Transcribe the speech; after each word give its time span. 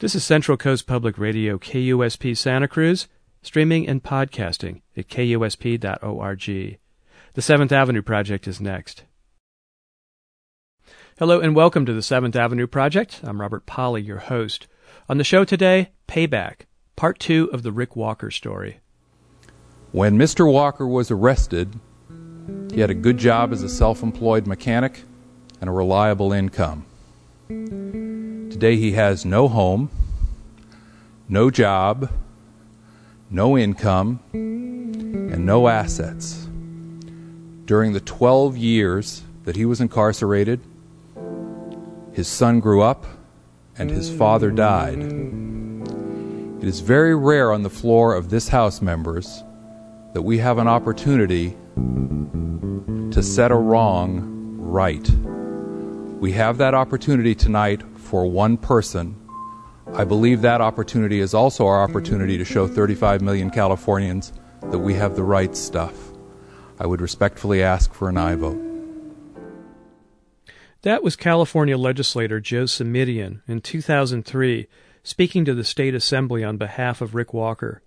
This 0.00 0.14
is 0.14 0.24
Central 0.24 0.56
Coast 0.56 0.86
Public 0.86 1.18
Radio, 1.18 1.58
KUSP 1.58 2.34
Santa 2.34 2.66
Cruz, 2.66 3.06
streaming 3.42 3.86
and 3.86 4.02
podcasting 4.02 4.80
at 4.96 5.08
kusp.org. 5.08 6.78
The 7.34 7.42
Seventh 7.42 7.70
Avenue 7.70 8.00
Project 8.00 8.48
is 8.48 8.62
next. 8.62 9.04
Hello 11.18 11.38
and 11.38 11.54
welcome 11.54 11.84
to 11.84 11.92
the 11.92 12.00
Seventh 12.00 12.34
Avenue 12.34 12.66
Project. 12.66 13.20
I'm 13.22 13.42
Robert 13.42 13.66
Polly, 13.66 14.00
your 14.00 14.20
host. 14.20 14.68
On 15.10 15.18
the 15.18 15.22
show 15.22 15.44
today, 15.44 15.90
Payback, 16.08 16.60
part 16.96 17.18
two 17.18 17.50
of 17.52 17.62
the 17.62 17.70
Rick 17.70 17.94
Walker 17.94 18.30
story. 18.30 18.80
When 19.92 20.16
Mr. 20.16 20.50
Walker 20.50 20.86
was 20.86 21.10
arrested, 21.10 21.78
he 22.72 22.80
had 22.80 22.88
a 22.88 22.94
good 22.94 23.18
job 23.18 23.52
as 23.52 23.62
a 23.62 23.68
self 23.68 24.02
employed 24.02 24.46
mechanic 24.46 25.02
and 25.60 25.68
a 25.68 25.74
reliable 25.74 26.32
income. 26.32 26.86
Today 28.60 28.76
he 28.76 28.92
has 28.92 29.24
no 29.24 29.48
home, 29.48 29.88
no 31.30 31.50
job, 31.50 32.10
no 33.30 33.56
income, 33.56 34.20
and 34.34 35.46
no 35.46 35.66
assets. 35.66 36.46
During 37.64 37.94
the 37.94 38.00
12 38.00 38.58
years 38.58 39.22
that 39.44 39.56
he 39.56 39.64
was 39.64 39.80
incarcerated, 39.80 40.60
his 42.12 42.28
son 42.28 42.60
grew 42.60 42.82
up 42.82 43.06
and 43.78 43.90
his 43.90 44.14
father 44.14 44.50
died. 44.50 44.98
It 46.60 46.68
is 46.68 46.80
very 46.80 47.14
rare 47.14 47.54
on 47.54 47.62
the 47.62 47.70
floor 47.70 48.14
of 48.14 48.28
this 48.28 48.48
House, 48.48 48.82
members, 48.82 49.42
that 50.12 50.20
we 50.20 50.36
have 50.36 50.58
an 50.58 50.68
opportunity 50.68 51.56
to 53.10 53.22
set 53.22 53.52
a 53.52 53.56
wrong 53.56 54.58
right. 54.58 55.10
We 56.20 56.32
have 56.32 56.58
that 56.58 56.74
opportunity 56.74 57.34
tonight 57.34 57.89
for 58.10 58.26
one 58.26 58.56
person. 58.56 59.14
I 59.94 60.02
believe 60.02 60.42
that 60.42 60.60
opportunity 60.60 61.20
is 61.20 61.32
also 61.32 61.68
our 61.68 61.80
opportunity 61.80 62.36
to 62.38 62.44
show 62.44 62.66
35 62.66 63.22
million 63.22 63.50
Californians 63.50 64.32
that 64.62 64.80
we 64.80 64.94
have 64.94 65.14
the 65.14 65.22
right 65.22 65.56
stuff. 65.56 65.94
I 66.80 66.86
would 66.86 67.00
respectfully 67.00 67.62
ask 67.62 67.94
for 67.94 68.08
an 68.08 68.16
aye 68.16 68.34
vote. 68.34 68.60
That 70.82 71.04
was 71.04 71.14
California 71.14 71.78
legislator 71.78 72.40
Joe 72.40 72.64
Simitian 72.64 73.42
in 73.46 73.60
2003 73.60 74.66
speaking 75.04 75.44
to 75.44 75.54
the 75.54 75.62
state 75.62 75.94
assembly 75.94 76.42
on 76.42 76.56
behalf 76.56 77.00
of 77.00 77.14
Rick 77.14 77.32
Walker. 77.32 77.80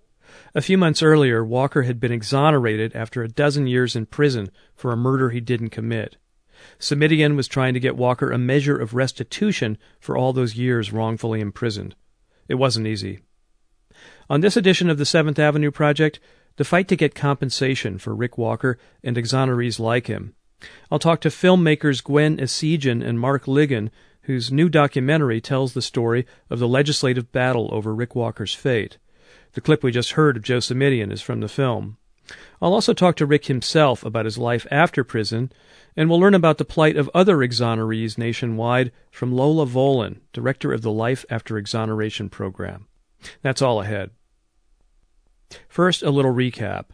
A 0.54 0.62
few 0.62 0.78
months 0.78 1.02
earlier, 1.02 1.44
Walker 1.44 1.82
had 1.82 2.00
been 2.00 2.12
exonerated 2.12 2.96
after 2.96 3.22
a 3.22 3.28
dozen 3.28 3.66
years 3.66 3.94
in 3.94 4.06
prison 4.06 4.50
for 4.74 4.90
a 4.90 4.96
murder 4.96 5.30
he 5.30 5.40
didn't 5.40 5.68
commit. 5.68 6.16
Simitian 6.78 7.36
was 7.36 7.48
trying 7.48 7.74
to 7.74 7.80
get 7.80 7.96
Walker 7.96 8.30
a 8.30 8.38
measure 8.38 8.78
of 8.78 8.94
restitution 8.94 9.78
for 10.00 10.16
all 10.16 10.32
those 10.32 10.56
years 10.56 10.92
wrongfully 10.92 11.40
imprisoned. 11.40 11.94
It 12.48 12.54
wasn't 12.54 12.86
easy. 12.86 13.20
On 14.28 14.40
this 14.40 14.56
edition 14.56 14.90
of 14.90 14.98
the 14.98 15.06
Seventh 15.06 15.38
Avenue 15.38 15.70
Project, 15.70 16.20
the 16.56 16.64
fight 16.64 16.88
to 16.88 16.96
get 16.96 17.14
compensation 17.14 17.98
for 17.98 18.14
Rick 18.14 18.38
Walker 18.38 18.78
and 19.02 19.16
exonerees 19.16 19.78
like 19.78 20.06
him. 20.06 20.34
I'll 20.90 20.98
talk 20.98 21.20
to 21.22 21.28
filmmakers 21.28 22.02
Gwen 22.02 22.38
Essegian 22.38 23.04
and 23.04 23.20
Mark 23.20 23.44
Ligon, 23.44 23.90
whose 24.22 24.52
new 24.52 24.68
documentary 24.68 25.40
tells 25.40 25.74
the 25.74 25.82
story 25.82 26.26
of 26.48 26.58
the 26.58 26.68
legislative 26.68 27.32
battle 27.32 27.68
over 27.72 27.94
Rick 27.94 28.14
Walker's 28.14 28.54
fate. 28.54 28.98
The 29.52 29.60
clip 29.60 29.82
we 29.82 29.92
just 29.92 30.12
heard 30.12 30.36
of 30.36 30.42
Joe 30.42 30.58
Simitian 30.58 31.12
is 31.12 31.22
from 31.22 31.40
the 31.40 31.48
film. 31.48 31.98
I'll 32.60 32.72
also 32.72 32.94
talk 32.94 33.16
to 33.16 33.26
Rick 33.26 33.46
himself 33.46 34.04
about 34.04 34.24
his 34.24 34.38
life 34.38 34.66
after 34.70 35.04
prison, 35.04 35.52
and 35.96 36.08
we'll 36.08 36.20
learn 36.20 36.34
about 36.34 36.58
the 36.58 36.64
plight 36.64 36.96
of 36.96 37.10
other 37.14 37.36
exonerees 37.38 38.18
nationwide 38.18 38.92
from 39.10 39.32
Lola 39.32 39.66
Vollen, 39.66 40.20
director 40.32 40.72
of 40.72 40.82
the 40.82 40.90
Life 40.90 41.24
After 41.30 41.58
Exoneration 41.58 42.30
program. 42.30 42.86
That's 43.42 43.62
all 43.62 43.80
ahead. 43.80 44.10
First, 45.68 46.02
a 46.02 46.10
little 46.10 46.34
recap. 46.34 46.86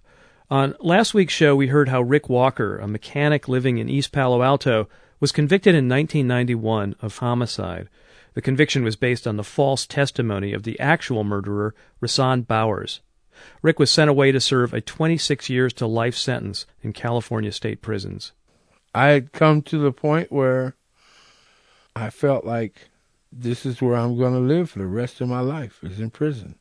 On 0.51 0.75
last 0.81 1.15
week's 1.15 1.33
show, 1.33 1.55
we 1.55 1.69
heard 1.69 1.89
how 1.89 2.03
Rick 2.03 2.29
Walker, 2.29 2.79
a 2.79 2.89
mechanic 2.89 3.49
living 3.49 3.79
in 3.79 3.89
East 3.89 4.11
Palo 4.11 4.43
Alto, 4.43 4.89
was 5.21 5.33
convicted 5.33 5.75
in 5.75 5.89
1991 5.89 6.97
of 7.01 7.19
homicide. 7.19 7.89
The 8.35 8.43
conviction 8.43 8.83
was 8.83 8.97
based 8.97 9.27
on 9.27 9.37
the 9.37 9.45
false 9.45 9.87
testimony 9.87 10.53
of 10.53 10.65
the 10.65 10.79
actual 10.81 11.25
murderer, 11.25 11.75
Rahsaan 12.03 12.47
Bowers. 12.47 13.01
Rick 13.63 13.79
was 13.79 13.91
sent 13.91 14.11
away 14.11 14.33
to 14.33 14.41
serve 14.41 14.73
a 14.73 14.81
26 14.81 15.49
years 15.49 15.73
to 15.75 15.87
life 15.87 16.17
sentence 16.17 16.67
in 16.83 16.93
California 16.93 17.53
state 17.53 17.83
prisons. 17.83 18.33
I 18.95 19.09
had 19.09 19.33
come 19.33 19.63
to 19.63 19.79
the 19.79 19.93
point 19.93 20.33
where 20.33 20.75
I 21.95 22.11
felt 22.11 22.45
like 22.45 22.91
this 23.33 23.65
is 23.65 23.81
where 23.81 23.97
I'm 23.97 24.17
going 24.19 24.35
to 24.35 24.41
live 24.41 24.71
for 24.71 24.81
the 24.81 24.87
rest 24.87 25.21
of 25.21 25.29
my 25.29 25.41
life 25.41 25.79
is 25.83 26.01
in 26.01 26.11
prison. 26.11 26.57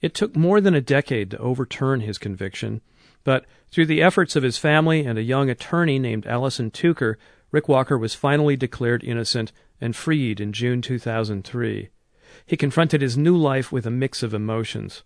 It 0.00 0.14
took 0.14 0.36
more 0.36 0.60
than 0.60 0.74
a 0.74 0.80
decade 0.80 1.30
to 1.30 1.38
overturn 1.38 2.00
his 2.00 2.18
conviction, 2.18 2.80
but 3.24 3.46
through 3.70 3.86
the 3.86 4.02
efforts 4.02 4.36
of 4.36 4.42
his 4.42 4.58
family 4.58 5.04
and 5.04 5.18
a 5.18 5.22
young 5.22 5.48
attorney 5.48 5.98
named 5.98 6.26
Allison 6.26 6.70
Tucker, 6.70 7.18
Rick 7.50 7.68
Walker 7.68 7.96
was 7.96 8.14
finally 8.14 8.56
declared 8.56 9.04
innocent 9.04 9.52
and 9.80 9.96
freed 9.96 10.40
in 10.40 10.52
June 10.52 10.82
2003. 10.82 11.88
He 12.46 12.56
confronted 12.56 13.00
his 13.00 13.16
new 13.16 13.36
life 13.36 13.72
with 13.72 13.86
a 13.86 13.90
mix 13.90 14.22
of 14.22 14.34
emotions. 14.34 15.02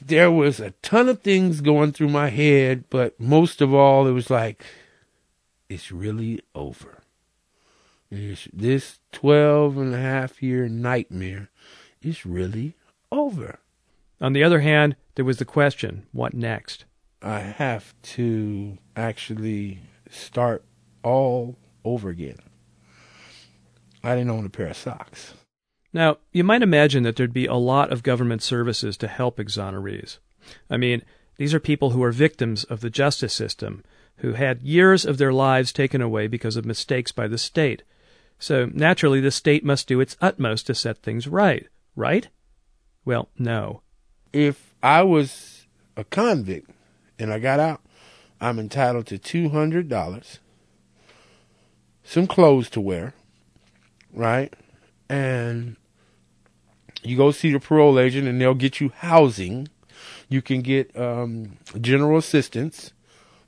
There 0.00 0.30
was 0.30 0.60
a 0.60 0.70
ton 0.82 1.08
of 1.08 1.22
things 1.22 1.60
going 1.60 1.92
through 1.92 2.08
my 2.08 2.28
head, 2.28 2.84
but 2.90 3.18
most 3.20 3.60
of 3.60 3.74
all, 3.74 4.06
it 4.06 4.12
was 4.12 4.30
like, 4.30 4.64
it's 5.68 5.90
really 5.90 6.40
over. 6.54 7.02
It's, 8.10 8.48
this 8.52 9.00
12 9.12 9.76
and 9.76 9.94
a 9.94 9.98
half 9.98 10.42
year 10.42 10.68
nightmare 10.68 11.50
is 12.00 12.24
really 12.24 12.74
over. 13.12 13.58
On 14.20 14.32
the 14.32 14.42
other 14.42 14.60
hand, 14.60 14.96
there 15.14 15.24
was 15.24 15.38
the 15.38 15.44
question 15.44 16.06
what 16.12 16.34
next? 16.34 16.84
I 17.20 17.40
have 17.40 17.94
to 18.02 18.78
actually 18.96 19.80
start 20.10 20.64
all 21.02 21.56
over 21.84 22.08
again. 22.08 22.38
I 24.02 24.14
didn't 24.14 24.30
own 24.30 24.46
a 24.46 24.50
pair 24.50 24.68
of 24.68 24.76
socks. 24.76 25.34
Now, 25.92 26.18
you 26.32 26.44
might 26.44 26.62
imagine 26.62 27.02
that 27.04 27.16
there'd 27.16 27.32
be 27.32 27.46
a 27.46 27.54
lot 27.54 27.92
of 27.92 28.02
government 28.02 28.42
services 28.42 28.96
to 28.98 29.08
help 29.08 29.38
exonerees. 29.38 30.18
I 30.68 30.76
mean, 30.76 31.02
these 31.36 31.54
are 31.54 31.60
people 31.60 31.90
who 31.90 32.02
are 32.02 32.12
victims 32.12 32.64
of 32.64 32.80
the 32.80 32.90
justice 32.90 33.32
system, 33.32 33.84
who 34.18 34.32
had 34.32 34.62
years 34.62 35.04
of 35.06 35.18
their 35.18 35.32
lives 35.32 35.72
taken 35.72 36.02
away 36.02 36.26
because 36.26 36.56
of 36.56 36.64
mistakes 36.64 37.12
by 37.12 37.28
the 37.28 37.38
state. 37.38 37.82
So, 38.38 38.66
naturally, 38.72 39.20
the 39.20 39.30
state 39.30 39.64
must 39.64 39.88
do 39.88 40.00
its 40.00 40.16
utmost 40.20 40.66
to 40.66 40.74
set 40.74 40.98
things 40.98 41.26
right, 41.26 41.66
right? 41.96 42.28
Well, 43.04 43.28
no. 43.38 43.82
If 44.32 44.74
I 44.82 45.02
was 45.02 45.66
a 45.96 46.04
convict 46.04 46.70
and 47.18 47.32
I 47.32 47.38
got 47.38 47.60
out, 47.60 47.80
I'm 48.40 48.58
entitled 48.58 49.06
to 49.06 49.18
$200, 49.18 50.38
some 52.04 52.26
clothes 52.26 52.70
to 52.70 52.80
wear, 52.80 53.14
right? 54.12 54.54
And 55.08 55.76
you 57.02 57.16
go 57.16 57.30
see 57.30 57.52
the 57.52 57.60
parole 57.60 57.98
agent 57.98 58.28
and 58.28 58.40
they'll 58.40 58.54
get 58.54 58.80
you 58.80 58.92
housing. 58.96 59.68
You 60.28 60.42
can 60.42 60.62
get 60.62 60.94
um, 60.98 61.58
general 61.80 62.18
assistance, 62.18 62.92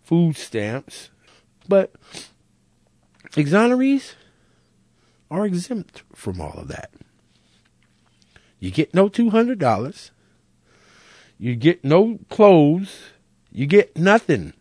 food 0.03 0.37
stamps, 0.37 1.11
but 1.69 1.93
exonerees 3.33 4.15
are 5.31 5.47
exempt 5.47 6.03
from 6.15 6.41
all 6.41 6.55
of 6.59 6.69
that. 6.69 6.91
You 8.59 8.71
get 8.71 8.95
no 8.95 9.09
$200. 9.09 10.11
You 11.39 11.57
get 11.57 11.85
no 11.85 12.19
clothes. 12.29 12.99
You 13.51 13.67
get 13.67 13.97
nothing. 13.97 14.53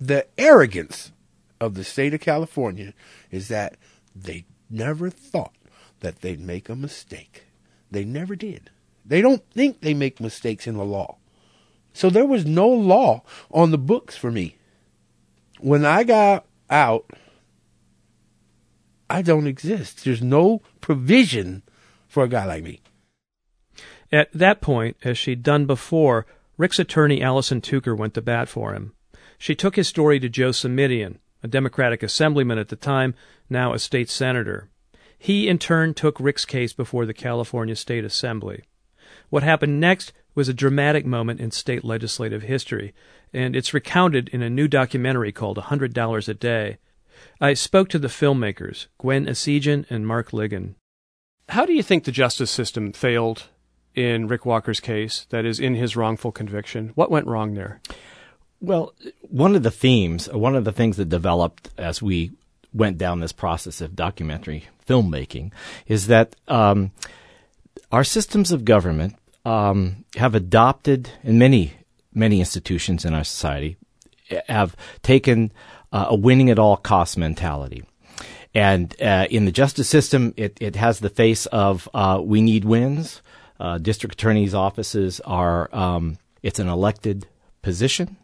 The 0.00 0.26
arrogance 0.38 1.12
of 1.60 1.74
the 1.74 1.84
state 1.84 2.14
of 2.14 2.20
California 2.20 2.94
is 3.30 3.48
that 3.48 3.76
they 4.14 4.44
never 4.70 5.10
thought 5.10 5.54
that 6.04 6.20
they'd 6.20 6.40
make 6.40 6.68
a 6.68 6.76
mistake. 6.76 7.46
They 7.90 8.04
never 8.04 8.36
did. 8.36 8.70
They 9.06 9.22
don't 9.22 9.42
think 9.50 9.80
they 9.80 9.94
make 9.94 10.20
mistakes 10.20 10.66
in 10.66 10.76
the 10.76 10.84
law. 10.84 11.16
So 11.94 12.10
there 12.10 12.26
was 12.26 12.44
no 12.44 12.68
law 12.68 13.22
on 13.50 13.70
the 13.70 13.78
books 13.78 14.14
for 14.14 14.30
me. 14.30 14.58
When 15.60 15.86
I 15.86 16.04
got 16.04 16.44
out, 16.68 17.10
I 19.08 19.22
don't 19.22 19.46
exist. 19.46 20.04
There's 20.04 20.22
no 20.22 20.60
provision 20.82 21.62
for 22.06 22.24
a 22.24 22.28
guy 22.28 22.44
like 22.44 22.64
me. 22.64 22.82
At 24.12 24.30
that 24.34 24.60
point, 24.60 24.98
as 25.04 25.16
she'd 25.16 25.42
done 25.42 25.64
before, 25.64 26.26
Rick's 26.58 26.78
attorney 26.78 27.22
Allison 27.22 27.62
Tucker 27.62 27.94
went 27.94 28.12
to 28.14 28.20
bat 28.20 28.50
for 28.50 28.74
him. 28.74 28.92
She 29.38 29.54
took 29.54 29.76
his 29.76 29.88
story 29.88 30.20
to 30.20 30.28
Joe 30.28 30.50
Simitian, 30.50 31.16
a 31.42 31.48
Democratic 31.48 32.02
assemblyman 32.02 32.58
at 32.58 32.68
the 32.68 32.76
time, 32.76 33.14
now 33.48 33.72
a 33.72 33.78
state 33.78 34.10
senator. 34.10 34.68
He, 35.24 35.48
in 35.48 35.58
turn, 35.58 35.94
took 35.94 36.20
Rick's 36.20 36.44
case 36.44 36.74
before 36.74 37.06
the 37.06 37.14
California 37.14 37.76
State 37.76 38.04
Assembly. 38.04 38.64
What 39.30 39.42
happened 39.42 39.80
next 39.80 40.12
was 40.34 40.50
a 40.50 40.52
dramatic 40.52 41.06
moment 41.06 41.40
in 41.40 41.50
state 41.50 41.82
legislative 41.82 42.42
history, 42.42 42.92
and 43.32 43.56
it's 43.56 43.72
recounted 43.72 44.28
in 44.34 44.42
a 44.42 44.50
new 44.50 44.68
documentary 44.68 45.32
called 45.32 45.56
A 45.56 45.62
Hundred 45.62 45.94
Dollars 45.94 46.28
a 46.28 46.34
Day. 46.34 46.76
I 47.40 47.54
spoke 47.54 47.88
to 47.88 47.98
the 47.98 48.08
filmmakers, 48.08 48.88
Gwen 48.98 49.24
Essegian 49.24 49.86
and 49.88 50.06
Mark 50.06 50.32
Ligon. 50.32 50.74
How 51.48 51.64
do 51.64 51.72
you 51.72 51.82
think 51.82 52.04
the 52.04 52.12
justice 52.12 52.50
system 52.50 52.92
failed 52.92 53.44
in 53.94 54.28
Rick 54.28 54.44
Walker's 54.44 54.78
case, 54.78 55.26
that 55.30 55.46
is, 55.46 55.58
in 55.58 55.74
his 55.74 55.96
wrongful 55.96 56.32
conviction? 56.32 56.92
What 56.96 57.10
went 57.10 57.26
wrong 57.26 57.54
there? 57.54 57.80
Well, 58.60 58.92
one 59.22 59.56
of 59.56 59.62
the 59.62 59.70
themes, 59.70 60.28
one 60.28 60.54
of 60.54 60.66
the 60.66 60.72
things 60.72 60.98
that 60.98 61.08
developed 61.08 61.70
as 61.78 62.02
we 62.02 62.32
went 62.74 62.98
down 62.98 63.20
this 63.20 63.32
process 63.32 63.80
of 63.80 63.96
documentary 63.96 64.68
filmmaking 64.86 65.52
is 65.86 66.08
that 66.08 66.36
um, 66.48 66.90
our 67.92 68.04
systems 68.04 68.52
of 68.52 68.64
government 68.64 69.14
um, 69.44 70.04
have 70.16 70.34
adopted, 70.34 71.08
in 71.22 71.38
many 71.38 71.74
many 72.12 72.38
institutions 72.38 73.04
in 73.04 73.14
our 73.14 73.24
society, 73.24 73.76
have 74.48 74.76
taken 75.02 75.52
uh, 75.92 76.06
a 76.08 76.16
winning 76.16 76.50
at 76.50 76.58
all 76.58 76.76
cost 76.76 77.18
mentality. 77.18 77.84
And 78.54 78.94
uh, 79.02 79.26
in 79.30 79.46
the 79.46 79.52
justice 79.52 79.88
system, 79.88 80.32
it, 80.36 80.56
it 80.60 80.76
has 80.76 81.00
the 81.00 81.10
face 81.10 81.46
of 81.46 81.88
uh, 81.92 82.20
we 82.22 82.40
need 82.40 82.64
wins. 82.64 83.20
Uh, 83.58 83.78
district 83.78 84.14
attorneys' 84.14 84.54
offices 84.54 85.20
are 85.20 85.74
um, 85.74 86.18
it's 86.42 86.60
an 86.60 86.68
elected 86.68 87.26
position 87.62 88.16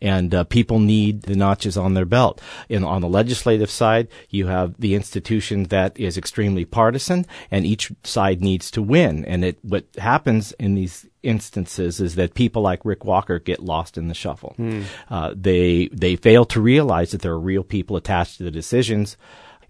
and 0.00 0.34
uh, 0.34 0.44
people 0.44 0.78
need 0.78 1.22
the 1.22 1.36
notches 1.36 1.76
on 1.76 1.94
their 1.94 2.04
belt. 2.04 2.40
In, 2.68 2.84
on 2.84 3.00
the 3.00 3.08
legislative 3.08 3.70
side, 3.70 4.08
you 4.30 4.46
have 4.46 4.78
the 4.78 4.94
institution 4.94 5.64
that 5.64 5.98
is 5.98 6.16
extremely 6.16 6.64
partisan, 6.64 7.26
and 7.50 7.66
each 7.66 7.92
side 8.04 8.40
needs 8.40 8.70
to 8.72 8.82
win. 8.82 9.24
And 9.24 9.44
it, 9.44 9.58
what 9.62 9.86
happens 9.98 10.52
in 10.52 10.74
these 10.74 11.06
instances 11.22 12.00
is 12.00 12.14
that 12.14 12.34
people 12.34 12.62
like 12.62 12.84
Rick 12.84 13.04
Walker 13.04 13.38
get 13.38 13.62
lost 13.62 13.98
in 13.98 14.08
the 14.08 14.14
shuffle. 14.14 14.54
Hmm. 14.56 14.82
Uh, 15.10 15.34
they 15.36 15.88
they 15.92 16.16
fail 16.16 16.44
to 16.46 16.60
realize 16.60 17.10
that 17.10 17.22
there 17.22 17.32
are 17.32 17.40
real 17.40 17.64
people 17.64 17.96
attached 17.96 18.38
to 18.38 18.44
the 18.44 18.50
decisions, 18.50 19.16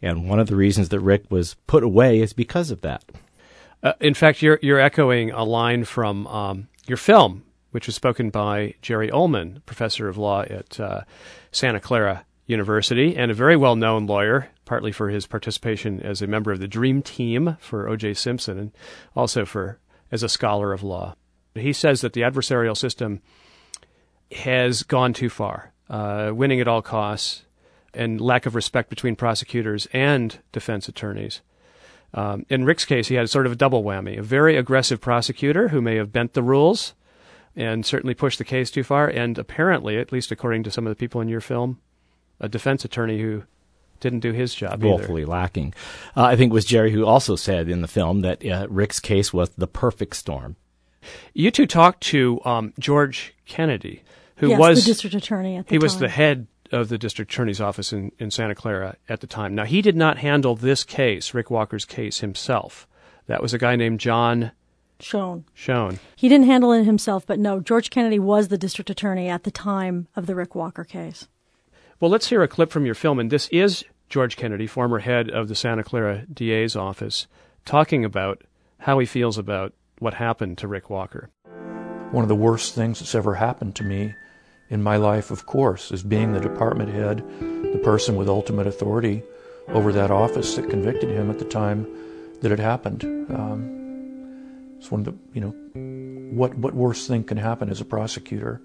and 0.02 0.28
one 0.28 0.40
of 0.40 0.48
the 0.48 0.56
reasons 0.56 0.90
that 0.90 1.00
Rick 1.00 1.24
was 1.30 1.56
put 1.66 1.82
away 1.82 2.20
is 2.20 2.32
because 2.32 2.70
of 2.70 2.82
that. 2.82 3.04
Uh, 3.82 3.92
in 4.00 4.14
fact, 4.14 4.42
you're 4.42 4.58
you're 4.62 4.80
echoing 4.80 5.30
a 5.30 5.44
line 5.44 5.84
from 5.84 6.26
um, 6.26 6.68
your 6.86 6.96
film 6.96 7.44
which 7.78 7.86
was 7.86 7.94
spoken 7.94 8.28
by 8.28 8.74
Jerry 8.82 9.08
Uelmen, 9.08 9.64
professor 9.64 10.08
of 10.08 10.18
law 10.18 10.42
at 10.42 10.80
uh, 10.80 11.02
Santa 11.52 11.78
Clara 11.78 12.26
University 12.44 13.16
and 13.16 13.30
a 13.30 13.34
very 13.34 13.56
well 13.56 13.76
known 13.76 14.04
lawyer, 14.04 14.48
partly 14.64 14.90
for 14.90 15.10
his 15.10 15.28
participation 15.28 16.02
as 16.02 16.20
a 16.20 16.26
member 16.26 16.50
of 16.50 16.58
the 16.58 16.66
Dream 16.66 17.02
Team 17.02 17.56
for 17.60 17.88
O.J. 17.88 18.14
Simpson 18.14 18.58
and 18.58 18.72
also 19.14 19.44
for 19.44 19.78
as 20.10 20.24
a 20.24 20.28
scholar 20.28 20.72
of 20.72 20.82
law. 20.82 21.14
He 21.54 21.72
says 21.72 22.00
that 22.00 22.14
the 22.14 22.22
adversarial 22.22 22.76
system 22.76 23.22
has 24.32 24.82
gone 24.82 25.12
too 25.12 25.30
far, 25.30 25.72
uh, 25.88 26.32
winning 26.34 26.60
at 26.60 26.66
all 26.66 26.82
costs, 26.82 27.44
and 27.94 28.20
lack 28.20 28.44
of 28.44 28.56
respect 28.56 28.90
between 28.90 29.14
prosecutors 29.14 29.86
and 29.92 30.40
defense 30.50 30.88
attorneys. 30.88 31.42
Um, 32.12 32.44
in 32.48 32.64
Rick's 32.64 32.84
case, 32.84 33.06
he 33.06 33.14
had 33.14 33.30
sort 33.30 33.46
of 33.46 33.52
a 33.52 33.56
double 33.56 33.84
whammy 33.84 34.18
a 34.18 34.22
very 34.24 34.56
aggressive 34.56 35.00
prosecutor 35.00 35.68
who 35.68 35.80
may 35.80 35.94
have 35.94 36.10
bent 36.10 36.32
the 36.32 36.42
rules 36.42 36.94
and 37.56 37.84
certainly 37.84 38.14
pushed 38.14 38.38
the 38.38 38.44
case 38.44 38.70
too 38.70 38.84
far. 38.84 39.08
And 39.08 39.38
apparently, 39.38 39.98
at 39.98 40.12
least 40.12 40.30
according 40.30 40.62
to 40.64 40.70
some 40.70 40.86
of 40.86 40.90
the 40.90 40.96
people 40.96 41.20
in 41.20 41.28
your 41.28 41.40
film, 41.40 41.80
a 42.40 42.48
defense 42.48 42.84
attorney 42.84 43.20
who 43.20 43.44
didn't 44.00 44.20
do 44.20 44.32
his 44.32 44.54
job 44.54 44.82
woefully 44.82 45.22
either. 45.22 45.30
lacking. 45.30 45.74
Uh, 46.16 46.24
I 46.24 46.36
think 46.36 46.50
it 46.50 46.54
was 46.54 46.64
Jerry 46.64 46.92
who 46.92 47.04
also 47.04 47.36
said 47.36 47.68
in 47.68 47.82
the 47.82 47.88
film 47.88 48.20
that 48.20 48.44
uh, 48.46 48.66
Rick's 48.70 49.00
case 49.00 49.32
was 49.32 49.50
the 49.50 49.66
perfect 49.66 50.16
storm. 50.16 50.56
You 51.34 51.50
two 51.50 51.66
talked 51.66 52.02
to 52.04 52.40
um, 52.44 52.74
George 52.78 53.34
Kennedy, 53.46 54.02
who 54.36 54.50
yes, 54.50 54.58
was 54.58 54.84
the 54.84 54.90
district 54.90 55.16
attorney 55.16 55.56
at 55.56 55.66
the 55.66 55.70
time. 55.70 55.74
he 55.74 55.78
time. 55.78 55.84
was 55.84 55.98
the 55.98 56.08
head 56.08 56.46
of 56.70 56.88
the 56.88 56.98
district 56.98 57.32
attorney's 57.32 57.60
office 57.60 57.92
in, 57.92 58.12
in 58.18 58.30
Santa 58.30 58.54
Clara 58.54 58.96
at 59.08 59.20
the 59.20 59.26
time. 59.26 59.54
Now 59.54 59.64
he 59.64 59.82
did 59.82 59.96
not 59.96 60.18
handle 60.18 60.54
this 60.54 60.84
case, 60.84 61.34
Rick 61.34 61.50
Walker's 61.50 61.84
case 61.84 62.20
himself. 62.20 62.86
That 63.26 63.42
was 63.42 63.54
a 63.54 63.58
guy 63.58 63.76
named 63.76 64.00
John 64.00 64.52
Schoen. 65.00 65.44
Schoen. 65.54 65.98
He 66.16 66.28
didn't 66.28 66.46
handle 66.46 66.72
it 66.72 66.84
himself, 66.84 67.26
but 67.26 67.38
no, 67.38 67.60
George 67.60 67.90
Kennedy 67.90 68.18
was 68.18 68.48
the 68.48 68.58
district 68.58 68.90
attorney 68.90 69.28
at 69.28 69.44
the 69.44 69.50
time 69.50 70.08
of 70.16 70.26
the 70.26 70.34
Rick 70.34 70.54
Walker 70.54 70.84
case. 70.84 71.28
Well, 72.00 72.10
let's 72.10 72.28
hear 72.28 72.42
a 72.42 72.48
clip 72.48 72.70
from 72.70 72.86
your 72.86 72.94
film, 72.94 73.18
and 73.18 73.30
this 73.30 73.48
is 73.48 73.84
George 74.08 74.36
Kennedy, 74.36 74.66
former 74.66 75.00
head 75.00 75.30
of 75.30 75.48
the 75.48 75.54
Santa 75.54 75.84
Clara 75.84 76.24
DA's 76.32 76.76
office, 76.76 77.26
talking 77.64 78.04
about 78.04 78.42
how 78.78 78.98
he 78.98 79.06
feels 79.06 79.38
about 79.38 79.72
what 79.98 80.14
happened 80.14 80.58
to 80.58 80.68
Rick 80.68 80.90
Walker. 80.90 81.30
One 82.10 82.24
of 82.24 82.28
the 82.28 82.34
worst 82.34 82.74
things 82.74 83.00
that's 83.00 83.14
ever 83.14 83.34
happened 83.34 83.74
to 83.76 83.84
me 83.84 84.14
in 84.70 84.82
my 84.82 84.96
life, 84.96 85.30
of 85.30 85.46
course, 85.46 85.92
is 85.92 86.02
being 86.02 86.32
the 86.32 86.40
department 86.40 86.90
head, 86.90 87.18
the 87.40 87.80
person 87.82 88.16
with 88.16 88.28
ultimate 88.28 88.66
authority 88.66 89.22
over 89.68 89.92
that 89.92 90.10
office 90.10 90.56
that 90.56 90.70
convicted 90.70 91.10
him 91.10 91.30
at 91.30 91.38
the 91.38 91.44
time 91.44 91.86
that 92.40 92.52
it 92.52 92.58
happened. 92.58 93.04
Um, 93.04 93.77
it's 94.78 94.90
one 94.90 95.00
of 95.00 95.06
the, 95.06 95.14
you 95.34 95.40
know, 95.40 96.34
what, 96.34 96.54
what 96.56 96.74
worse 96.74 97.06
thing 97.06 97.24
can 97.24 97.36
happen 97.36 97.68
as 97.68 97.80
a 97.80 97.84
prosecutor 97.84 98.60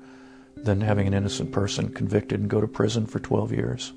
than 0.55 0.81
having 0.81 1.07
an 1.07 1.13
innocent 1.13 1.51
person 1.51 1.93
convicted 1.93 2.39
and 2.39 2.49
go 2.49 2.61
to 2.61 2.67
prison 2.67 3.05
for 3.05 3.19
12 3.19 3.51
years? 3.51 3.93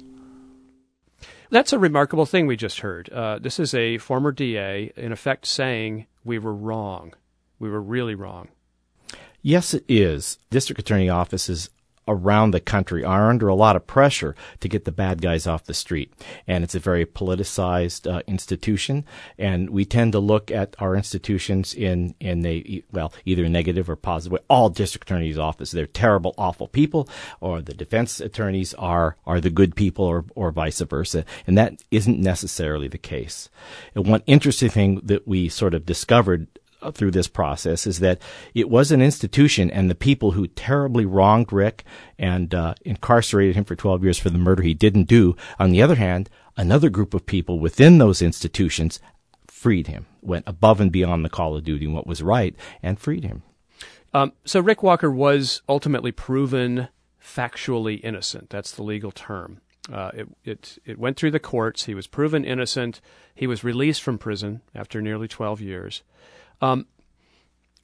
That's 1.51 1.73
a 1.73 1.79
remarkable 1.79 2.27
thing 2.27 2.47
we 2.47 2.57
just 2.57 2.81
heard. 2.81 3.09
Uh, 3.11 3.39
this 3.39 3.61
is 3.61 3.73
a 3.75 3.99
former 3.99 4.33
DA, 4.33 4.93
in 4.97 5.13
effect, 5.13 5.47
saying 5.47 6.07
we 6.25 6.39
were 6.39 6.55
wrong. 6.55 7.15
We 7.59 7.71
were 7.71 7.81
really 7.81 8.15
wrong. 8.15 8.49
Yes, 9.43 9.75
it 9.75 9.85
is. 9.89 10.39
District 10.51 10.81
Attorney 10.81 11.09
offices 11.09 11.71
around 12.09 12.51
the 12.51 12.61
country 12.61 13.05
are 13.05 13.31
under 13.31 13.49
a 13.49 13.55
lot 13.55 13.77
of 13.77 13.87
pressure 13.87 14.35
to 14.61 14.69
get 14.69 14.85
the 14.85 14.93
bad 14.93 15.21
guys 15.21 15.47
off 15.47 15.65
the 15.65 15.75
street. 15.75 16.13
And 16.47 16.65
it's 16.65 16.75
a 16.75 16.81
very 16.81 17.07
politicized 17.07 18.11
uh, 18.11 18.23
institution. 18.27 19.05
And 19.39 19.71
we 19.71 19.85
tend 19.85 20.13
to 20.13 20.19
look 20.19 20.51
at 20.51 20.77
our 20.79 20.95
institutions 20.95 21.75
in, 21.75 22.15
in 22.21 22.45
a, 22.47 22.83
well, 22.93 23.13
either 23.25 23.49
negative 23.49 23.91
or 23.91 23.97
positive 23.97 24.33
way. 24.33 24.45
All 24.49 24.69
district 24.69 25.11
attorneys' 25.11 25.39
office, 25.39 25.71
they're 25.71 25.87
terrible, 25.87 26.35
awful 26.39 26.69
people, 26.69 27.09
or 27.41 27.63
the 27.63 27.75
defense 27.75 28.21
attorneys 28.21 28.75
are, 28.75 29.17
are 29.27 29.41
the 29.41 29.51
good 29.51 29.75
people, 29.75 30.05
or, 30.05 30.25
or 30.35 30.51
vice 30.51 30.81
versa. 30.81 31.25
And 31.47 31.57
that 31.59 31.83
isn't 31.91 32.19
necessarily 32.19 32.89
the 32.89 32.99
case. 32.99 33.49
And 33.95 34.07
one 34.07 34.23
interesting 34.27 34.71
thing 34.71 35.01
that 35.05 35.27
we 35.27 35.49
sort 35.49 35.75
of 35.75 35.87
discovered 35.87 36.47
through 36.95 37.11
this 37.11 37.29
process 37.29 37.87
is 37.87 38.01
that 38.01 38.21
it 38.55 38.69
was 38.69 38.93
an 38.93 39.03
institution 39.03 39.71
and 39.71 39.91
the 39.91 39.95
people 39.95 40.33
who 40.33 40.47
terribly 40.47 41.05
wronged 41.05 41.53
Rick 41.53 41.85
and 42.19 42.55
uh, 42.55 42.75
incarcerated 42.85 43.57
him 43.57 43.65
for 43.65 43.77
12 43.77 44.05
years 44.05 44.19
for 44.19 44.31
the 44.31 44.39
murder 44.39 44.63
he 44.63 44.75
didn't 44.75 45.05
do. 45.05 45.37
On 45.59 45.71
the 45.71 45.83
other 45.83 45.97
hand, 45.97 46.31
another 46.57 46.91
group 46.91 47.15
of 47.15 47.27
people 47.27 47.59
within 47.59 47.99
those 47.99 48.23
institutions 48.23 49.01
freed 49.47 49.87
him, 49.87 50.07
went 50.23 50.45
above 50.47 50.81
and 50.81 50.93
beyond 50.93 51.25
the 51.25 51.31
call 51.31 51.57
of 51.57 51.65
duty 51.65 51.87
and 51.87 51.95
what 51.95 52.07
was 52.07 52.23
right, 52.23 52.55
and 52.83 52.99
freed 52.99 53.25
him. 53.25 53.43
Um, 54.15 54.33
so 54.45 54.61
Rick 54.61 54.83
Walker 54.83 55.11
was 55.11 55.63
ultimately 55.69 56.13
proven 56.13 56.89
factually 57.23 58.01
innocent. 58.03 58.51
That's 58.51 58.73
the 58.73 58.83
legal 58.83 59.11
term. 59.11 59.61
Uh, 59.93 60.11
it, 60.15 60.29
it, 60.45 60.79
it 60.85 60.99
went 60.99 61.17
through 61.17 61.31
the 61.31 61.39
courts. 61.39 61.85
He 61.85 61.95
was 61.95 62.07
proven 62.07 62.45
innocent. 62.45 63.01
He 63.35 63.47
was 63.47 63.65
released 63.65 64.03
from 64.03 64.19
prison 64.19 64.63
after 64.75 65.01
nearly 65.01 65.29
12 65.29 65.61
years. 65.61 66.03
Um, 66.61 66.87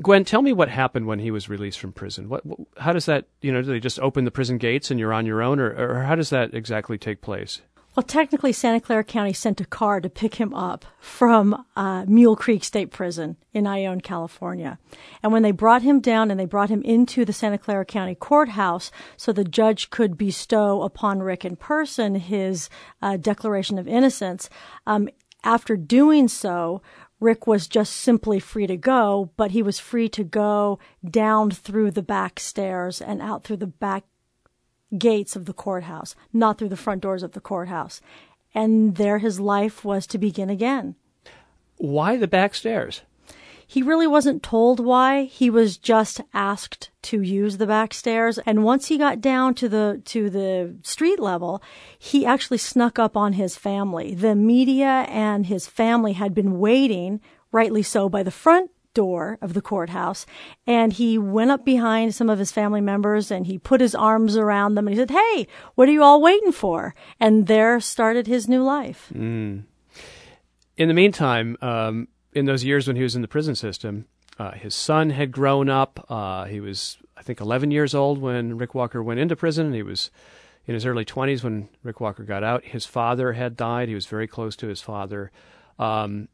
Gwen, 0.03 0.25
tell 0.25 0.43
me 0.43 0.53
what 0.53 0.69
happened 0.69 1.07
when 1.07 1.21
he 1.21 1.31
was 1.31 1.49
released 1.49 1.79
from 1.79 1.93
prison. 1.93 2.29
What, 2.29 2.43
how 2.77 2.93
does 2.93 3.07
that, 3.07 3.27
you 3.41 3.53
know, 3.53 3.63
do 3.63 3.69
they 3.69 3.81
just 3.81 4.01
open 4.01 4.25
the 4.25 4.31
prison 4.31 4.59
gates 4.59 4.91
and 4.91 4.99
you're 4.99 5.13
on 5.13 5.27
your 5.27 5.43
own, 5.43 5.61
or, 5.61 5.71
or 5.71 6.03
how 6.03 6.15
does 6.15 6.31
that 6.31 6.55
exactly 6.55 6.99
take 6.99 7.21
place? 7.21 7.63
Well, 7.95 8.03
technically, 8.03 8.55
Santa 8.55 8.81
Clara 8.81 9.05
County 9.05 9.35
sent 9.35 9.61
a 9.61 9.67
car 9.67 10.01
to 10.01 10.09
pick 10.09 10.37
him 10.37 10.55
up 10.55 10.87
from 10.99 11.67
uh, 11.77 12.07
Mule 12.09 12.37
Creek 12.37 12.65
State 12.65 12.91
Prison 12.91 13.37
in 13.53 13.67
Ione, 13.67 14.01
California. 14.01 14.79
And 15.23 15.31
when 15.31 15.43
they 15.43 15.51
brought 15.51 15.83
him 15.83 16.01
down 16.01 16.31
and 16.31 16.41
they 16.41 16.47
brought 16.47 16.71
him 16.71 16.81
into 16.85 17.27
the 17.27 17.35
Santa 17.35 17.59
Clara 17.59 17.85
County 17.85 18.15
courthouse 18.15 18.91
so 19.19 19.31
the 19.31 19.45
judge 19.45 19.91
could 19.91 20.17
bestow 20.17 20.81
upon 20.81 21.23
Rick 21.23 21.45
in 21.45 21.55
person 21.55 22.15
his 22.15 22.71
uh, 23.03 23.19
declaration 23.19 23.79
of 23.79 23.87
innocence, 23.87 24.49
um, 24.87 25.11
after 25.45 25.77
doing 25.77 26.29
so, 26.29 26.81
Rick 27.23 27.47
was 27.47 27.69
just 27.69 27.93
simply 27.93 28.41
free 28.41 28.67
to 28.67 28.77
go, 28.77 29.31
but 29.37 29.53
he 29.53 29.63
was 29.63 29.79
free 29.79 30.09
to 30.09 30.25
go 30.25 30.81
down 31.09 31.53
through 31.53 31.93
the 31.93 32.03
back 32.03 32.41
stairs 32.41 33.01
and 33.01 33.23
out 33.23 33.45
through 33.45 33.59
the 33.59 33.67
back 33.67 34.03
gates 34.99 35.37
of 35.37 35.45
the 35.45 35.53
courthouse, 35.53 36.17
not 36.33 36.59
through 36.59 36.69
the 36.69 36.77
front 36.77 37.01
doors 37.01 37.23
of 37.23 37.33
the 37.33 37.41
courthouse. 37.41 38.01
And 38.55 38.97
there 38.97 39.19
his 39.19 39.39
life 39.39 39.85
was 39.85 40.07
to 40.09 40.19
begin 40.19 40.51
again. 40.51 40.97
Why 41.77 42.17
the 42.17 42.27
back 42.27 42.55
stairs? 42.57 43.03
He 43.73 43.83
really 43.83 44.07
wasn't 44.07 44.43
told 44.43 44.81
why. 44.81 45.25
He 45.25 45.49
was 45.49 45.79
just 45.79 46.21
asked 46.35 46.91
to 47.05 47.23
use 47.23 47.57
the 47.57 47.67
back 47.67 47.95
stairs. 47.95 48.37
And 48.45 48.65
once 48.65 48.89
he 48.89 48.99
got 48.99 49.23
down 49.23 49.55
to 49.55 49.67
the, 49.67 50.03
to 50.05 50.29
the 50.29 50.77
street 50.83 51.19
level, 51.19 51.63
he 51.99 52.27
actually 52.27 52.59
snuck 52.59 52.99
up 52.99 53.17
on 53.17 53.33
his 53.33 53.57
family. 53.57 54.15
The 54.15 54.35
media 54.35 55.07
and 55.09 55.47
his 55.47 55.67
family 55.69 56.13
had 56.13 56.35
been 56.35 56.59
waiting, 56.59 57.23
rightly 57.51 57.83
so, 57.83 58.11
by 58.11 58.23
the 58.23 58.31
front 58.31 58.71
door 58.93 59.39
of 59.41 59.55
the 59.55 59.63
courthouse 59.63 60.27
and 60.67 60.93
he 60.93 61.17
went 61.17 61.51
up 61.51 61.65
behind 61.65 62.15
some 62.15 62.29
of 62.29 62.39
his 62.39 62.53
family 62.53 62.83
members 62.83 63.31
and 63.31 63.47
he 63.47 63.57
put 63.57 63.81
his 63.81 63.95
arms 63.95 64.37
around 64.37 64.75
them 64.75 64.87
and 64.87 64.93
he 64.93 65.01
said, 65.01 65.11
Hey, 65.11 65.47
what 65.77 65.89
are 65.89 65.93
you 65.93 66.03
all 66.03 66.21
waiting 66.21 66.53
for? 66.53 66.95
And 67.19 67.47
there 67.47 67.81
started 67.81 68.27
his 68.27 68.51
new 68.51 68.63
life. 68.63 69.11
Mm. 69.15 69.65
In 70.77 70.89
the 70.89 70.95
meantime, 70.95 71.57
um, 71.63 72.09
in 72.33 72.47
those 72.47 72.65
years 72.65 72.87
when 72.87 72.97
he 72.97 73.03
was 73.03 73.15
in 73.15 73.23
the 73.23 73.29
prison 73.29 73.55
system, 73.55 74.07
uh, 74.39 74.53
his 74.53 74.75
son 74.75 75.11
had 75.11 75.31
grown 75.31 75.69
up. 75.69 76.05
Uh, 76.09 76.45
he 76.45 76.61
was, 76.61 76.97
I 77.17 77.23
think, 77.23 77.41
11 77.41 77.71
years 77.71 77.95
old 77.95 78.21
when 78.21 78.57
Rick 78.57 78.75
Walker 78.75 79.03
went 79.03 79.21
into 79.21 79.37
prison. 79.37 79.73
He 79.73 79.83
was 79.83 80.11
in 80.67 80.75
his 80.75 80.87
early 80.87 81.05
20s 81.05 81.43
when 81.43 81.69
Rick 81.83 82.01
Walker 82.01 82.25
got 82.25 82.43
out. 82.43 82.65
His 82.65 82.87
father 82.87 83.33
had 83.33 83.57
died. 83.57 83.89
He 83.89 83.95
was 83.95 84.07
very 84.07 84.27
close 84.27 84.57
to 84.57 84.69
his 84.69 84.81
father. 84.81 85.31
Um, 85.79 86.29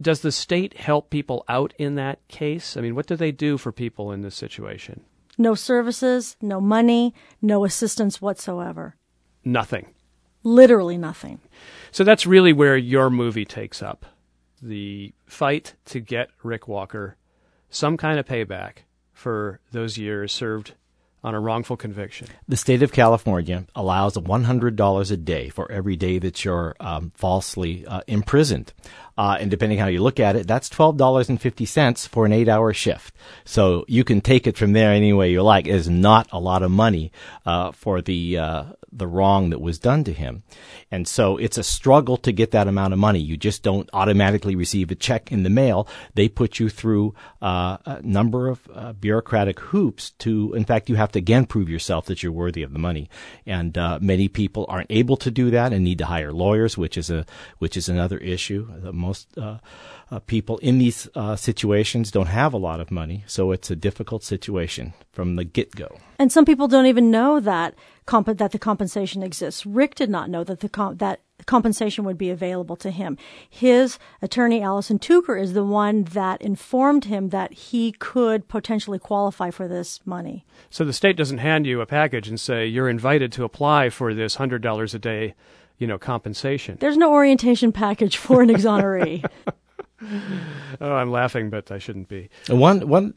does 0.00 0.20
the 0.20 0.32
state 0.32 0.76
help 0.76 1.10
people 1.10 1.44
out 1.48 1.72
in 1.78 1.94
that 1.94 2.26
case? 2.28 2.76
I 2.76 2.80
mean, 2.80 2.94
what 2.94 3.06
do 3.06 3.16
they 3.16 3.32
do 3.32 3.56
for 3.58 3.70
people 3.70 4.10
in 4.10 4.22
this 4.22 4.34
situation? 4.34 5.04
No 5.38 5.54
services, 5.54 6.36
no 6.40 6.60
money, 6.60 7.14
no 7.40 7.64
assistance 7.64 8.20
whatsoever. 8.20 8.96
Nothing. 9.44 9.94
Literally 10.42 10.98
nothing. 10.98 11.40
So 11.90 12.04
that's 12.04 12.26
really 12.26 12.52
where 12.52 12.76
your 12.76 13.08
movie 13.08 13.44
takes 13.44 13.82
up 13.82 14.06
the 14.64 15.12
fight 15.26 15.74
to 15.86 16.00
get 16.00 16.30
Rick 16.42 16.66
Walker 16.66 17.16
some 17.70 17.96
kind 17.96 18.18
of 18.18 18.26
payback 18.26 18.78
for 19.12 19.60
those 19.72 19.98
years 19.98 20.32
served 20.32 20.74
on 21.24 21.34
a 21.34 21.40
wrongful 21.40 21.76
conviction. 21.76 22.28
The 22.46 22.56
state 22.56 22.82
of 22.82 22.92
California 22.92 23.64
allows 23.74 24.14
$100 24.14 25.10
a 25.10 25.16
day 25.16 25.48
for 25.48 25.72
every 25.72 25.96
day 25.96 26.18
that 26.18 26.44
you're 26.44 26.76
um, 26.80 27.12
falsely 27.14 27.86
uh, 27.86 28.02
imprisoned. 28.06 28.74
Uh, 29.16 29.38
and 29.40 29.50
depending 29.50 29.78
how 29.78 29.86
you 29.86 30.02
look 30.02 30.20
at 30.20 30.36
it, 30.36 30.46
that's 30.46 30.68
$12.50 30.68 32.08
for 32.08 32.26
an 32.26 32.32
eight 32.32 32.48
hour 32.48 32.74
shift. 32.74 33.14
So 33.44 33.86
you 33.88 34.04
can 34.04 34.20
take 34.20 34.46
it 34.46 34.58
from 34.58 34.72
there 34.72 34.92
any 34.92 35.14
way 35.14 35.30
you 35.30 35.42
like. 35.42 35.66
It 35.66 35.74
is 35.74 35.88
not 35.88 36.28
a 36.30 36.38
lot 36.38 36.62
of 36.62 36.70
money, 36.70 37.10
uh, 37.46 37.72
for 37.72 38.02
the, 38.02 38.38
uh, 38.38 38.64
the 38.96 39.06
wrong 39.06 39.50
that 39.50 39.60
was 39.60 39.78
done 39.78 40.04
to 40.04 40.12
him. 40.12 40.42
And 40.90 41.06
so 41.08 41.36
it's 41.36 41.58
a 41.58 41.64
struggle 41.64 42.16
to 42.18 42.32
get 42.32 42.52
that 42.52 42.68
amount 42.68 42.92
of 42.92 42.98
money. 42.98 43.18
You 43.18 43.36
just 43.36 43.62
don't 43.62 43.90
automatically 43.92 44.56
receive 44.56 44.90
a 44.90 44.94
check 44.94 45.32
in 45.32 45.42
the 45.42 45.50
mail. 45.50 45.88
They 46.14 46.28
put 46.28 46.58
you 46.58 46.68
through 46.68 47.14
uh, 47.42 47.78
a 47.84 48.02
number 48.02 48.48
of 48.48 48.68
uh, 48.72 48.92
bureaucratic 48.92 49.58
hoops 49.60 50.12
to, 50.18 50.54
in 50.54 50.64
fact, 50.64 50.88
you 50.88 50.96
have 50.96 51.12
to 51.12 51.18
again 51.18 51.46
prove 51.46 51.68
yourself 51.68 52.06
that 52.06 52.22
you're 52.22 52.32
worthy 52.32 52.62
of 52.62 52.72
the 52.72 52.78
money. 52.78 53.08
And 53.46 53.76
uh, 53.76 53.98
many 54.00 54.28
people 54.28 54.66
aren't 54.68 54.90
able 54.90 55.16
to 55.18 55.30
do 55.30 55.50
that 55.50 55.72
and 55.72 55.84
need 55.84 55.98
to 55.98 56.06
hire 56.06 56.32
lawyers, 56.32 56.78
which 56.78 56.96
is 56.96 57.10
a 57.10 57.26
which 57.58 57.76
is 57.76 57.88
another 57.88 58.18
issue. 58.18 58.68
The 58.80 58.92
most 58.92 59.36
uh, 60.10 60.18
people 60.20 60.58
in 60.58 60.78
these 60.78 61.08
uh, 61.14 61.36
situations 61.36 62.10
don't 62.10 62.26
have 62.26 62.52
a 62.52 62.58
lot 62.58 62.80
of 62.80 62.90
money, 62.90 63.24
so 63.26 63.52
it's 63.52 63.70
a 63.70 63.76
difficult 63.76 64.22
situation 64.22 64.92
from 65.12 65.36
the 65.36 65.44
get 65.44 65.74
go. 65.74 65.98
And 66.18 66.30
some 66.30 66.44
people 66.44 66.68
don't 66.68 66.86
even 66.86 67.10
know 67.10 67.40
that 67.40 67.74
comp- 68.06 68.38
that 68.38 68.52
the 68.52 68.58
compensation 68.58 69.22
exists. 69.22 69.66
Rick 69.66 69.94
did 69.94 70.10
not 70.10 70.30
know 70.30 70.44
that 70.44 70.60
the 70.60 70.68
com- 70.68 70.96
that 70.98 71.20
compensation 71.46 72.04
would 72.04 72.16
be 72.16 72.30
available 72.30 72.76
to 72.76 72.90
him. 72.90 73.18
His 73.48 73.98
attorney, 74.22 74.62
Allison 74.62 74.98
Tucker, 74.98 75.36
is 75.36 75.52
the 75.52 75.64
one 75.64 76.04
that 76.04 76.40
informed 76.40 77.06
him 77.06 77.30
that 77.30 77.52
he 77.52 77.92
could 77.92 78.48
potentially 78.48 78.98
qualify 78.98 79.50
for 79.50 79.66
this 79.68 80.00
money. 80.06 80.44
So 80.70 80.84
the 80.84 80.92
state 80.92 81.16
doesn't 81.16 81.38
hand 81.38 81.66
you 81.66 81.80
a 81.80 81.86
package 81.86 82.28
and 82.28 82.38
say 82.38 82.66
you're 82.66 82.88
invited 82.88 83.32
to 83.32 83.44
apply 83.44 83.90
for 83.90 84.14
this 84.14 84.36
hundred 84.36 84.62
dollars 84.62 84.94
a 84.94 84.98
day, 84.98 85.34
you 85.78 85.86
know, 85.86 85.98
compensation. 85.98 86.76
There's 86.80 86.96
no 86.96 87.12
orientation 87.12 87.72
package 87.72 88.16
for 88.16 88.42
an 88.42 88.48
exoneree. 88.54 89.24
oh, 90.80 90.92
I'm 90.92 91.10
laughing, 91.10 91.50
but 91.50 91.70
I 91.70 91.78
shouldn't 91.78 92.08
be. 92.08 92.30
One 92.48 92.88
one 92.88 93.14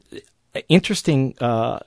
interesting 0.70 1.36
uh, 1.40 1.80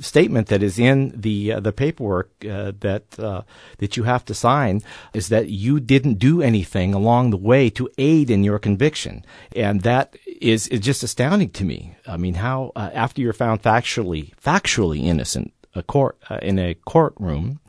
statement 0.00 0.48
that 0.48 0.62
is 0.62 0.78
in 0.78 1.12
the 1.14 1.52
uh, 1.52 1.60
the 1.60 1.72
paperwork 1.72 2.30
uh, 2.44 2.72
that 2.80 3.18
uh, 3.18 3.42
that 3.78 3.96
you 3.96 4.04
have 4.04 4.24
to 4.26 4.34
sign 4.34 4.82
is 5.14 5.28
that 5.28 5.48
you 5.48 5.80
didn't 5.80 6.18
do 6.18 6.42
anything 6.42 6.94
along 6.94 7.30
the 7.30 7.36
way 7.36 7.70
to 7.70 7.88
aid 7.98 8.30
in 8.30 8.44
your 8.44 8.58
conviction, 8.58 9.24
and 9.54 9.82
that 9.82 10.16
is 10.26 10.68
is 10.68 10.80
just 10.80 11.02
astounding 11.02 11.50
to 11.50 11.64
me. 11.64 11.96
I 12.06 12.16
mean, 12.16 12.34
how 12.34 12.72
uh, 12.76 12.90
after 12.92 13.20
you're 13.20 13.32
found 13.32 13.62
factually 13.62 14.34
factually 14.36 15.04
innocent, 15.04 15.52
a 15.74 15.82
court 15.82 16.18
uh, 16.30 16.38
in 16.42 16.58
a 16.58 16.74
courtroom, 16.74 17.60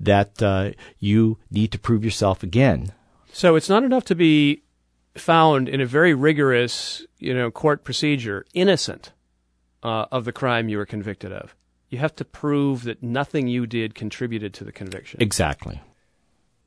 that 0.00 0.42
uh, 0.42 0.70
you 0.98 1.38
need 1.50 1.72
to 1.72 1.78
prove 1.78 2.04
yourself 2.04 2.42
again. 2.42 2.92
So 3.32 3.56
it's 3.56 3.68
not 3.68 3.84
enough 3.84 4.04
to 4.04 4.14
be 4.14 4.62
found 5.20 5.68
in 5.68 5.80
a 5.80 5.86
very 5.86 6.14
rigorous, 6.14 7.04
you 7.18 7.34
know, 7.34 7.50
court 7.50 7.84
procedure 7.84 8.44
innocent 8.54 9.12
uh, 9.82 10.06
of 10.10 10.24
the 10.24 10.32
crime 10.32 10.68
you 10.68 10.78
were 10.78 10.86
convicted 10.86 11.32
of. 11.32 11.54
You 11.88 11.98
have 11.98 12.14
to 12.16 12.24
prove 12.24 12.84
that 12.84 13.02
nothing 13.02 13.46
you 13.46 13.66
did 13.66 13.94
contributed 13.94 14.52
to 14.54 14.64
the 14.64 14.72
conviction. 14.72 15.20
Exactly. 15.22 15.80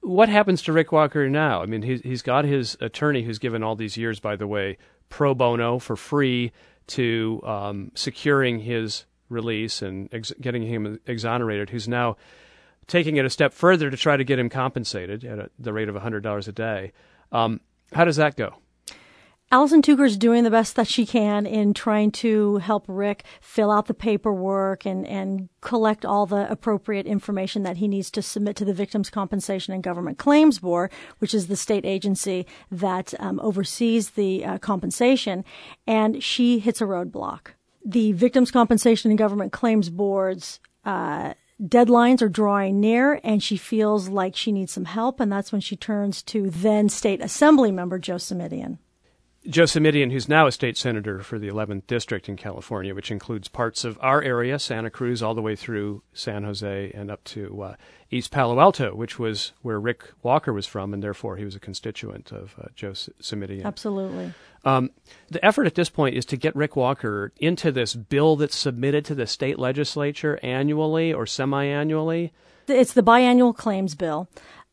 What 0.02 0.30
happens 0.30 0.62
to 0.64 0.74
Rick 0.74 0.92
Walker 0.92 1.30
now? 1.30 1.62
I 1.62 1.66
mean, 1.66 1.82
he's, 1.82 2.02
he's 2.02 2.22
got 2.22 2.46
his 2.46 2.78
attorney 2.80 3.24
who's 3.24 3.38
given 3.38 3.64
all 3.64 3.76
these 3.76 3.98
years, 3.98 4.20
by 4.20 4.38
the 4.38 4.48
way, 4.48 4.78
pro 5.10 5.36
bono 5.36 5.78
for 5.80 5.98
free 5.98 6.54
to 6.88 7.42
um, 7.44 7.92
securing 7.96 8.60
his 8.60 9.06
release 9.28 9.82
and 9.82 10.12
ex- 10.14 10.34
getting 10.40 10.64
him 10.64 11.00
exonerated, 11.06 11.70
who's 11.70 11.88
now 11.88 12.16
taking 12.88 13.18
it 13.18 13.26
a 13.26 13.30
step 13.30 13.54
further 13.54 13.90
to 13.90 13.98
try 13.98 14.18
to 14.18 14.24
get 14.24 14.40
him 14.40 14.50
compensated 14.50 15.24
at 15.24 15.40
a, 15.40 15.50
the 15.60 15.74
rate 15.74 15.90
of 15.90 15.96
$100 15.96 16.48
a 16.48 16.52
day. 16.52 16.92
Um, 17.32 17.60
how 17.94 18.06
does 18.06 18.18
that 18.18 18.36
go? 18.36 18.56
Allison 19.52 19.82
Tucker's 19.82 20.16
doing 20.16 20.44
the 20.44 20.52
best 20.52 20.76
that 20.76 20.88
she 20.88 21.08
can 21.08 21.48
in 21.48 21.74
trying 21.74 22.12
to 22.12 22.58
help 22.58 22.86
Rick 22.88 23.24
fill 23.42 23.72
out 23.72 23.88
the 23.88 23.96
paperwork 23.96 24.86
and, 24.86 25.08
and 25.08 25.50
collect 25.62 26.06
all 26.06 26.28
the 26.28 26.50
appropriate 26.52 27.08
information 27.08 27.64
that 27.64 27.78
he 27.78 27.88
needs 27.88 28.12
to 28.12 28.22
submit 28.22 28.56
to 28.58 28.66
the 28.66 28.74
Victims' 28.74 29.10
Compensation 29.10 29.74
and 29.74 29.82
Government 29.82 30.20
Claims 30.20 30.60
Board, 30.60 30.92
which 31.18 31.34
is 31.34 31.48
the 31.48 31.56
state 31.56 31.84
agency 31.84 32.46
that 32.70 33.16
um, 33.20 33.40
oversees 33.40 34.12
the 34.12 34.46
uh, 34.46 34.58
compensation. 34.60 35.44
And 35.88 36.24
she 36.24 36.60
hits 36.60 36.80
a 36.80 36.86
roadblock. 36.86 37.54
The 37.84 38.12
Victims' 38.12 38.52
Compensation 38.52 39.10
and 39.10 39.18
Government 39.18 39.52
Claims 39.52 39.90
Board's 39.90 40.60
uh, 40.86 41.34
deadlines 41.62 42.22
are 42.22 42.30
drawing 42.30 42.80
near 42.80 43.20
and 43.24 43.44
she 43.44 43.58
feels 43.58 44.10
like 44.10 44.36
she 44.36 44.52
needs 44.52 44.72
some 44.72 44.86
help. 44.86 45.20
And 45.20 45.32
that's 45.32 45.52
when 45.52 45.62
she 45.62 45.76
turns 45.76 46.22
to 46.24 46.50
then 46.50 46.90
state 46.90 47.22
assembly 47.22 47.72
member 47.72 48.00
Joe 48.00 48.16
Simitian. 48.16 48.78
Joe 49.50 49.64
Simitian, 49.64 50.12
who's 50.12 50.30
now 50.30 50.46
a 50.46 50.52
state 50.52 50.78
senator 50.78 51.22
for 51.22 51.40
the 51.40 51.48
11th 51.48 51.88
district 51.88 52.30
in 52.30 52.36
California, 52.36 52.94
which 52.94 53.10
includes 53.10 53.48
parts 53.48 53.84
of 53.84 53.98
our 54.00 54.22
area, 54.22 54.60
Santa 54.60 54.92
Cruz, 54.92 55.24
all 55.24 55.34
the 55.34 55.42
way 55.42 55.56
through 55.56 56.04
San 56.14 56.44
Jose 56.44 56.92
and 56.94 57.10
up 57.10 57.24
to 57.24 57.62
uh, 57.62 57.76
East 58.12 58.30
Palo 58.30 58.60
Alto, 58.60 58.94
which 58.94 59.18
was 59.18 59.54
where 59.64 59.80
Rick 59.80 60.04
Walker 60.22 60.54
was 60.54 60.68
from, 60.68 60.94
and 60.94 61.02
therefore 61.02 61.38
he 61.38 61.46
was 61.46 61.56
a 61.56 61.60
constituent 61.60 62.32
of 62.32 62.54
uh, 62.62 62.68
Joe 62.76 62.92
Simitian. 62.92 63.66
Absolutely. 63.66 64.34
Um, 64.66 64.92
the 65.30 65.44
effort 65.44 65.66
at 65.66 65.76
this 65.76 65.90
point 65.90 66.16
is 66.16 66.26
to 66.26 66.38
get 66.38 66.56
Rick 66.56 66.76
Walker 66.76 67.32
into 67.38 67.72
this 67.72 67.96
bill 67.96 68.36
that's 68.36 68.56
submitted 68.56 69.04
to 69.06 69.16
the 69.16 69.26
state 69.26 69.58
legislature 69.58 70.40
annually 70.44 71.12
or 71.12 71.26
semi 71.26 71.66
annually. 71.66 72.32
It's 72.68 72.94
the 72.94 73.02
biannual 73.02 73.56
claims 73.56 73.96
bill. 73.96 74.30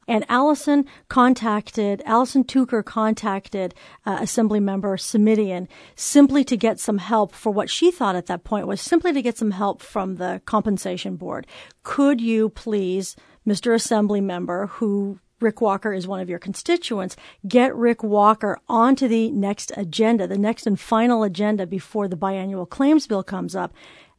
And 0.09 0.25
Allison 0.29 0.87
contacted, 1.09 2.03
Allison 2.07 2.45
Tucker 2.45 2.83
contacted 2.83 3.75
uh, 4.05 4.19
Assembly 4.21 4.61
Member 4.61 4.97
Simitian 4.97 5.67
simply 5.97 6.45
to 6.45 6.57
get 6.57 6.79
some 6.79 6.99
help 6.99 7.33
for 7.33 7.53
what 7.53 7.71
she 7.71 7.91
thought 7.91 8.17
at 8.17 8.27
that 8.27 8.45
point 8.45 8.67
was 8.67 8.81
simply 8.81 9.13
to 9.13 9.23
get 9.23 9.37
some 9.37 9.51
help 9.51 9.83
from 9.83 10.17
the 10.17 10.41
compensation 10.45 11.17
board. 11.17 11.47
Could 11.83 12.21
you 12.21 12.51
please, 12.51 13.17
Mr. 13.47 13.75
Assembly 13.75 14.21
Member, 14.21 14.67
who 14.67 15.19
Rick 15.41 15.61
Walker 15.61 15.93
is 15.93 16.07
one 16.07 16.21
of 16.21 16.31
your 16.31 16.39
constituents, 16.39 17.17
get 17.47 17.75
Rick 17.75 18.03
Walker 18.03 18.59
onto 18.69 19.07
the 19.09 19.31
next 19.33 19.73
agenda, 19.77 20.27
the 20.27 20.39
next 20.39 20.67
and 20.67 20.79
final 20.79 21.23
agenda 21.23 21.67
before 21.67 22.09
the 22.09 22.17
biannual 22.17 22.69
claims 22.69 23.07
bill 23.07 23.23
comes 23.23 23.55
up. 23.55 23.75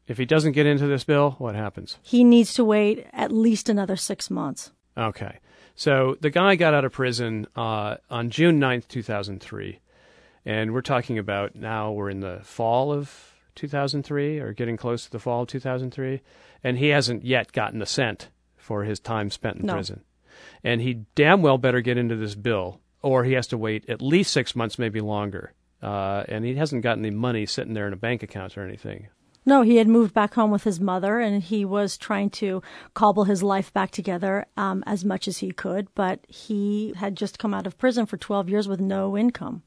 If 0.05 0.17
he 0.17 0.25
doesn't 0.25 0.51
get 0.51 0.65
into 0.65 0.87
this 0.87 1.03
bill, 1.03 1.31
what 1.37 1.55
happens? 1.55 1.97
He 2.01 2.23
needs 2.23 2.53
to 2.53 2.63
wait 2.63 3.07
at 3.13 3.31
least 3.31 3.67
another 3.67 3.95
six 3.95 4.29
months. 4.29 4.71
Okay. 4.97 5.39
So 5.77 6.17
the 6.19 6.31
guy 6.31 6.55
got 6.55 6.73
out 6.73 6.85
of 6.85 6.91
prison 6.91 7.45
uh, 7.55 7.97
on 8.09 8.31
June 8.31 8.59
9th, 8.59 8.87
2003. 8.87 9.79
And 10.43 10.73
we're 10.73 10.81
talking 10.81 11.19
about 11.19 11.55
now 11.55 11.91
we're 11.91 12.09
in 12.09 12.19
the 12.19 12.39
fall 12.43 12.91
of 12.91 13.35
2003 13.53 14.39
or 14.39 14.53
getting 14.53 14.75
close 14.75 15.05
to 15.05 15.11
the 15.11 15.19
fall 15.19 15.43
of 15.43 15.49
2003. 15.49 16.21
And 16.63 16.79
he 16.79 16.87
hasn't 16.87 17.23
yet 17.23 17.51
gotten 17.51 17.79
a 17.83 17.85
cent 17.85 18.29
for 18.57 18.85
his 18.85 18.99
time 18.99 19.29
spent 19.29 19.57
in 19.57 19.67
no. 19.67 19.73
prison. 19.73 20.01
And 20.63 20.81
he 20.81 21.05
damn 21.13 21.43
well 21.43 21.59
better 21.59 21.81
get 21.81 21.97
into 21.97 22.15
this 22.15 22.33
bill 22.33 22.81
or 23.03 23.23
he 23.23 23.33
has 23.33 23.45
to 23.47 23.57
wait 23.57 23.87
at 23.87 24.01
least 24.01 24.33
six 24.33 24.55
months, 24.55 24.79
maybe 24.79 24.99
longer. 24.99 25.53
Uh, 25.83 26.23
and 26.27 26.43
he 26.43 26.55
hasn't 26.55 26.81
got 26.81 26.97
any 26.97 27.11
money 27.11 27.45
sitting 27.45 27.75
there 27.75 27.85
in 27.85 27.93
a 27.93 27.97
bank 27.97 28.23
account 28.23 28.57
or 28.57 28.65
anything. 28.65 29.09
No, 29.47 29.61
he 29.61 29.77
had 29.77 29.87
moved 29.87 30.13
back 30.13 30.33
home 30.33 30.51
with 30.51 30.65
his 30.65 30.81
mother, 30.81 31.19
and 31.19 31.41
he 31.41 31.63
was 31.63 31.97
trying 31.97 32.29
to 32.31 32.61
cobble 32.93 33.23
his 33.23 33.41
life 33.41 33.71
back 33.71 33.91
together 33.91 34.45
um, 34.57 34.83
as 34.85 35.05
much 35.05 35.25
as 35.25 35.37
he 35.37 35.51
could. 35.51 35.87
But 35.95 36.19
he 36.27 36.91
had 36.97 37.15
just 37.15 37.39
come 37.39 37.53
out 37.53 37.65
of 37.65 37.77
prison 37.77 38.05
for 38.05 38.17
12 38.17 38.49
years 38.49 38.67
with 38.67 38.81
no 38.81 39.17
income. 39.17 39.63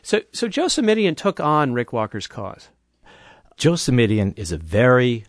So, 0.00 0.20
so 0.32 0.46
Joe 0.46 0.66
Simitian 0.66 1.16
took 1.16 1.40
on 1.40 1.74
Rick 1.74 1.92
Walker's 1.92 2.28
cause. 2.28 2.68
Joe 3.56 3.72
Simitian 3.72 4.32
is 4.38 4.52
a 4.52 4.58
very 4.58 5.24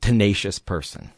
tenacious 0.00 0.58
person. 0.58 1.10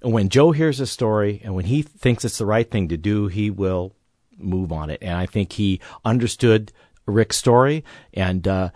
And 0.00 0.14
when 0.14 0.30
Joe 0.30 0.52
hears 0.52 0.80
a 0.80 0.86
story 0.86 1.42
and 1.44 1.54
when 1.54 1.66
he 1.66 1.82
thinks 1.82 2.24
it's 2.24 2.38
the 2.38 2.46
right 2.46 2.70
thing 2.70 2.88
to 2.88 2.96
do, 2.96 3.26
he 3.26 3.50
will 3.50 3.94
move 4.38 4.72
on 4.72 4.88
it. 4.88 5.00
And 5.02 5.12
I 5.12 5.26
think 5.26 5.52
he 5.52 5.78
understood 6.06 6.72
Rick's 7.04 7.36
story, 7.36 7.84
and 8.14 8.48
uh, 8.48 8.70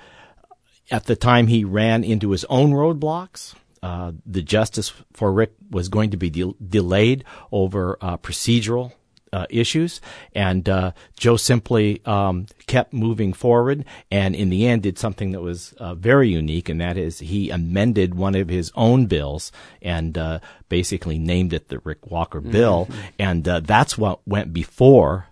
at 0.91 1.05
the 1.05 1.17
time 1.17 1.47
he 1.47 1.64
ran 1.64 2.05
into 2.05 2.31
his 2.31 2.45
own 2.45 2.73
roadblocks. 2.73 3.55
Uh, 3.83 4.12
the 4.25 4.43
justice 4.43 4.93
for 5.12 5.31
Rick 5.31 5.53
was 5.71 5.88
going 5.91 6.11
to 6.11 6.17
be 6.17 6.31
de- 6.31 6.55
delayed 6.67 7.23
over 7.53 7.99
uh, 8.00 8.17
procedural 8.17 8.93
uh, 9.35 9.47
issues, 9.50 10.00
and 10.35 10.69
uh, 10.69 10.93
Joe 11.19 11.37
simply 11.37 12.00
um, 12.07 12.47
kept 12.67 12.93
moving 12.93 13.33
forward, 13.33 13.85
and 14.11 14.35
in 14.35 14.49
the 14.49 14.67
end 14.67 14.85
did 14.85 14.99
something 14.99 15.33
that 15.33 15.43
was 15.43 15.73
uh, 15.75 15.95
very 15.95 16.31
unique, 16.31 16.69
and 16.69 16.81
that 16.81 16.97
is 16.97 17.19
he 17.19 17.50
amended 17.50 18.14
one 18.14 18.37
of 18.37 18.49
his 18.49 18.71
own 18.76 19.07
bills 19.07 19.50
and 19.83 20.17
uh, 20.17 20.38
basically 20.69 21.19
named 21.19 21.53
it 21.53 21.69
the 21.69 21.81
Rick 21.81 22.11
Walker 22.11 22.41
bill, 22.41 22.87
mm-hmm. 22.87 23.00
and 23.19 23.47
uh, 23.49 23.61
that's 23.61 23.99
what 23.99 24.26
went 24.26 24.55
before 24.55 25.26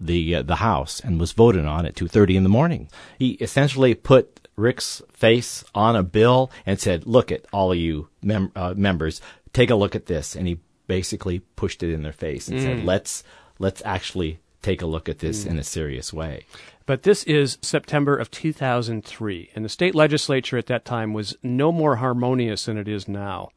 the 0.00 0.36
uh, 0.36 0.42
the 0.42 0.56
House 0.56 1.00
and 1.00 1.18
was 1.18 1.32
voted 1.32 1.64
on 1.64 1.86
at 1.86 1.96
two 1.96 2.08
thirty 2.08 2.36
in 2.36 2.42
the 2.42 2.48
morning. 2.48 2.88
He 3.18 3.32
essentially 3.32 3.94
put 3.94 4.48
Rick's 4.56 5.02
face 5.12 5.64
on 5.74 5.96
a 5.96 6.02
bill 6.02 6.50
and 6.66 6.80
said, 6.80 7.06
"Look 7.06 7.32
at 7.32 7.46
all 7.52 7.72
of 7.72 7.78
you 7.78 8.08
mem- 8.22 8.52
members, 8.76 9.20
take 9.52 9.70
a 9.70 9.76
look 9.76 9.94
at 9.94 10.06
this," 10.06 10.36
and 10.36 10.46
he 10.46 10.60
basically 10.86 11.40
pushed 11.56 11.82
it 11.82 11.92
in 11.92 12.02
their 12.02 12.12
face 12.12 12.48
and 12.48 12.58
mm. 12.58 12.62
said, 12.62 12.84
"Let's 12.84 13.24
let's 13.58 13.82
actually 13.84 14.40
take 14.62 14.82
a 14.82 14.86
look 14.86 15.08
at 15.08 15.20
this 15.20 15.44
mm. 15.44 15.50
in 15.50 15.58
a 15.58 15.64
serious 15.64 16.12
way. 16.12 16.44
But 16.86 17.02
this 17.02 17.22
is 17.24 17.58
September 17.60 18.16
of 18.16 18.30
2003, 18.30 19.50
and 19.54 19.64
the 19.64 19.68
state 19.68 19.94
legislature 19.94 20.56
at 20.56 20.66
that 20.66 20.84
time 20.84 21.12
was 21.12 21.36
no 21.42 21.70
more 21.70 21.96
harmonious 21.96 22.64
than 22.64 22.78
it 22.78 22.88
is 22.88 23.06
now. 23.06 23.50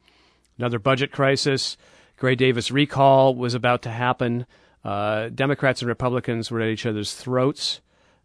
Another 0.58 0.78
budget 0.78 1.12
crisis, 1.12 1.76
Gray 2.16 2.34
Davis 2.34 2.70
recall 2.70 3.34
was 3.34 3.54
about 3.54 3.82
to 3.82 3.90
happen. 3.90 4.46
Uh, 4.84 5.28
Democrats 5.28 5.82
and 5.82 5.88
Republicans 5.88 6.50
were 6.50 6.60
at 6.60 6.68
each 6.68 6.86
other's 6.86 7.14
throats. 7.14 7.80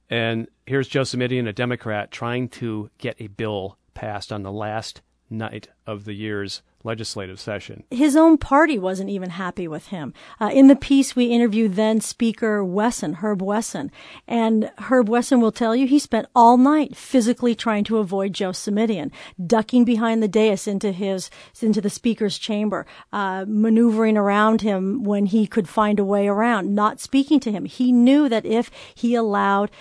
And 0.10 0.48
here's 0.66 0.88
Joe 0.88 1.02
Simitian, 1.02 1.48
a 1.48 1.54
Democrat, 1.54 2.12
trying 2.12 2.50
to 2.50 2.90
get 2.98 3.16
a 3.20 3.28
bill 3.28 3.78
passed 3.94 4.32
on 4.32 4.44
the 4.44 4.52
last 4.52 5.02
night 5.30 5.68
of 5.86 6.06
the 6.06 6.14
year's 6.14 6.62
legislative 6.84 7.40
session. 7.40 7.84
His 7.92 8.16
own 8.16 8.38
party 8.38 8.78
wasn't 8.78 9.10
even 9.10 9.32
happy 9.32 9.68
with 9.68 9.88
him. 9.88 10.14
Uh, 10.40 10.50
in 10.54 10.68
the 10.68 10.76
piece, 10.76 11.16
we 11.16 11.26
interviewed 11.26 11.74
then 11.74 12.02
Speaker 12.02 12.64
Wesson, 12.64 13.16
Herb 13.16 13.42
Wesson, 13.42 13.92
and 14.28 14.72
Herb 14.78 15.10
Wesson 15.10 15.42
will 15.42 15.52
tell 15.52 15.76
you 15.76 15.88
he 15.88 16.00
spent 16.00 16.28
all 16.36 16.58
night 16.58 16.96
physically 16.96 17.56
trying 17.56 17.84
to 17.86 17.98
avoid 17.98 18.34
Joe 18.34 18.52
Simitian, 18.52 19.12
ducking 19.46 19.86
behind 19.86 20.22
the 20.22 20.28
dais 20.28 20.68
into 20.68 20.92
his 20.92 21.30
into 21.62 21.82
the 21.82 21.90
Speaker's 21.90 22.38
chamber, 22.38 22.86
uh, 23.12 23.46
maneuvering 23.48 24.18
around 24.18 24.62
him 24.62 25.04
when 25.04 25.26
he 25.26 25.48
could 25.48 25.68
find 25.68 26.00
a 26.00 26.06
way 26.06 26.28
around, 26.28 26.74
not 26.74 27.00
speaking 27.00 27.40
to 27.42 27.52
him. 27.52 27.66
He 27.66 27.92
knew 27.92 28.30
that 28.30 28.46
if 28.46 28.72
he 28.96 29.16
allowed 29.16 29.72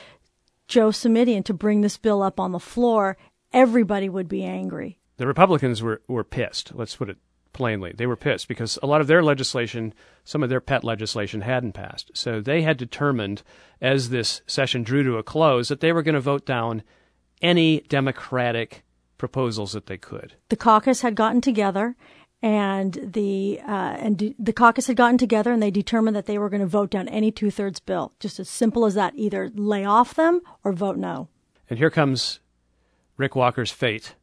Joe 0.67 0.89
Simitian 0.89 1.45
to 1.45 1.55
bring 1.55 1.83
this 1.83 1.97
bill 1.97 2.23
up 2.23 2.41
on 2.41 2.53
the 2.53 2.59
floor, 2.59 3.17
everybody 3.53 4.09
would 4.09 4.29
be 4.29 4.43
angry 4.43 4.99
the 5.17 5.27
Republicans 5.27 5.83
were, 5.83 6.03
were 6.09 6.25
pissed. 6.25 6.73
Let's 6.75 6.97
put 6.97 7.11
it 7.11 7.19
plainly. 7.53 7.93
They 7.97 8.07
were 8.07 8.17
pissed 8.17 8.49
because 8.49 8.79
a 8.83 8.87
lot 8.87 9.01
of 9.01 9.07
their 9.07 9.23
legislation, 9.23 9.95
some 10.25 10.43
of 10.43 10.51
their 10.51 10.61
pet 10.61 10.85
legislation, 10.85 11.41
hadn't 11.41 11.73
passed. 11.73 12.11
So 12.15 12.41
they 12.41 12.63
had 12.63 12.77
determined, 12.77 13.43
as 13.81 14.11
this 14.11 14.43
session 14.47 14.83
drew 14.83 15.03
to 15.05 15.17
a 15.17 15.23
close, 15.23 15.69
that 15.69 15.81
they 15.81 15.93
were 15.93 16.03
going 16.03 16.15
to 16.15 16.21
vote 16.21 16.45
down 16.45 16.83
any 17.41 17.81
Democratic 17.81 18.85
proposals 19.17 19.73
that 19.73 19.87
they 19.87 19.97
could. 19.97 20.35
The 20.51 20.57
caucus 20.57 21.01
had 21.01 21.15
gotten 21.15 21.41
together. 21.41 21.97
And 22.43 23.13
the 23.15 23.61
uh, 23.67 23.97
and 23.99 24.19
d- 24.19 24.35
the 24.39 24.53
caucus 24.53 24.87
had 24.87 24.97
gotten 24.97 25.17
together, 25.17 25.53
and 25.53 25.63
they 25.63 25.71
determined 25.71 26.15
that 26.15 26.27
they 26.27 26.37
were 26.37 26.51
going 26.51 26.61
to 26.61 26.67
vote 26.67 26.91
down 26.91 27.09
any 27.09 27.33
two 27.33 27.51
thirds 27.51 27.81
bill, 27.81 28.13
just 28.21 28.39
as 28.39 28.49
simple 28.49 28.85
as 28.85 28.95
that. 28.95 29.15
Either 29.17 29.51
lay 29.55 29.87
off 29.87 30.15
them 30.15 30.43
or 30.63 30.73
vote 30.75 30.99
no. 30.99 31.29
And 31.71 31.79
here 31.79 31.91
comes 31.91 32.41
Rick 33.17 33.37
Walker's 33.37 33.71
fate 33.71 34.15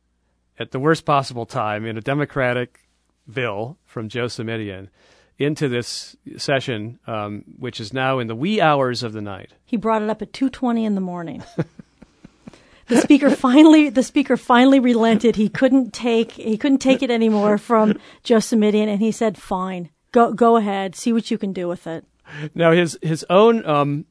at 0.60 0.72
the 0.72 0.80
worst 0.80 1.06
possible 1.06 1.46
time 1.46 1.86
in 1.86 1.98
a 1.98 2.02
Democratic 2.02 2.88
bill 3.32 3.78
from 3.86 4.10
Joe 4.10 4.26
Simitian 4.26 4.90
into 5.38 5.68
this 5.68 6.16
session, 6.38 7.00
um, 7.08 7.44
which 7.58 7.80
is 7.80 7.94
now 7.94 8.20
in 8.20 8.28
the 8.28 8.36
wee 8.36 8.62
hours 8.62 9.04
of 9.04 9.14
the 9.14 9.22
night. 9.22 9.54
He 9.66 9.78
brought 9.78 10.02
it 10.02 10.10
up 10.10 10.22
at 10.22 10.34
two 10.34 10.50
twenty 10.50 10.86
in 10.86 10.96
the 10.96 11.02
morning. 11.02 11.44
the 12.88 12.98
speaker 12.98 13.30
finally, 13.30 13.90
the 13.90 14.04
speaker 14.04 14.38
finally 14.38 14.80
relented. 14.80 15.36
He 15.36 15.50
couldn't 15.50 15.94
take, 15.94 16.34
he 16.34 16.58
couldn't 16.58 16.80
take 16.80 17.02
it 17.02 17.12
anymore 17.12 17.58
from 17.58 18.00
Joe 18.24 18.38
Simitian, 18.38 18.88
and 18.88 19.00
he 19.00 19.12
said, 19.12 19.38
"Fine, 19.38 19.90
go, 20.12 20.34
go 20.34 20.58
ahead, 20.58 20.96
see 20.96 21.14
what 21.14 21.32
you 21.32 21.38
can 21.38 21.54
do 21.54 21.68
with 21.68 21.88
it." 21.88 22.06
Now 22.54 22.72
his 22.72 22.98
his 23.02 23.26
own 23.30 23.66
um, 23.66 24.06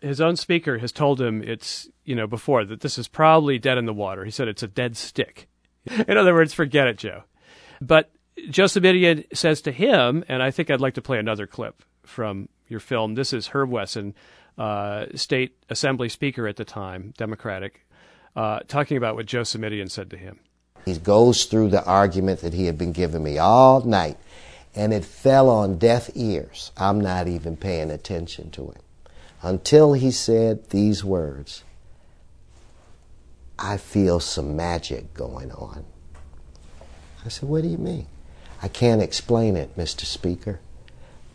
his 0.00 0.20
own 0.20 0.36
speaker 0.36 0.78
has 0.78 0.92
told 0.92 1.20
him 1.20 1.42
it's 1.42 1.88
you 2.04 2.14
know 2.14 2.26
before 2.26 2.64
that 2.64 2.80
this 2.80 2.96
is 2.96 3.08
probably 3.08 3.58
dead 3.58 3.78
in 3.78 3.86
the 3.86 3.92
water. 3.92 4.24
He 4.24 4.30
said 4.30 4.48
it's 4.48 4.62
a 4.62 4.68
dead 4.68 4.96
stick. 4.96 5.48
In 6.08 6.16
other 6.16 6.34
words, 6.34 6.52
forget 6.54 6.86
it, 6.86 6.98
Joe. 6.98 7.24
But 7.80 8.10
Joseph 8.48 8.82
Simitian 8.82 9.24
says 9.36 9.62
to 9.62 9.72
him, 9.72 10.24
and 10.28 10.42
I 10.42 10.50
think 10.50 10.70
I'd 10.70 10.80
like 10.80 10.94
to 10.94 11.02
play 11.02 11.18
another 11.18 11.46
clip 11.46 11.82
from 12.04 12.48
your 12.68 12.80
film. 12.80 13.14
This 13.14 13.32
is 13.32 13.48
Herb 13.48 13.70
Wesson, 13.70 14.14
uh, 14.58 15.06
state 15.14 15.56
assembly 15.68 16.08
speaker 16.08 16.46
at 16.46 16.56
the 16.56 16.64
time, 16.64 17.12
Democratic, 17.16 17.86
uh, 18.36 18.60
talking 18.68 18.96
about 18.96 19.16
what 19.16 19.26
Joe 19.26 19.42
Simitian 19.42 19.90
said 19.90 20.10
to 20.10 20.16
him. 20.16 20.38
He 20.84 20.96
goes 20.96 21.44
through 21.44 21.68
the 21.68 21.84
argument 21.84 22.40
that 22.40 22.54
he 22.54 22.66
had 22.66 22.78
been 22.78 22.92
giving 22.92 23.22
me 23.22 23.38
all 23.38 23.82
night, 23.82 24.16
and 24.74 24.94
it 24.94 25.04
fell 25.04 25.48
on 25.48 25.78
deaf 25.78 26.08
ears. 26.14 26.72
I'm 26.76 27.00
not 27.00 27.28
even 27.28 27.56
paying 27.56 27.90
attention 27.90 28.50
to 28.52 28.70
it 28.70 28.82
until 29.42 29.94
he 29.94 30.10
said 30.10 30.70
these 30.70 31.04
words 31.04 31.64
I 33.60 33.76
feel 33.76 34.20
some 34.20 34.56
magic 34.56 35.12
going 35.12 35.52
on. 35.52 35.84
I 37.24 37.28
said, 37.28 37.48
What 37.48 37.62
do 37.62 37.68
you 37.68 37.78
mean? 37.78 38.06
I 38.62 38.68
can't 38.68 39.02
explain 39.02 39.56
it, 39.56 39.76
Mr. 39.76 40.04
Speaker, 40.04 40.60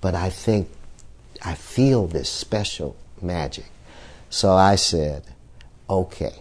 but 0.02 0.16
I 0.16 0.30
think 0.30 0.70
I 1.44 1.54
feel 1.54 2.08
this 2.08 2.30
special 2.30 2.96
magic. 3.22 3.66
So 4.32 4.54
I 4.54 4.76
said, 4.76 5.24
Okay, 5.88 6.40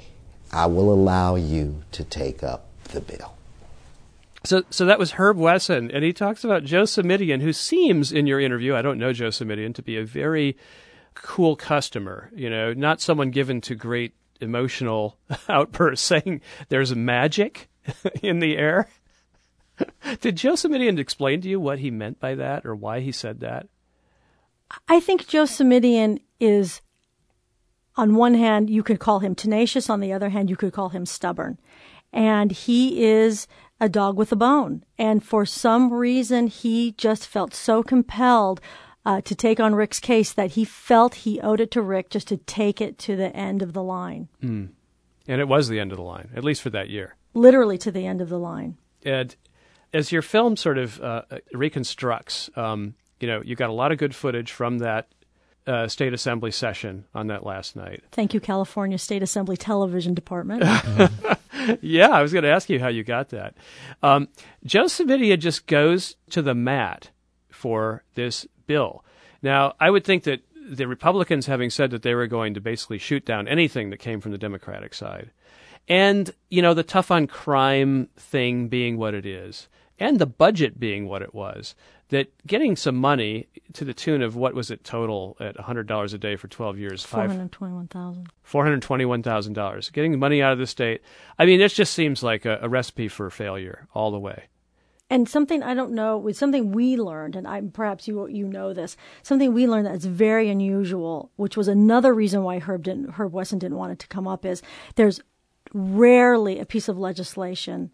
I 0.50 0.66
will 0.66 0.92
allow 0.92 1.36
you 1.36 1.82
to 1.92 2.02
take 2.02 2.42
up 2.42 2.66
the 2.84 3.02
bill. 3.02 3.34
So, 4.44 4.62
so 4.70 4.84
that 4.86 4.98
was 4.98 5.12
Herb 5.12 5.36
Wesson, 5.36 5.90
and 5.90 6.04
he 6.04 6.12
talks 6.12 6.44
about 6.44 6.64
Joe 6.64 6.82
Simitian, 6.82 7.40
who 7.40 7.52
seems 7.52 8.12
in 8.12 8.26
your 8.26 8.40
interview, 8.40 8.74
I 8.74 8.82
don't 8.82 8.98
know 8.98 9.12
Joe 9.12 9.28
Simitian, 9.28 9.74
to 9.74 9.82
be 9.82 9.96
a 9.96 10.04
very 10.04 10.56
cool 11.14 11.56
customer. 11.56 12.30
You 12.34 12.50
know, 12.50 12.72
not 12.72 13.00
someone 13.00 13.30
given 13.30 13.60
to 13.62 13.74
great 13.74 14.14
emotional 14.44 15.18
outburst 15.48 16.04
saying 16.04 16.40
there's 16.68 16.94
magic 16.94 17.68
in 18.22 18.38
the 18.38 18.57
air. 18.57 18.88
Did 20.20 20.37
Joe 20.37 20.52
Simitian 20.52 20.98
explain 20.98 21.40
to 21.40 21.48
you 21.48 21.59
what 21.59 21.80
he 21.80 21.90
meant 21.90 22.20
by 22.20 22.35
that 22.37 22.64
or 22.64 22.74
why 22.74 23.00
he 23.00 23.12
said 23.12 23.40
that? 23.40 23.66
I 24.88 25.00
think 25.00 25.26
Joe 25.26 25.44
Simitian 25.44 26.20
is, 26.40 26.80
on 27.96 28.14
one 28.14 28.35
hand, 28.35 28.70
you 28.70 28.83
could 28.83 28.98
call 28.98 29.20
him 29.20 29.35
tenacious. 29.35 29.90
On 29.90 30.00
the 30.00 30.12
other 30.12 30.30
hand, 30.30 30.50
you 30.50 30.57
could 30.57 30.72
call 30.72 30.90
him 30.90 31.07
stubborn. 31.07 31.59
And 32.12 32.52
he 32.52 33.04
is 33.04 33.46
a 33.80 33.88
dog 33.88 34.16
with 34.16 34.33
a 34.33 34.37
bone. 34.37 34.85
And 34.98 35.22
for 35.22 35.44
some 35.44 35.92
reason, 35.92 36.46
he 36.46 36.92
just 36.92 37.26
felt 37.26 37.54
so 37.54 37.83
compelled 37.83 38.61
uh, 39.06 39.20
to 39.22 39.34
take 39.34 39.60
on 39.60 39.74
Rick's 39.74 40.00
case 40.00 40.32
that 40.32 40.52
he 40.52 40.64
felt 40.64 41.14
he 41.14 41.40
owed 41.40 41.60
it 41.60 41.70
to 41.72 41.82
Rick 41.82 42.10
just 42.10 42.28
to 42.28 42.38
take 42.38 42.80
it 42.80 42.98
to 43.00 43.16
the 43.16 43.34
end 43.36 43.62
of 43.62 43.72
the 43.72 43.82
line. 43.82 44.28
Mm. 44.42 44.70
And 45.26 45.40
it 45.40 45.48
was 45.48 45.68
the 45.68 45.80
end 45.80 45.92
of 45.92 45.98
the 45.98 46.04
line, 46.04 46.30
at 46.34 46.44
least 46.44 46.62
for 46.62 46.70
that 46.70 46.90
year. 46.90 47.16
Literally 47.34 47.78
to 47.78 47.90
the 47.90 48.06
end 48.06 48.20
of 48.20 48.28
the 48.28 48.38
line. 48.38 48.76
And 49.04 49.34
as 49.92 50.12
your 50.12 50.22
film 50.22 50.56
sort 50.56 50.78
of 50.78 51.00
uh, 51.00 51.22
reconstructs, 51.52 52.50
um, 52.56 52.94
you 53.20 53.28
know, 53.28 53.42
you 53.44 53.56
got 53.56 53.70
a 53.70 53.74
lot 53.74 53.92
of 53.92 53.98
good 53.98 54.14
footage 54.14 54.52
from 54.52 54.78
that 54.78 55.08
uh, 55.66 55.88
State 55.88 56.12
Assembly 56.12 56.50
session 56.50 57.04
on 57.14 57.28
that 57.28 57.44
last 57.44 57.76
night. 57.76 58.02
Thank 58.12 58.34
you, 58.34 58.40
California 58.40 58.98
State 58.98 59.22
Assembly 59.22 59.56
Television 59.56 60.14
Department. 60.14 60.62
yeah, 61.80 62.10
I 62.10 62.22
was 62.22 62.32
going 62.32 62.44
to 62.44 62.50
ask 62.50 62.68
you 62.68 62.80
how 62.80 62.88
you 62.88 63.02
got 63.02 63.30
that. 63.30 63.54
Um, 64.02 64.28
Joe 64.64 64.84
Simitian 64.84 65.38
just 65.38 65.66
goes 65.66 66.16
to 66.30 66.42
the 66.42 66.54
mat 66.54 67.10
for 67.50 68.02
this 68.14 68.46
bill. 68.66 69.05
Now, 69.42 69.74
I 69.79 69.90
would 69.90 70.05
think 70.05 70.24
that 70.24 70.40
the 70.68 70.88
Republicans, 70.88 71.46
having 71.46 71.70
said 71.70 71.90
that 71.90 72.03
they 72.03 72.14
were 72.14 72.27
going 72.27 72.55
to 72.55 72.61
basically 72.61 72.98
shoot 72.98 73.24
down 73.24 73.46
anything 73.48 73.90
that 73.90 73.98
came 73.98 74.20
from 74.20 74.33
the 74.33 74.38
Democratic 74.38 74.94
side, 74.94 75.31
and, 75.88 76.31
you 76.48 76.62
know, 76.62 76.72
the 76.72 76.83
tough 76.83 77.11
on 77.11 77.27
crime 77.27 78.09
thing 78.16 78.68
being 78.68 78.96
what 78.96 79.12
it 79.12 79.27
is, 79.27 79.68
and 79.98 80.18
the 80.18 80.27
budget 80.27 80.81
being 80.81 81.07
what 81.07 81.20
it 81.20 81.35
was, 81.35 81.74
that 82.09 82.33
getting 82.46 82.77
some 82.77 82.96
money 82.96 83.48
to 83.74 83.85
the 83.85 83.94
tune 83.94 84.22
of 84.22 84.37
what 84.37 84.55
was 84.55 84.70
it 84.70 84.85
total 84.85 85.37
at 85.40 85.57
$100 85.57 86.14
a 86.14 86.18
day 86.18 86.37
for 86.37 86.48
12 86.48 86.79
years? 86.79 87.05
421,000. 87.05 88.29
$421,000. 88.48 89.92
Getting 89.92 90.18
money 90.18 90.42
out 90.42 90.53
of 90.53 90.59
the 90.59 90.66
state. 90.66 91.03
I 91.38 91.46
mean, 91.46 91.61
it 91.61 91.72
just 91.72 91.92
seems 91.92 92.22
like 92.22 92.44
a, 92.44 92.59
a 92.62 92.68
recipe 92.68 93.09
for 93.09 93.31
failure 93.31 93.88
all 93.94 94.11
the 94.11 94.18
way 94.18 94.44
And 95.14 95.29
something 95.29 95.62
I 95.62 95.74
don't 95.74 95.92
know, 95.92 96.18
with 96.18 96.37
something 96.37 96.72
we 96.72 96.96
learned, 96.96 97.37
and 97.37 97.46
I, 97.46 97.61
perhaps 97.61 98.09
you 98.09 98.27
you 98.27 98.48
know 98.48 98.74
this, 98.74 98.96
something 99.22 99.55
we 99.55 99.68
learned 99.68 99.87
that's 99.87 100.07
very 100.07 100.48
unusual, 100.50 101.31
which 101.37 101.57
was 101.57 101.68
another 101.68 102.12
reason 102.12 102.42
why 102.42 102.59
Herb 102.59 102.83
didn't, 102.83 103.11
Herb 103.11 103.33
Wesson 103.33 103.61
didn't 103.61 103.77
want 103.77 103.92
it 103.92 104.00
to 104.00 104.09
come 104.09 104.27
up, 104.27 104.44
is 104.44 104.61
there's 104.96 105.20
rarely 105.72 106.59
a 106.59 106.66
piece 106.66 106.88
of 106.88 106.98
legislation 106.98 107.92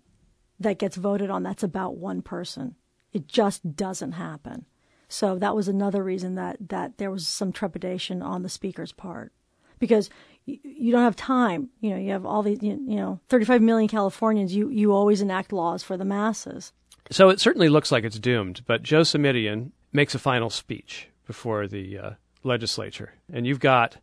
that 0.60 0.78
gets 0.78 0.96
voted 0.96 1.28
on 1.28 1.42
that's 1.42 1.62
about 1.62 1.98
one 1.98 2.22
person. 2.22 2.74
It 3.12 3.28
just 3.28 3.76
doesn't 3.76 4.12
happen. 4.12 4.64
So 5.06 5.38
that 5.40 5.54
was 5.54 5.68
another 5.68 6.02
reason 6.02 6.36
that, 6.36 6.70
that 6.70 6.96
there 6.96 7.10
was 7.10 7.28
some 7.28 7.52
trepidation 7.52 8.22
on 8.22 8.42
the 8.42 8.48
speaker's 8.48 8.92
part. 8.92 9.34
Because 9.78 10.08
you, 10.46 10.90
don't 10.90 11.04
have 11.04 11.16
time. 11.16 11.68
You 11.82 11.90
know, 11.90 11.96
you 11.98 12.12
have 12.12 12.24
all 12.24 12.42
these, 12.42 12.62
you 12.62 12.78
know, 12.78 13.20
35 13.28 13.60
million 13.60 13.88
Californians. 13.88 14.54
You, 14.54 14.70
you 14.70 14.94
always 14.94 15.20
enact 15.20 15.52
laws 15.52 15.82
for 15.82 15.98
the 15.98 16.06
masses. 16.06 16.72
So 17.10 17.28
it 17.28 17.40
certainly 17.40 17.68
looks 17.68 17.90
like 17.90 18.04
it's 18.04 18.18
doomed, 18.20 18.62
but 18.66 18.84
Joe 18.84 19.00
Simitian 19.00 19.72
makes 19.92 20.14
a 20.14 20.18
final 20.18 20.48
speech 20.48 21.08
before 21.26 21.66
the 21.66 21.98
uh, 21.98 22.10
legislature. 22.44 23.14
And 23.32 23.46
you've 23.46 23.58
got, 23.58 23.96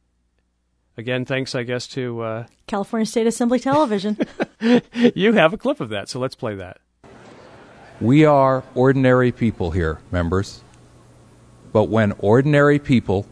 again, 0.97 1.23
thanks, 1.23 1.55
I 1.55 1.63
guess, 1.63 1.87
to 1.89 2.21
uh, 2.21 2.45
California 2.67 3.05
State 3.05 3.25
Assembly 3.25 3.59
Television. 3.59 4.17
you 5.15 5.31
have 5.33 5.53
a 5.53 5.57
clip 5.57 5.79
of 5.79 5.89
that, 5.89 6.09
so 6.09 6.19
let's 6.19 6.35
play 6.35 6.55
that. 6.55 6.79
We 8.01 8.25
are 8.25 8.63
ordinary 8.75 9.31
people 9.31 9.71
here, 9.71 9.99
members. 10.11 10.61
But 11.71 11.85
when 11.85 12.11
ordinary 12.19 12.77
people 12.77 13.25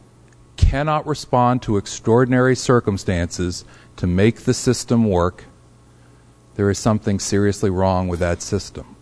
cannot 0.55 1.05
respond 1.05 1.61
to 1.63 1.75
extraordinary 1.75 2.55
circumstances 2.55 3.65
to 3.97 4.07
make 4.07 4.41
the 4.41 4.53
system 4.53 5.09
work, 5.09 5.43
there 6.55 6.69
is 6.69 6.79
something 6.79 7.19
seriously 7.19 7.69
wrong 7.69 8.07
with 8.07 8.19
that 8.21 8.41
system. 8.41 8.94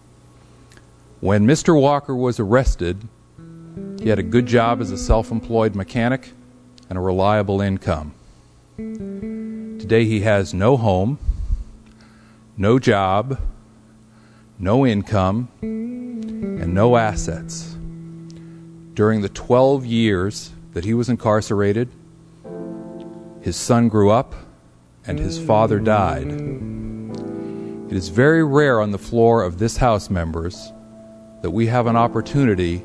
When 1.23 1.47
Mr. 1.47 1.79
Walker 1.79 2.13
was 2.13 2.37
arrested, 2.37 3.07
he 4.01 4.09
had 4.09 4.19
a 4.19 4.23
good 4.23 4.45
job 4.45 4.81
as 4.81 4.91
a 4.91 4.97
self 4.97 5.31
employed 5.31 5.73
mechanic 5.73 6.33
and 6.89 6.97
a 6.97 7.01
reliable 7.01 7.61
income. 7.61 8.13
Today 8.75 10.03
he 10.03 10.19
has 10.19 10.53
no 10.53 10.75
home, 10.75 11.17
no 12.57 12.77
job, 12.77 13.39
no 14.59 14.85
income, 14.85 15.47
and 15.61 16.73
no 16.73 16.97
assets. 16.97 17.77
During 18.93 19.21
the 19.21 19.29
12 19.29 19.85
years 19.85 20.51
that 20.73 20.83
he 20.83 20.93
was 20.93 21.07
incarcerated, 21.07 21.87
his 23.39 23.55
son 23.55 23.87
grew 23.87 24.09
up 24.09 24.35
and 25.07 25.19
his 25.19 25.39
father 25.39 25.79
died. 25.79 26.27
It 27.89 27.95
is 27.95 28.09
very 28.09 28.43
rare 28.43 28.81
on 28.81 28.91
the 28.91 28.97
floor 28.97 29.41
of 29.41 29.57
this 29.57 29.77
House, 29.77 30.09
members, 30.09 30.73
that 31.43 31.51
we 31.51 31.67
have 31.67 31.87
an 31.87 31.97
opportunity 31.97 32.81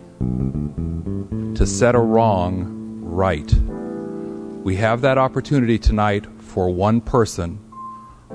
to 1.55 1.65
set 1.65 1.95
a 1.95 1.99
wrong 2.01 3.01
right. 3.05 3.55
We 4.65 4.75
have 4.75 5.01
that 5.03 5.17
opportunity 5.17 5.79
tonight 5.79 6.27
for 6.41 6.69
one 6.69 7.01
person. 7.01 7.61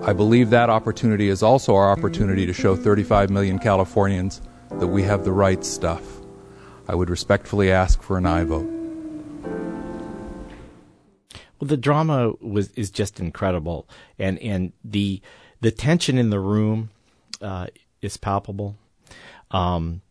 I 0.02 0.14
believe 0.14 0.50
that 0.52 0.70
opportunity 0.70 1.28
is 1.28 1.44
also 1.44 1.76
our 1.76 1.92
opportunity 1.92 2.46
to 2.46 2.54
show 2.54 2.74
35 2.74 3.32
million 3.32 3.60
Californians 3.60 4.42
that 4.72 4.88
we 4.88 5.04
have 5.04 5.26
the 5.26 5.34
right 5.34 5.62
stuff. 5.66 6.02
I 6.88 6.96
would 6.96 7.10
respectfully 7.10 7.70
ask 7.70 8.02
for 8.02 8.18
an 8.18 8.26
aye 8.26 8.46
vote. 8.46 8.70
Well, 11.60 11.68
the 11.68 11.76
drama 11.76 12.32
was 12.40 12.72
is 12.72 12.92
just 12.92 13.20
incredible, 13.20 13.90
and 14.18 14.40
and 14.40 14.72
the 14.86 15.22
the 15.60 15.72
tension 15.72 16.18
in 16.18 16.30
the 16.30 16.40
room 16.40 16.92
uh, 17.42 17.68
is 18.02 18.16
palpable, 18.16 18.78
um, 19.52 20.02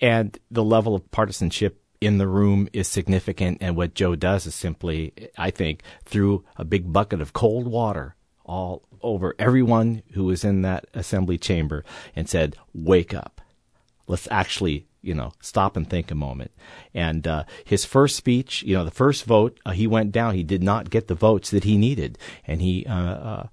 and 0.00 0.36
the 0.50 0.64
level 0.64 0.94
of 0.94 1.10
partisanship 1.10 1.82
in 2.00 2.18
the 2.18 2.26
room 2.26 2.68
is 2.72 2.88
significant. 2.88 3.58
And 3.60 3.76
what 3.76 3.94
Joe 3.94 4.16
does 4.16 4.46
is 4.46 4.54
simply, 4.54 5.12
I 5.36 5.50
think, 5.50 5.82
threw 6.04 6.44
a 6.56 6.64
big 6.64 6.92
bucket 6.92 7.20
of 7.20 7.32
cold 7.32 7.66
water 7.66 8.16
all 8.44 8.82
over 9.02 9.34
everyone 9.38 10.02
who 10.12 10.24
was 10.24 10.44
in 10.44 10.62
that 10.62 10.86
assembly 10.94 11.38
chamber 11.38 11.84
and 12.16 12.28
said, 12.28 12.56
"Wake 12.74 13.14
up! 13.14 13.40
Let's 14.06 14.28
actually 14.30 14.86
you 15.02 15.14
know, 15.14 15.32
stop 15.40 15.76
and 15.76 15.88
think 15.88 16.10
a 16.10 16.14
moment. 16.14 16.50
And 16.94 17.26
uh, 17.26 17.44
his 17.64 17.84
first 17.84 18.16
speech, 18.16 18.62
you 18.62 18.74
know, 18.74 18.84
the 18.84 18.90
first 18.90 19.24
vote, 19.24 19.58
uh, 19.64 19.70
he 19.70 19.86
went 19.86 20.12
down. 20.12 20.34
He 20.34 20.42
did 20.42 20.62
not 20.62 20.90
get 20.90 21.08
the 21.08 21.14
votes 21.14 21.50
that 21.50 21.64
he 21.64 21.78
needed, 21.78 22.18
and 22.46 22.60
he 22.60 22.84
uh, 22.86 22.94
uh 22.94 23.46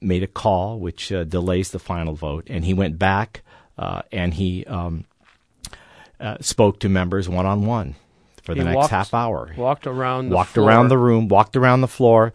made 0.00 0.22
a 0.22 0.26
call 0.26 0.80
which 0.80 1.12
uh, 1.12 1.24
delays 1.24 1.70
the 1.70 1.78
final 1.78 2.14
vote. 2.14 2.46
And 2.50 2.64
he 2.64 2.74
went 2.74 2.98
back 2.98 3.42
uh, 3.78 4.02
and 4.10 4.34
he 4.34 4.64
um, 4.66 5.04
spoke 6.40 6.80
to 6.80 6.88
members 6.88 7.28
one 7.28 7.46
on 7.46 7.66
one 7.66 7.94
for 8.42 8.54
the 8.54 8.60
he 8.60 8.64
next 8.64 8.76
walked, 8.76 8.90
half 8.90 9.14
hour. 9.14 9.52
Walked 9.56 9.86
around, 9.86 10.30
the 10.30 10.34
walked 10.36 10.50
floor. 10.52 10.66
around 10.68 10.88
the 10.88 10.98
room, 10.98 11.28
walked 11.28 11.56
around 11.56 11.80
the 11.80 11.88
floor. 11.88 12.32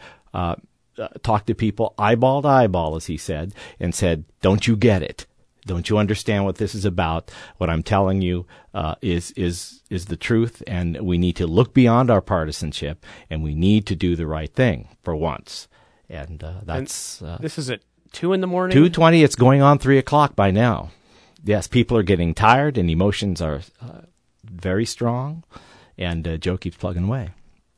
talked 1.23 1.47
to 1.47 1.55
people 1.55 1.93
eyeball 1.97 2.41
to 2.41 2.47
eyeball, 2.47 2.95
as 2.95 3.05
he 3.05 3.17
said, 3.17 3.53
and 3.79 3.93
said, 3.93 4.25
"Don't 4.41 4.67
you 4.67 4.75
get 4.75 5.01
it? 5.01 5.25
Don't 5.67 5.89
you 5.89 5.97
understand 5.97 6.45
what 6.45 6.55
this 6.55 6.73
is 6.73 6.85
about? 6.85 7.29
What 7.57 7.69
I'm 7.69 7.83
telling 7.83 8.21
you 8.21 8.47
uh, 8.73 8.95
is 9.01 9.31
is 9.31 9.83
is 9.89 10.05
the 10.05 10.15
truth, 10.15 10.63
and 10.65 11.01
we 11.01 11.17
need 11.17 11.35
to 11.35 11.45
look 11.45 11.73
beyond 11.73 12.09
our 12.09 12.21
partisanship, 12.21 13.05
and 13.29 13.43
we 13.43 13.53
need 13.53 13.85
to 13.87 13.95
do 13.95 14.15
the 14.15 14.25
right 14.25 14.51
thing 14.51 14.87
for 15.03 15.15
once. 15.15 15.67
And 16.09 16.43
uh, 16.43 16.61
that's 16.63 17.21
uh, 17.21 17.37
this 17.41 17.57
is 17.57 17.69
at 17.69 17.81
two 18.13 18.33
in 18.33 18.41
the 18.41 18.47
morning. 18.47 18.73
Two 18.73 18.89
twenty. 18.89 19.23
It's 19.23 19.35
going 19.35 19.61
on 19.61 19.77
three 19.77 19.97
o'clock 19.97 20.35
by 20.35 20.51
now. 20.51 20.91
Yes, 21.47 21.65
people 21.65 21.97
are 21.97 22.03
getting 22.03 22.33
tired, 22.33 22.77
and 22.77 22.89
emotions 22.89 23.41
are 23.41 23.61
uh, 23.81 24.01
very 24.43 24.85
strong, 24.85 25.45
and 25.97 26.27
uh, 26.27 26.35
Joe 26.35 26.57
keeps 26.57 26.75
plugging 26.75 27.05
away. 27.05 27.29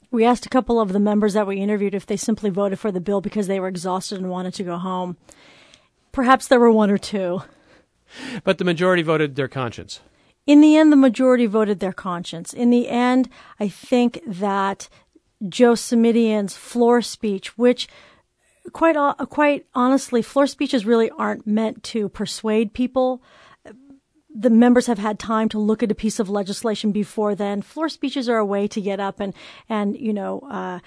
We 0.10 0.25
asked 0.25 0.47
a 0.47 0.49
couple 0.49 0.82
of 0.82 0.91
the 0.91 0.99
members 0.99 1.34
that 1.36 1.45
we 1.45 1.58
interviewed 1.58 1.93
if 1.93 2.08
they 2.08 2.17
simply 2.17 2.49
voted 2.49 2.79
for 2.79 2.91
the 2.91 2.99
bill 2.99 3.21
because 3.21 3.45
they 3.45 3.60
were 3.60 3.67
exhausted 3.67 4.17
and 4.17 4.32
wanted 4.32 4.55
to 4.55 4.63
go 4.63 4.77
home. 4.77 5.17
Perhaps 6.12 6.47
there 6.47 6.60
were 6.60 6.71
one 6.71 6.89
or 6.89 6.97
two. 6.97 7.43
But 8.43 8.58
the 8.58 8.65
majority 8.65 9.03
voted 9.03 9.36
their 9.36 9.47
conscience. 9.47 9.99
In 10.47 10.62
the 10.62 10.75
end, 10.75 10.91
the 10.91 10.95
majority 10.95 11.45
voted 11.45 11.79
their 11.79 11.93
conscience. 11.93 12.53
In 12.53 12.71
the 12.71 12.89
end, 12.89 13.29
I 13.60 13.69
think 13.69 14.19
that 14.25 14.89
Joe 15.47 15.73
Simitian's 15.73 16.58
floor 16.58 17.03
speech, 17.03 17.55
which 17.55 17.88
quite 18.73 18.95
uh, 18.95 19.13
quite 19.27 19.67
honestly, 19.75 20.23
floor 20.23 20.47
speeches 20.47 20.88
really 20.88 21.12
aren't 21.12 21.45
meant 21.45 21.84
to 21.84 22.10
persuade 22.10 22.73
people. 22.73 23.21
The 24.34 24.50
members 24.50 24.88
have 24.88 25.00
had 25.00 25.18
time 25.18 25.50
to 25.50 25.60
look 25.60 25.82
at 25.82 25.92
a 25.92 25.96
piece 25.96 26.20
of 26.20 26.30
legislation 26.30 26.92
before 26.92 27.36
then. 27.36 27.62
Floor 27.62 27.89
speeches 27.89 28.30
are 28.30 28.38
a 28.38 28.46
way 28.46 28.68
to 28.68 28.82
get 28.82 29.00
up 29.00 29.20
and 29.20 29.34
and 29.68 29.98
you 29.98 30.13
know 30.13 30.39
uh, 30.52 30.80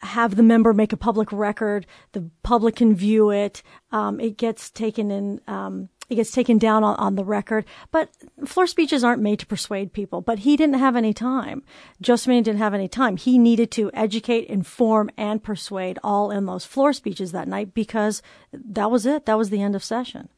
have 0.00 0.36
the 0.36 0.42
member 0.42 0.72
make 0.72 0.92
a 0.92 0.96
public 0.96 1.30
record. 1.32 1.86
The 2.12 2.30
public 2.42 2.76
can 2.76 2.94
view 2.94 3.30
it. 3.30 3.62
Um, 3.92 4.20
it 4.20 4.36
gets 4.36 4.70
taken 4.70 5.10
in. 5.10 5.40
Um, 5.46 5.88
it 6.08 6.14
gets 6.14 6.30
taken 6.30 6.56
down 6.56 6.84
on, 6.84 6.96
on, 6.96 7.16
the 7.16 7.24
record. 7.24 7.66
But 7.90 8.10
floor 8.46 8.66
speeches 8.66 9.04
aren't 9.04 9.20
made 9.20 9.40
to 9.40 9.46
persuade 9.46 9.92
people. 9.92 10.22
But 10.22 10.38
he 10.40 10.56
didn't 10.56 10.78
have 10.78 10.96
any 10.96 11.12
time. 11.12 11.62
Josephine 12.00 12.42
didn't 12.42 12.60
have 12.60 12.72
any 12.72 12.88
time. 12.88 13.18
He 13.18 13.36
needed 13.36 13.70
to 13.72 13.90
educate, 13.92 14.46
inform, 14.46 15.10
and 15.18 15.42
persuade 15.42 15.98
all 16.02 16.30
in 16.30 16.46
those 16.46 16.64
floor 16.64 16.94
speeches 16.94 17.32
that 17.32 17.46
night 17.46 17.74
because 17.74 18.22
that 18.52 18.90
was 18.90 19.04
it. 19.04 19.26
That 19.26 19.36
was 19.36 19.50
the 19.50 19.60
end 19.60 19.76
of 19.76 19.84
session. 19.84 20.30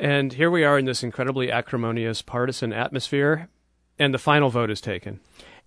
And 0.00 0.32
here 0.32 0.50
we 0.50 0.64
are 0.64 0.78
in 0.78 0.86
this 0.86 1.02
incredibly 1.02 1.52
acrimonious 1.52 2.22
partisan 2.22 2.72
atmosphere, 2.72 3.48
and 3.98 4.14
the 4.14 4.18
final 4.18 4.48
vote 4.48 4.70
is 4.70 4.80
taken 4.80 5.20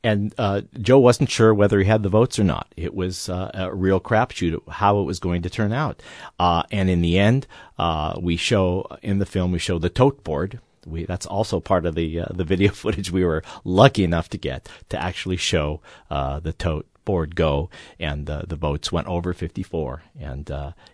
and 0.04 0.34
uh, 0.38 0.62
Joe 0.80 1.00
wasn't 1.00 1.30
sure 1.30 1.54
whether 1.54 1.80
he 1.80 1.86
had 1.86 2.04
the 2.04 2.10
votes 2.10 2.38
or 2.38 2.44
not. 2.44 2.68
It 2.76 2.94
was 2.94 3.30
uh, 3.30 3.52
a 3.54 3.74
real 3.74 4.02
crapshoot 4.02 4.62
how 4.70 5.00
it 5.00 5.04
was 5.04 5.20
going 5.20 5.44
to 5.44 5.50
turn 5.50 5.72
out. 5.72 6.04
Uh, 6.38 6.64
and 6.72 6.90
in 6.90 7.02
the 7.02 7.18
end, 7.18 7.48
uh, 7.80 8.20
we 8.22 8.36
show 8.36 8.86
in 9.02 9.20
the 9.20 9.26
film 9.26 9.52
we 9.52 9.60
show 9.60 9.80
the 9.80 9.90
tote 9.90 10.24
board. 10.24 10.60
We, 10.86 11.06
that's 11.06 11.26
also 11.26 11.62
part 11.62 11.86
of 11.86 11.96
the 11.96 12.20
uh, 12.20 12.26
the 12.32 12.44
video 12.44 12.72
footage 12.74 13.12
we 13.12 13.24
were 13.24 13.44
lucky 13.64 14.04
enough 14.04 14.28
to 14.30 14.38
get 14.38 14.68
to 14.90 15.02
actually 15.02 15.38
show 15.38 15.80
uh, 16.12 16.42
the 16.42 16.52
tote 16.52 16.86
board 17.06 17.36
go, 17.36 17.70
and 18.00 18.28
the 18.28 18.56
votes 18.56 18.90
went 18.90 19.08
over 19.08 19.34
54, 19.34 20.04
and 20.18 20.50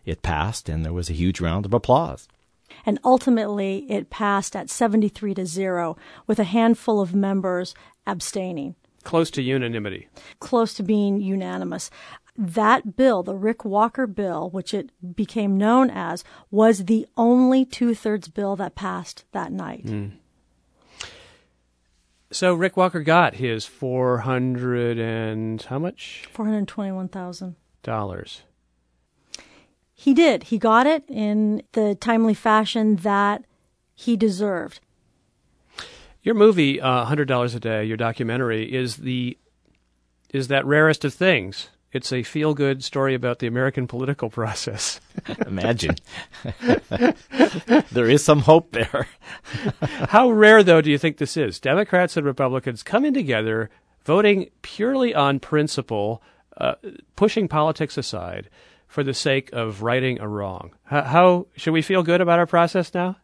it 0.05 0.23
passed, 0.23 0.67
and 0.67 0.83
there 0.83 0.93
was 0.93 1.07
a 1.07 1.13
huge 1.13 1.39
round 1.39 1.67
of 1.67 1.73
applause 1.73 2.27
and 2.85 2.99
ultimately 3.03 3.85
it 3.89 4.09
passed 4.09 4.55
at 4.55 4.69
73 4.69 5.33
to 5.35 5.45
0 5.45 5.97
with 6.27 6.39
a 6.39 6.43
handful 6.45 7.01
of 7.01 7.15
members 7.15 7.73
abstaining 8.05 8.75
close 9.03 9.31
to 9.31 9.41
unanimity. 9.41 10.07
Close 10.39 10.73
to 10.75 10.83
being 10.83 11.21
unanimous. 11.21 11.89
That 12.37 12.95
bill, 12.95 13.23
the 13.23 13.35
Rick 13.35 13.65
Walker 13.65 14.07
bill, 14.07 14.49
which 14.51 14.73
it 14.73 14.91
became 15.15 15.57
known 15.57 15.89
as, 15.89 16.23
was 16.51 16.85
the 16.85 17.05
only 17.17 17.65
two 17.65 17.93
thirds 17.93 18.27
bill 18.27 18.55
that 18.57 18.75
passed 18.75 19.25
that 19.31 19.51
night. 19.51 19.85
Mm. 19.85 20.11
So 22.31 22.53
Rick 22.53 22.77
Walker 22.77 23.01
got 23.01 23.35
his 23.35 23.65
four 23.65 24.19
hundred 24.19 24.99
and 24.99 25.61
how 25.61 25.79
much? 25.79 26.29
Four 26.31 26.45
hundred 26.45 26.67
twenty-one 26.67 27.09
thousand 27.09 27.55
dollars. 27.81 28.43
He 29.99 30.13
did. 30.13 30.43
He 30.43 30.57
got 30.57 30.87
it 30.87 31.03
in 31.09 31.61
the 31.73 31.93
timely 31.93 32.33
fashion 32.33 32.95
that 32.97 33.43
he 33.93 34.15
deserved. 34.15 34.79
Your 36.23 36.35
movie, 36.35 36.79
uh, 36.79 37.03
hundred 37.03 37.27
dollars 37.27 37.53
a 37.53 37.59
day, 37.59 37.83
your 37.83 37.97
documentary 37.97 38.73
is 38.73 38.95
the 38.95 39.37
is 40.29 40.47
that 40.47 40.65
rarest 40.65 41.03
of 41.03 41.13
things. 41.13 41.67
It's 41.91 42.13
a 42.13 42.23
feel 42.23 42.53
good 42.53 42.81
story 42.81 43.13
about 43.13 43.39
the 43.39 43.47
American 43.47 43.87
political 43.87 44.29
process. 44.39 45.01
Imagine. 45.45 45.95
there 47.91 48.09
is 48.09 48.23
some 48.23 48.39
hope 48.39 48.71
there. 48.71 49.05
How 49.81 50.31
rare, 50.31 50.63
though, 50.63 50.79
do 50.79 50.89
you 50.89 50.97
think 50.97 51.17
this 51.17 51.35
is? 51.35 51.59
Democrats 51.59 52.15
and 52.15 52.25
Republicans 52.25 52.83
coming 52.83 53.13
together, 53.13 53.69
voting 54.05 54.49
purely 54.61 55.13
on 55.13 55.41
principle, 55.41 56.23
uh, 56.55 56.75
pushing 57.17 57.49
politics 57.49 57.97
aside 57.97 58.49
for 58.89 59.03
the 59.03 59.13
sake 59.13 59.51
of 59.53 59.83
righting 59.83 60.19
a 60.19 60.27
wrong. 60.27 60.71
How, 60.83 61.03
how 61.03 61.47
should 61.55 61.73
we 61.73 61.83
feel 61.83 62.03
good 62.03 62.19
about 62.19 62.39
our 62.39 62.47
process 62.47 62.93
now? 62.93 63.15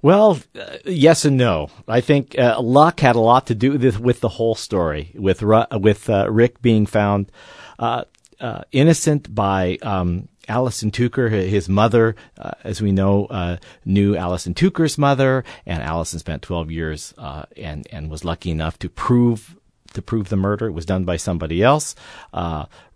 Well, 0.00 0.40
uh, 0.58 0.78
yes 0.84 1.24
and 1.24 1.36
no. 1.36 1.70
I 1.86 2.00
think 2.00 2.36
uh, 2.36 2.60
luck 2.60 2.98
had 2.98 3.14
a 3.14 3.20
lot 3.20 3.46
to 3.46 3.54
do 3.54 3.78
with, 3.78 4.00
with 4.00 4.20
the 4.20 4.30
whole 4.30 4.56
story, 4.56 5.12
with 5.14 5.42
with 5.42 6.10
uh, 6.10 6.28
Rick 6.28 6.60
being 6.60 6.86
found 6.86 7.30
uh, 7.78 8.04
uh, 8.40 8.62
innocent 8.72 9.32
by 9.32 9.78
um, 9.82 10.28
Allison 10.48 10.90
Tucker, 10.90 11.28
his 11.28 11.68
mother, 11.68 12.16
uh, 12.36 12.50
as 12.64 12.82
we 12.82 12.90
know, 12.90 13.58
knew 13.84 14.16
Allison 14.16 14.54
Tucker's 14.54 14.98
mother, 14.98 15.44
and 15.66 15.84
Allison 15.84 16.18
spent 16.18 16.42
12 16.42 16.72
years 16.72 17.14
and 17.56 17.86
and 17.92 18.10
was 18.10 18.24
lucky 18.24 18.50
enough 18.50 18.78
to 18.80 18.88
prove 18.88 19.56
to 19.92 20.02
prove 20.02 20.30
the 20.30 20.36
murder. 20.36 20.66
It 20.66 20.72
was 20.72 20.86
done 20.86 21.04
by 21.04 21.16
somebody 21.16 21.62
else. 21.62 21.94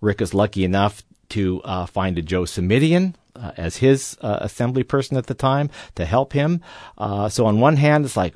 Rick 0.00 0.20
is 0.20 0.34
lucky 0.34 0.64
enough 0.64 1.04
to 1.30 1.60
find 1.88 2.18
a 2.18 2.22
Joe 2.22 2.42
Simitian, 2.42 3.14
uh, 3.36 3.52
as 3.56 3.76
his 3.76 4.16
uh, 4.20 4.38
assembly 4.40 4.82
person 4.82 5.16
at 5.16 5.26
the 5.26 5.34
time 5.34 5.70
to 5.94 6.04
help 6.04 6.32
him. 6.32 6.62
Uh, 6.96 7.28
so 7.28 7.46
on 7.46 7.60
one 7.60 7.76
hand, 7.76 8.04
it's 8.04 8.16
like, 8.16 8.34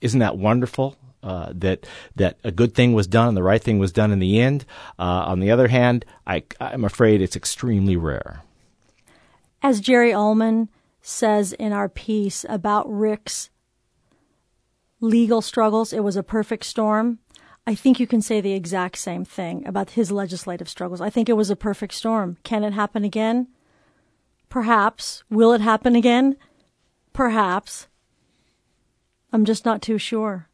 isn't 0.00 0.20
that 0.20 0.36
wonderful? 0.36 0.96
Uh, 1.22 1.52
that 1.54 1.86
that 2.16 2.36
a 2.42 2.50
good 2.50 2.74
thing 2.74 2.94
was 2.94 3.06
done 3.06 3.28
and 3.28 3.36
the 3.36 3.44
right 3.44 3.62
thing 3.62 3.78
was 3.78 3.92
done 3.92 4.10
in 4.10 4.18
the 4.18 4.40
end. 4.40 4.64
Uh, 4.98 5.22
on 5.26 5.38
the 5.38 5.52
other 5.52 5.68
hand, 5.68 6.04
I, 6.26 6.42
I'm 6.60 6.84
afraid 6.84 7.22
it's 7.22 7.36
extremely 7.36 7.96
rare. 7.96 8.42
As 9.62 9.80
Jerry 9.80 10.10
Uelmen 10.10 10.68
says 11.00 11.52
in 11.52 11.72
our 11.72 11.88
piece 11.88 12.44
about 12.48 12.90
Rick's 12.92 13.50
legal 15.00 15.40
struggles, 15.40 15.92
it 15.92 16.02
was 16.02 16.16
a 16.16 16.24
perfect 16.24 16.64
storm. 16.64 17.20
I 17.66 17.74
think 17.74 18.00
you 18.00 18.06
can 18.06 18.20
say 18.22 18.40
the 18.40 18.54
exact 18.54 18.98
same 18.98 19.24
thing 19.24 19.66
about 19.66 19.90
his 19.90 20.10
legislative 20.10 20.68
struggles. 20.68 21.00
I 21.00 21.10
think 21.10 21.28
it 21.28 21.34
was 21.34 21.50
a 21.50 21.56
perfect 21.56 21.94
storm. 21.94 22.36
Can 22.42 22.64
it 22.64 22.72
happen 22.72 23.04
again? 23.04 23.48
Perhaps. 24.48 25.22
Will 25.30 25.52
it 25.52 25.60
happen 25.60 25.94
again? 25.94 26.36
Perhaps. 27.12 27.86
I'm 29.32 29.44
just 29.44 29.64
not 29.64 29.80
too 29.80 29.96
sure. 29.96 30.48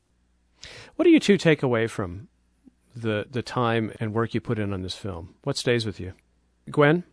What 0.97 1.05
do 1.05 1.11
you 1.11 1.21
two 1.21 1.39
take 1.39 1.63
away 1.63 1.87
from 1.87 2.29
the 2.95 3.27
the 3.31 3.43
time 3.43 3.93
and 4.01 4.13
work 4.13 4.35
you 4.35 4.41
put 4.41 4.59
in 4.59 4.73
on 4.73 4.83
this 4.83 4.95
film? 4.95 5.35
What 5.45 5.57
stays 5.57 5.87
with 5.87 5.99
you? 5.99 6.13
Gwen? 6.71 7.05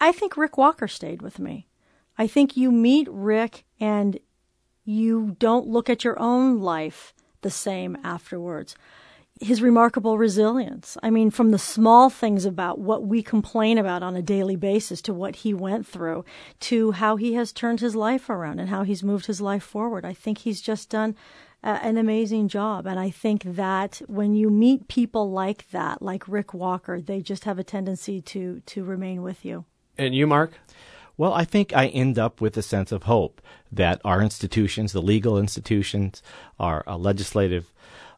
I 0.00 0.12
think 0.12 0.36
Rick 0.36 0.58
Walker 0.58 0.88
stayed 0.88 1.22
with 1.22 1.38
me. 1.38 1.68
I 2.18 2.26
think 2.26 2.56
you 2.56 2.70
meet 2.70 3.08
Rick 3.10 3.64
and 3.80 4.18
you 4.84 5.36
don't 5.38 5.66
look 5.66 5.88
at 5.88 6.04
your 6.04 6.20
own 6.20 6.60
life 6.60 7.13
the 7.44 7.50
same 7.50 7.96
afterwards 8.02 8.74
his 9.40 9.60
remarkable 9.60 10.16
resilience. 10.16 10.96
I 11.02 11.10
mean, 11.10 11.30
from 11.30 11.50
the 11.50 11.58
small 11.58 12.08
things 12.08 12.44
about 12.44 12.78
what 12.78 13.04
we 13.04 13.22
complain 13.22 13.78
about 13.78 14.02
on 14.02 14.14
a 14.14 14.22
daily 14.22 14.56
basis 14.56 15.02
to 15.02 15.14
what 15.14 15.36
he 15.36 15.52
went 15.52 15.86
through 15.86 16.24
to 16.60 16.92
how 16.92 17.16
he 17.16 17.34
has 17.34 17.52
turned 17.52 17.80
his 17.80 17.96
life 17.96 18.30
around 18.30 18.60
and 18.60 18.68
how 18.68 18.84
he's 18.84 19.02
moved 19.02 19.26
his 19.26 19.40
life 19.40 19.64
forward. 19.64 20.04
I 20.04 20.14
think 20.14 20.38
he's 20.38 20.60
just 20.60 20.88
done 20.88 21.16
an 21.64 21.96
amazing 21.96 22.48
job. 22.48 22.86
And 22.86 23.00
I 23.00 23.10
think 23.10 23.42
that 23.42 24.02
when 24.06 24.34
you 24.34 24.50
meet 24.50 24.86
people 24.86 25.30
like 25.30 25.70
that, 25.70 26.02
like 26.02 26.28
Rick 26.28 26.54
Walker, 26.54 27.00
they 27.00 27.20
just 27.20 27.44
have 27.44 27.58
a 27.58 27.64
tendency 27.64 28.20
to, 28.20 28.60
to 28.66 28.84
remain 28.84 29.22
with 29.22 29.44
you. 29.44 29.64
And 29.96 30.14
you, 30.14 30.26
Mark? 30.26 30.52
Well, 31.16 31.32
I 31.32 31.44
think 31.44 31.74
I 31.74 31.86
end 31.88 32.18
up 32.18 32.40
with 32.40 32.56
a 32.56 32.62
sense 32.62 32.90
of 32.90 33.04
hope 33.04 33.40
that 33.70 34.00
our 34.04 34.20
institutions, 34.20 34.92
the 34.92 35.02
legal 35.02 35.38
institutions, 35.38 36.22
our 36.58 36.82
uh, 36.86 36.96
legislative 36.96 37.72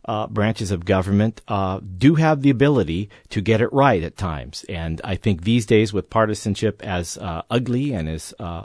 uh, 0.06 0.26
branches 0.28 0.70
of 0.70 0.84
government 0.84 1.42
uh, 1.48 1.80
do 1.98 2.14
have 2.14 2.42
the 2.42 2.50
ability 2.50 3.10
to 3.30 3.40
get 3.40 3.60
it 3.60 3.72
right 3.72 4.02
at 4.02 4.16
times. 4.16 4.64
And 4.68 5.00
I 5.04 5.16
think 5.16 5.42
these 5.42 5.66
days, 5.66 5.92
with 5.92 6.10
partisanship 6.10 6.82
as 6.84 7.18
uh, 7.18 7.42
ugly 7.50 7.92
and 7.92 8.08
as 8.08 8.32
uh, 8.38 8.64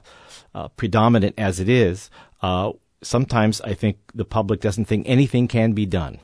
uh, 0.54 0.68
predominant 0.70 1.36
as 1.38 1.60
it 1.60 1.68
is, 1.68 2.10
uh, 2.42 2.72
sometimes 3.02 3.60
I 3.62 3.74
think 3.74 3.98
the 4.14 4.26
public 4.26 4.62
doesn't 4.62 4.86
think 4.86 5.08
anything 5.08 5.48
can 5.48 5.74
be 5.74 5.86
done. 5.86 6.20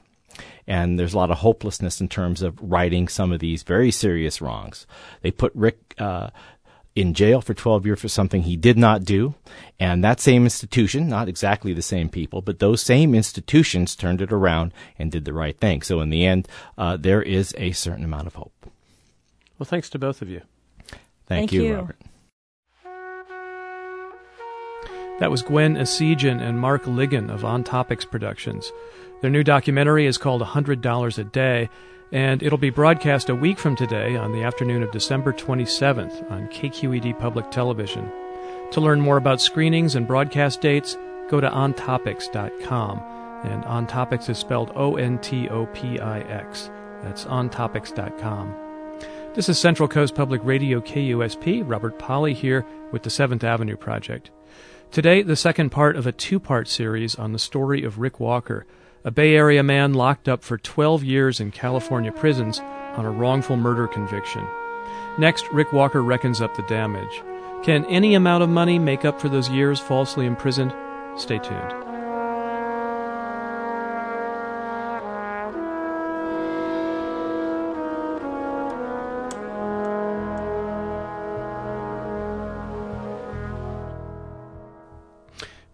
And 0.67 0.99
there's 0.99 1.13
a 1.13 1.17
lot 1.17 1.31
of 1.31 1.37
hopelessness 1.37 2.01
in 2.01 2.09
terms 2.09 2.41
of 2.41 2.59
righting 2.61 3.07
some 3.07 3.31
of 3.31 3.39
these 3.39 3.63
very 3.63 3.89
serious 3.89 4.41
wrongs. 4.41 4.85
They 5.21 5.31
put 5.31 5.55
Rick 5.55 5.95
in 6.97 7.13
jail 7.13 7.41
for 7.41 7.53
12 7.53 7.85
years 7.85 8.01
for 8.01 8.07
something 8.07 8.41
he 8.41 8.57
did 8.57 8.75
not 8.75 9.03
do. 9.03 9.35
And 9.79 10.03
that 10.03 10.19
same 10.19 10.43
institution, 10.43 11.07
not 11.07 11.29
exactly 11.29 11.71
the 11.71 11.83
same 11.83 12.09
people, 12.09 12.41
but 12.41 12.57
those 12.57 12.81
same 12.81 13.13
institutions 13.13 13.95
turned 13.95 14.19
it 14.19 14.31
around 14.31 14.73
and 14.97 15.11
did 15.11 15.23
the 15.23 15.33
right 15.33 15.57
thing. 15.57 15.83
So 15.83 16.01
in 16.01 16.09
the 16.09 16.25
end, 16.25 16.47
uh, 16.75 16.97
there 16.97 17.21
is 17.21 17.53
a 17.57 17.71
certain 17.73 18.03
amount 18.03 18.25
of 18.25 18.33
hope. 18.33 18.51
Well, 19.59 19.65
thanks 19.65 19.91
to 19.91 19.99
both 19.99 20.23
of 20.23 20.29
you. 20.29 20.41
Thank, 20.89 21.51
Thank 21.51 21.51
you, 21.51 21.63
you, 21.63 21.75
Robert. 21.75 21.97
That 25.19 25.31
was 25.31 25.43
Gwen 25.43 25.75
Essegian 25.75 26.41
and 26.41 26.59
Mark 26.59 26.83
Ligon 26.85 27.31
of 27.31 27.41
OnTopix 27.41 28.09
Productions. 28.09 28.71
Their 29.21 29.31
new 29.31 29.43
documentary 29.43 30.07
is 30.07 30.17
called 30.17 30.41
$100 30.41 31.17
a 31.17 31.23
Day 31.25 31.69
and 32.11 32.41
it'll 32.41 32.57
be 32.57 32.69
broadcast 32.69 33.29
a 33.29 33.35
week 33.35 33.59
from 33.59 33.75
today 33.75 34.15
on 34.15 34.31
the 34.31 34.43
afternoon 34.43 34.83
of 34.83 34.91
December 34.91 35.33
27th 35.33 36.29
on 36.31 36.47
KQED 36.47 37.19
Public 37.19 37.51
Television. 37.51 38.09
To 38.71 38.81
learn 38.81 38.99
more 38.99 39.17
about 39.17 39.41
screenings 39.41 39.95
and 39.95 40.07
broadcast 40.07 40.61
dates, 40.61 40.97
go 41.29 41.41
to 41.41 41.49
ontopix.com. 41.49 43.01
And 43.43 43.63
OnTopix 43.65 44.29
is 44.29 44.37
spelled 44.39 44.71
O 44.75 44.95
N 44.95 45.19
T 45.19 45.47
O 45.49 45.67
P 45.67 45.99
I 45.99 46.21
X. 46.21 46.71
That's 47.03 47.25
ontopix.com. 47.25 48.55
This 49.35 49.47
is 49.47 49.59
Central 49.59 49.87
Coast 49.87 50.15
Public 50.15 50.41
Radio 50.43 50.81
KUSP. 50.81 51.63
Robert 51.63 51.99
Polly 51.99 52.33
here 52.33 52.65
with 52.91 53.03
the 53.03 53.11
Seventh 53.11 53.43
Avenue 53.43 53.77
Project. 53.77 54.31
Today, 54.91 55.21
the 55.21 55.35
second 55.35 55.69
part 55.69 55.95
of 55.95 56.07
a 56.07 56.11
two 56.11 56.39
part 56.39 56.67
series 56.67 57.13
on 57.15 57.33
the 57.33 57.39
story 57.39 57.83
of 57.83 57.99
Rick 57.99 58.19
Walker 58.19 58.65
a 59.07 59.11
Bay 59.11 59.37
Area 59.37 59.63
man 59.63 59.93
locked 59.93 60.27
up 60.27 60.43
for 60.43 60.57
12 60.57 61.01
years 61.01 61.39
in 61.39 61.49
California 61.49 62.11
prisons 62.11 62.59
on 62.59 63.05
a 63.05 63.09
wrongful 63.09 63.55
murder 63.55 63.87
conviction. 63.87 64.45
Next, 65.17 65.49
Rick 65.53 65.71
Walker 65.71 66.03
reckons 66.03 66.41
up 66.41 66.57
the 66.57 66.63
damage. 66.63 67.23
Can 67.63 67.85
any 67.85 68.15
amount 68.15 68.43
of 68.43 68.49
money 68.49 68.77
make 68.77 69.05
up 69.05 69.21
for 69.21 69.29
those 69.29 69.47
years 69.47 69.79
falsely 69.79 70.25
imprisoned? 70.25 70.75
Stay 71.15 71.39
tuned. 71.39 71.86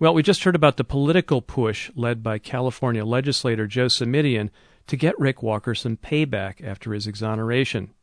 Well, 0.03 0.13
we 0.13 0.21
just 0.21 0.43
heard 0.43 0.53
about 0.53 0.75
the 0.75 0.83
political 0.83 1.41
push 1.41 1.89
led 1.95 2.21
by 2.21 2.37
California 2.37 3.05
legislator 3.05 3.67
Joe 3.67 3.85
Simitian 3.85 4.49
to 4.87 4.97
get 4.97 5.17
Rick 5.17 5.41
Walker 5.41 5.73
some 5.73 5.95
payback 5.95 6.61
after 6.61 6.91
his 6.91 7.07
exoneration. 7.07 7.93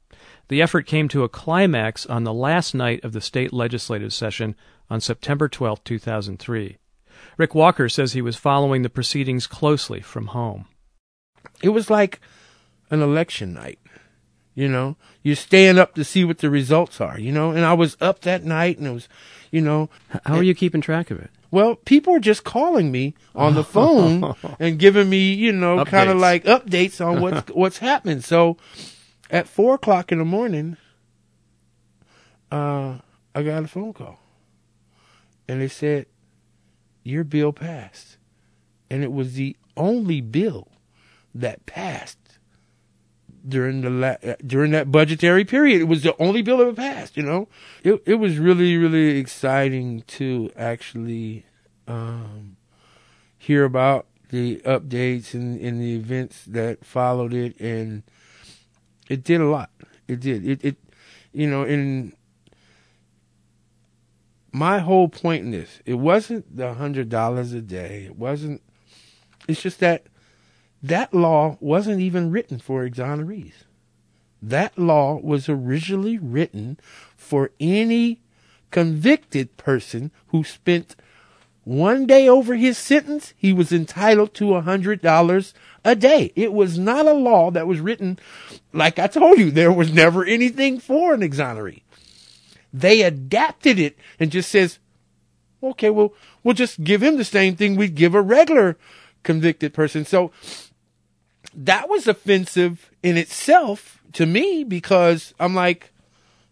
The 0.49 0.63
effort 0.63 0.87
came 0.87 1.09
to 1.09 1.25
a 1.25 1.29
climax 1.29 2.07
on 2.07 2.25
the 2.25 2.33
last 2.33 2.75
night 2.75 3.05
of 3.05 3.13
the 3.13 3.21
state 3.21 3.53
legislative 3.53 4.15
session 4.15 4.57
on 4.89 5.03
September 5.03 5.47
12, 5.47 5.85
2003. 5.85 6.79
Rick 7.37 7.55
Walker 7.55 7.91
says 7.91 8.15
he 8.15 8.23
was 8.23 8.35
following 8.35 8.81
the 8.81 8.89
proceedings 8.89 9.47
closely 9.47 10.01
from 10.01 10.29
home. 10.29 10.65
It 11.63 11.69
was 11.69 11.91
like 11.91 12.19
an 12.91 13.03
election 13.03 13.53
night. 13.53 13.79
You 14.55 14.69
know, 14.69 14.97
you're 15.23 15.37
staying 15.37 15.79
up 15.79 15.95
to 15.97 16.05
see 16.05 16.25
what 16.25 16.39
the 16.39 16.49
results 16.49 16.99
are, 16.99 17.21
you 17.21 17.31
know, 17.31 17.51
and 17.51 17.67
I 17.67 17.75
was 17.75 17.99
up 18.01 18.21
that 18.23 18.43
night 18.43 18.79
and 18.79 18.87
it 18.87 18.93
was, 18.93 19.07
you 19.51 19.61
know. 19.61 19.91
How 20.25 20.37
are 20.37 20.43
you 20.43 20.55
keeping 20.55 20.81
track 20.81 21.11
of 21.11 21.21
it? 21.21 21.31
Well, 21.51 21.75
people 21.75 22.15
are 22.15 22.21
just 22.21 22.45
calling 22.45 22.93
me 22.93 23.15
on 23.35 23.55
the 23.55 23.65
phone 23.65 24.35
and 24.61 24.79
giving 24.79 25.11
me, 25.11 25.33
you 25.33 25.53
know, 25.53 25.85
kind 25.85 26.09
of 26.09 26.19
like 26.19 26.45
updates 26.45 27.05
on 27.05 27.21
what's 27.21 27.51
what's 27.55 27.79
happening. 27.79 28.21
So, 28.21 28.57
at 29.31 29.49
four 29.49 29.75
o'clock 29.75 30.13
in 30.13 30.19
the 30.19 30.25
morning, 30.25 30.77
uh, 32.53 32.99
I 33.35 33.43
got 33.43 33.65
a 33.65 33.69
phone 33.69 33.93
call, 33.93 34.21
and 35.49 35.61
they 35.61 35.69
said 35.69 36.07
your 37.03 37.25
bill 37.25 37.53
passed, 37.53 38.17
and 38.89 39.03
it 39.03 39.13
was 39.13 39.35
the 39.35 39.57
only 39.77 40.21
bill 40.21 40.69
that 41.35 41.67
passed 41.67 42.19
during 43.46 43.81
the 43.81 43.90
la- 43.90 44.35
during 44.46 44.72
that 44.72 44.90
budgetary 44.90 45.44
period. 45.44 45.81
It 45.81 45.85
was 45.85 46.03
the 46.03 46.16
only 46.18 46.42
bill 46.42 46.59
that 46.59 46.76
passed. 46.76 47.16
You 47.16 47.22
know, 47.22 47.48
it 47.83 48.03
it 48.07 48.14
was 48.14 48.38
really 48.38 48.76
really 48.76 49.18
exciting 49.18 50.03
to 50.09 50.50
actually 50.57 51.46
um, 51.87 52.57
hear 53.38 53.64
about 53.64 54.07
the 54.31 54.57
updates 54.64 55.35
and, 55.35 55.61
and 55.61 55.81
the 55.81 55.94
events 55.94 56.44
that 56.46 56.85
followed 56.85 57.35
it, 57.35 57.59
and 57.61 58.03
it 59.09 59.24
did 59.24 59.40
a 59.40 59.48
lot. 59.48 59.70
It 60.07 60.20
did. 60.20 60.46
It, 60.46 60.64
it 60.64 60.76
you 61.33 61.48
know, 61.48 61.64
in 61.64 62.14
my 64.53 64.79
whole 64.79 65.09
point 65.09 65.44
in 65.44 65.50
this, 65.50 65.81
it 65.85 65.94
wasn't 65.94 66.57
the 66.57 66.74
hundred 66.74 67.09
dollars 67.09 67.53
a 67.53 67.61
day. 67.61 68.05
It 68.07 68.16
wasn't. 68.16 68.62
It's 69.48 69.62
just 69.62 69.81
that 69.81 70.07
that 70.83 71.12
law 71.12 71.57
wasn't 71.61 72.01
even 72.01 72.31
written 72.31 72.59
for 72.59 72.88
exonerees. 72.88 73.64
That 74.43 74.79
law 74.79 75.16
was 75.16 75.49
originally 75.49 76.19
written 76.19 76.79
for 77.16 77.51
any 77.61 78.21
convicted 78.71 79.57
person 79.57 80.11
who 80.29 80.45
spent 80.45 80.97
one 81.64 82.07
day 82.07 82.27
over 82.27 82.57
his 82.57 82.79
sentence, 82.79 83.35
he 83.37 83.53
was 83.53 83.71
entitled 83.71 84.33
to 84.35 84.55
a 84.55 84.62
hundred 84.62 85.03
dollars 85.03 85.53
a 85.85 85.95
day. 85.95 86.33
It 86.35 86.53
was 86.53 86.79
not 86.79 87.07
a 87.07 87.12
law 87.12 87.51
that 87.51 87.66
was 87.66 87.81
written, 87.81 88.19
like 88.73 88.99
I 88.99 89.07
told 89.07 89.38
you, 89.38 89.51
there 89.51 89.73
was 89.73 89.93
never 89.93 90.25
anything 90.25 90.81
for 90.81 91.12
an 91.12 91.21
exoneree. 91.21 91.83
They 92.73 93.03
adapted 93.03 93.79
it 93.79 93.99
and 94.19 94.31
just 94.31 94.51
says, 94.51 94.79
okay, 95.62 95.90
well, 95.90 96.14
we'll 96.43 96.55
just 96.55 96.83
give 96.83 97.03
him 97.03 97.19
the 97.19 97.25
same 97.25 97.57
thing 97.57 97.77
we'd 97.77 97.95
give 97.95 98.14
a 98.14 98.23
regular 98.23 98.79
convicted 99.23 99.75
person. 99.75 100.05
So 100.07 100.31
that 101.55 101.89
was 101.89 102.07
offensive 102.07 102.91
in 103.03 103.17
itself 103.17 104.03
to 104.13 104.27
me 104.27 104.65
because 104.65 105.35
I'm 105.41 105.55
like, 105.55 105.93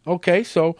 okay, 0.06 0.42
so 0.42 0.76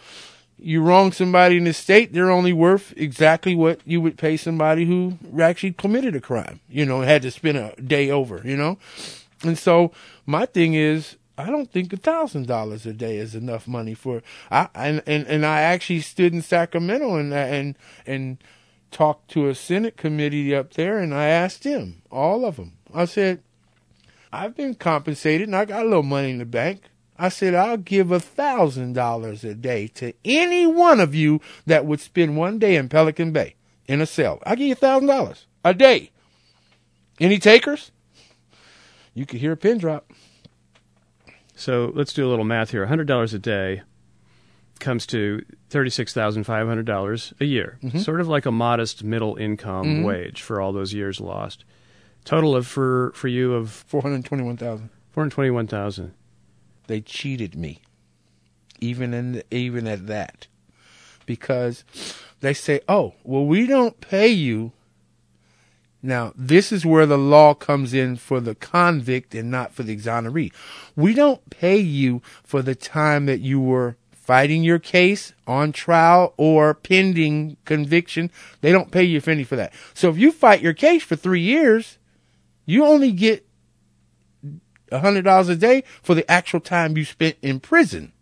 you 0.58 0.82
wrong 0.82 1.12
somebody 1.12 1.56
in 1.56 1.64
the 1.64 1.72
state, 1.72 2.12
they're 2.12 2.30
only 2.30 2.52
worth 2.52 2.92
exactly 2.96 3.54
what 3.54 3.80
you 3.84 4.00
would 4.00 4.18
pay 4.18 4.36
somebody 4.36 4.84
who 4.84 5.18
actually 5.40 5.72
committed 5.72 6.16
a 6.16 6.20
crime, 6.20 6.60
you 6.68 6.84
know, 6.84 7.00
had 7.02 7.22
to 7.22 7.30
spend 7.30 7.56
a 7.56 7.74
day 7.80 8.10
over, 8.10 8.42
you 8.44 8.56
know? 8.56 8.78
And 9.44 9.56
so 9.56 9.92
my 10.26 10.46
thing 10.46 10.74
is, 10.74 11.16
I 11.36 11.46
don't 11.46 11.70
think 11.70 11.92
a 11.92 11.96
thousand 11.96 12.48
dollars 12.48 12.84
a 12.84 12.92
day 12.92 13.16
is 13.18 13.36
enough 13.36 13.68
money 13.68 13.94
for 13.94 14.22
I 14.50 14.68
and, 14.74 15.02
and 15.06 15.24
and 15.28 15.46
I 15.46 15.60
actually 15.60 16.00
stood 16.00 16.34
in 16.34 16.42
Sacramento 16.42 17.14
and 17.14 17.32
and 17.32 17.78
and 18.04 18.38
talked 18.90 19.30
to 19.30 19.48
a 19.48 19.54
Senate 19.54 19.96
committee 19.96 20.52
up 20.52 20.72
there 20.74 20.98
and 20.98 21.14
I 21.14 21.26
asked 21.26 21.62
them, 21.62 22.02
all 22.10 22.44
of 22.44 22.56
them. 22.56 22.72
I 22.92 23.04
said, 23.04 23.42
I've 24.32 24.54
been 24.56 24.74
compensated 24.74 25.48
and 25.48 25.56
I 25.56 25.64
got 25.64 25.82
a 25.82 25.88
little 25.88 26.02
money 26.02 26.30
in 26.30 26.38
the 26.38 26.44
bank. 26.44 26.82
I 27.18 27.30
said, 27.30 27.54
I'll 27.54 27.76
give 27.76 28.12
a 28.12 28.20
thousand 28.20 28.92
dollars 28.92 29.42
a 29.42 29.54
day 29.54 29.88
to 29.88 30.12
any 30.24 30.66
one 30.66 31.00
of 31.00 31.14
you 31.14 31.40
that 31.66 31.84
would 31.84 32.00
spend 32.00 32.36
one 32.36 32.58
day 32.58 32.76
in 32.76 32.88
Pelican 32.88 33.32
Bay 33.32 33.56
in 33.86 34.00
a 34.00 34.06
cell. 34.06 34.40
I'll 34.46 34.54
give 34.56 34.66
you 34.68 34.72
a 34.72 34.76
thousand 34.76 35.08
dollars 35.08 35.46
a 35.64 35.74
day. 35.74 36.10
Any 37.18 37.38
takers? 37.38 37.90
You 39.14 39.26
could 39.26 39.40
hear 39.40 39.52
a 39.52 39.56
pin 39.56 39.78
drop. 39.78 40.12
So 41.56 41.90
let's 41.92 42.12
do 42.12 42.24
a 42.24 42.30
little 42.30 42.44
math 42.44 42.70
here. 42.70 42.86
$100 42.86 43.34
a 43.34 43.38
day 43.40 43.82
comes 44.78 45.06
to 45.06 45.44
$36,500 45.70 47.40
a 47.40 47.44
year. 47.44 47.78
Mm-hmm. 47.82 47.98
Sort 47.98 48.20
of 48.20 48.28
like 48.28 48.46
a 48.46 48.52
modest 48.52 49.02
middle 49.02 49.34
income 49.34 50.04
wage 50.04 50.40
for 50.40 50.60
all 50.60 50.72
those 50.72 50.94
years 50.94 51.20
lost. 51.20 51.64
Total 52.28 52.54
of 52.54 52.66
for 52.66 53.10
for 53.14 53.26
you 53.28 53.54
of 53.54 53.70
Four 53.70 54.02
hundred 54.02 54.22
twenty-one 54.22 54.58
thousand. 54.58 54.90
421,000. 55.12 56.12
They 56.86 57.00
cheated 57.00 57.54
me, 57.54 57.80
even 58.80 59.14
in 59.14 59.42
even 59.50 59.86
at 59.86 60.08
that, 60.08 60.46
because 61.24 61.84
they 62.40 62.52
say, 62.52 62.80
"Oh, 62.86 63.14
well, 63.24 63.46
we 63.46 63.66
don't 63.66 63.98
pay 64.02 64.28
you." 64.28 64.72
Now, 66.02 66.34
this 66.36 66.70
is 66.70 66.84
where 66.84 67.06
the 67.06 67.16
law 67.16 67.54
comes 67.54 67.94
in 67.94 68.16
for 68.16 68.40
the 68.40 68.54
convict 68.54 69.34
and 69.34 69.50
not 69.50 69.72
for 69.72 69.82
the 69.82 69.96
exoneree. 69.96 70.52
We 70.94 71.14
don't 71.14 71.48
pay 71.48 71.78
you 71.78 72.20
for 72.44 72.60
the 72.60 72.74
time 72.74 73.24
that 73.24 73.40
you 73.40 73.58
were 73.58 73.96
fighting 74.12 74.62
your 74.62 74.78
case 74.78 75.32
on 75.46 75.72
trial 75.72 76.34
or 76.36 76.74
pending 76.74 77.56
conviction. 77.64 78.30
They 78.60 78.70
don't 78.70 78.90
pay 78.90 79.04
you 79.04 79.16
a 79.16 79.22
penny 79.22 79.44
for 79.44 79.56
that. 79.56 79.72
So 79.94 80.10
if 80.10 80.18
you 80.18 80.30
fight 80.30 80.60
your 80.60 80.74
case 80.74 81.02
for 81.02 81.16
three 81.16 81.40
years, 81.40 81.97
you 82.68 82.84
only 82.84 83.12
get 83.12 83.46
hundred 84.92 85.22
dollars 85.22 85.48
a 85.48 85.56
day 85.56 85.82
for 86.02 86.14
the 86.14 86.28
actual 86.30 86.60
time 86.60 86.96
you 86.96 87.04
spent 87.04 87.36
in 87.42 87.60
prison. 87.60 88.12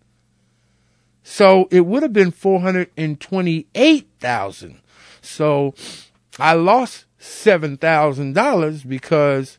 So 1.23 1.67
it 1.73 1.81
would 1.87 2.03
have 2.05 2.13
been 2.13 2.31
four 2.31 2.61
hundred 2.61 2.91
and 2.97 3.21
twenty-eight 3.21 4.09
thousand. 4.21 4.81
So 5.21 5.75
I 6.39 6.53
lost 6.55 7.07
seven 7.19 7.77
thousand 7.77 8.35
dollars 8.35 8.85
because 8.85 9.59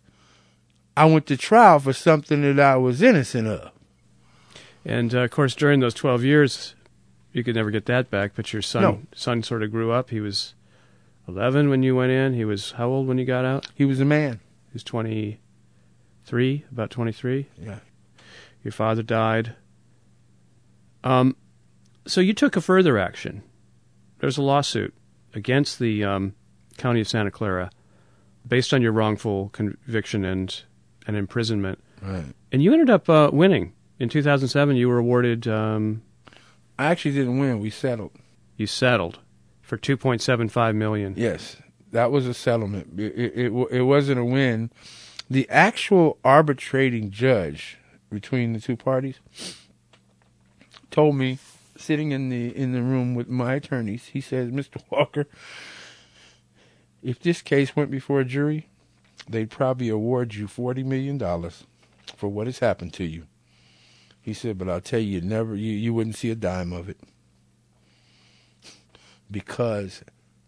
I 0.95 1.05
went 1.05 1.25
to 1.27 1.35
trial 1.37 1.79
for 1.79 1.91
something 1.93 2.41
that 2.41 2.59
I 2.59 2.77
was 2.77 3.01
innocent 3.01 3.47
of. 3.47 3.71
And 4.85 5.13
uh, 5.13 5.19
of 5.19 5.31
course, 5.31 5.53
during 5.53 5.81
those 5.81 5.93
12 5.93 6.23
years, 6.23 6.73
you 7.33 7.43
could 7.43 7.55
never 7.55 7.69
get 7.71 7.85
that 7.87 8.09
back. 8.09 8.31
But 8.35 8.53
your 8.53 8.61
son 8.61 8.81
No. 8.81 9.01
son 9.13 9.43
sort 9.43 9.61
of 9.63 9.69
grew 9.69 9.91
up. 9.91 10.09
He 10.11 10.21
was 10.21 10.53
11 11.27 11.69
when 11.69 11.83
you 11.83 11.93
went 11.95 12.11
in. 12.13 12.33
He 12.33 12.45
was 12.45 12.71
how 12.71 12.87
old 12.87 13.05
when 13.07 13.17
you 13.17 13.25
got 13.25 13.43
out? 13.43 13.67
He 13.75 13.83
was 13.83 13.99
a 13.99 14.05
man. 14.05 14.39
Was 14.73 14.83
23, 14.83 16.65
about 16.71 16.89
23. 16.91 17.47
Yeah. 17.61 17.79
Your 18.63 18.71
father 18.71 19.01
died. 19.03 19.55
Um, 21.03 21.35
so 22.05 22.21
you 22.21 22.33
took 22.33 22.55
a 22.55 22.61
further 22.61 22.97
action. 22.97 23.43
There's 24.19 24.37
a 24.37 24.41
lawsuit 24.41 24.93
against 25.33 25.79
the 25.79 26.03
um, 26.03 26.33
county 26.77 27.01
of 27.01 27.07
Santa 27.07 27.31
Clara 27.31 27.69
based 28.47 28.73
on 28.73 28.81
your 28.81 28.91
wrongful 28.91 29.49
conviction 29.49 30.25
and 30.25 30.63
and 31.05 31.15
imprisonment, 31.15 31.81
Right. 32.01 32.25
and 32.51 32.61
you 32.61 32.73
ended 32.73 32.89
up 32.89 33.07
uh, 33.07 33.29
winning. 33.31 33.71
In 33.97 34.09
2007, 34.09 34.75
you 34.75 34.89
were 34.89 34.97
awarded. 34.97 35.47
Um, 35.47 36.01
I 36.77 36.85
actually 36.87 37.13
didn't 37.13 37.37
win. 37.39 37.59
We 37.61 37.69
settled. 37.69 38.11
you 38.57 38.67
settled 38.67 39.19
for 39.61 39.77
2.75 39.77 40.75
million. 40.75 41.13
Yes, 41.15 41.55
that 41.91 42.11
was 42.11 42.27
a 42.27 42.33
settlement. 42.33 42.99
It, 42.99 43.13
it, 43.17 43.67
it, 43.71 43.81
wasn't 43.81 44.19
a 44.19 44.25
win. 44.25 44.71
The 45.29 45.49
actual 45.49 46.17
arbitrating 46.23 47.11
judge 47.11 47.77
between 48.09 48.53
the 48.53 48.59
two 48.59 48.75
parties 48.75 49.19
told 50.91 51.15
me, 51.15 51.39
sitting 51.75 52.11
in 52.11 52.29
the 52.29 52.55
in 52.55 52.71
the 52.71 52.81
room 52.81 53.15
with 53.15 53.29
my 53.29 53.55
attorneys, 53.55 54.07
he 54.07 54.21
says, 54.21 54.51
"Mr. 54.51 54.81
Walker, 54.89 55.27
if 57.03 57.19
this 57.19 57.41
case 57.41 57.75
went 57.75 57.91
before 57.91 58.19
a 58.21 58.25
jury, 58.25 58.67
they'd 59.29 59.49
probably 59.49 59.89
award 59.89 60.33
you 60.35 60.47
forty 60.47 60.83
million 60.83 61.17
dollars 61.17 61.65
for 62.15 62.27
what 62.29 62.47
has 62.47 62.59
happened 62.59 62.93
to 62.93 63.03
you." 63.03 63.27
He 64.21 64.33
said, 64.33 64.57
"But 64.57 64.69
I'll 64.69 64.81
tell 64.81 64.99
you, 64.99 65.21
never 65.21 65.55
you 65.55 65.73
you 65.73 65.93
wouldn't 65.93 66.15
see 66.15 66.31
a 66.31 66.35
dime 66.35 66.73
of 66.73 66.89
it 66.89 66.99
because 69.29 70.03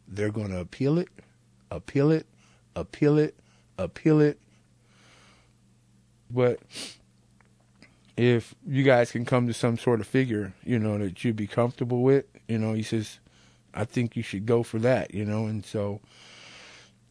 they're 0.07 0.31
going 0.31 0.49
to 0.49 0.59
appeal 0.59 0.97
it, 0.97 1.09
appeal 1.71 2.11
it, 2.11 2.25
appeal 2.75 3.17
it, 3.17 3.35
appeal 3.77 4.19
it. 4.21 4.39
But 6.31 6.59
if 8.15 8.53
you 8.67 8.83
guys 8.83 9.11
can 9.11 9.25
come 9.25 9.47
to 9.47 9.53
some 9.53 9.77
sort 9.77 9.99
of 9.99 10.07
figure, 10.07 10.53
you 10.63 10.77
know, 10.77 10.97
that 10.97 11.23
you'd 11.23 11.35
be 11.35 11.47
comfortable 11.47 12.01
with, 12.01 12.25
you 12.47 12.57
know, 12.57 12.73
he 12.73 12.83
says, 12.83 13.19
I 13.73 13.85
think 13.85 14.15
you 14.15 14.23
should 14.23 14.45
go 14.45 14.63
for 14.63 14.79
that, 14.79 15.13
you 15.13 15.25
know. 15.25 15.45
And 15.45 15.65
so 15.65 16.01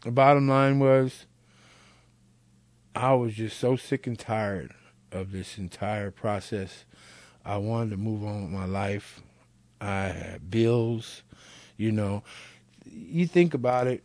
the 0.02 0.10
bottom 0.10 0.48
line 0.48 0.78
was, 0.78 1.26
I 2.94 3.14
was 3.14 3.34
just 3.34 3.58
so 3.58 3.76
sick 3.76 4.06
and 4.06 4.18
tired 4.18 4.74
of 5.10 5.32
this 5.32 5.56
entire 5.56 6.10
process. 6.10 6.84
I 7.44 7.56
wanted 7.56 7.90
to 7.90 7.96
move 7.96 8.24
on 8.24 8.42
with 8.42 8.50
my 8.50 8.66
life. 8.66 9.22
I 9.80 10.08
had 10.08 10.50
bills, 10.50 11.22
you 11.76 11.92
know. 11.92 12.22
You 12.84 13.26
think 13.26 13.54
about 13.54 13.86
it, 13.86 14.04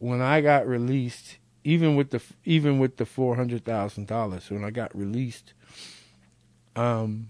when 0.00 0.20
I 0.22 0.40
got 0.40 0.66
released, 0.66 1.36
even 1.62 1.94
with 1.94 2.10
the 2.10 2.20
even 2.44 2.80
with 2.80 2.96
the 2.96 3.06
four 3.06 3.36
hundred 3.36 3.64
thousand 3.64 4.08
dollars, 4.08 4.50
when 4.50 4.64
I 4.64 4.70
got 4.70 4.96
released, 4.96 5.52
um, 6.74 7.28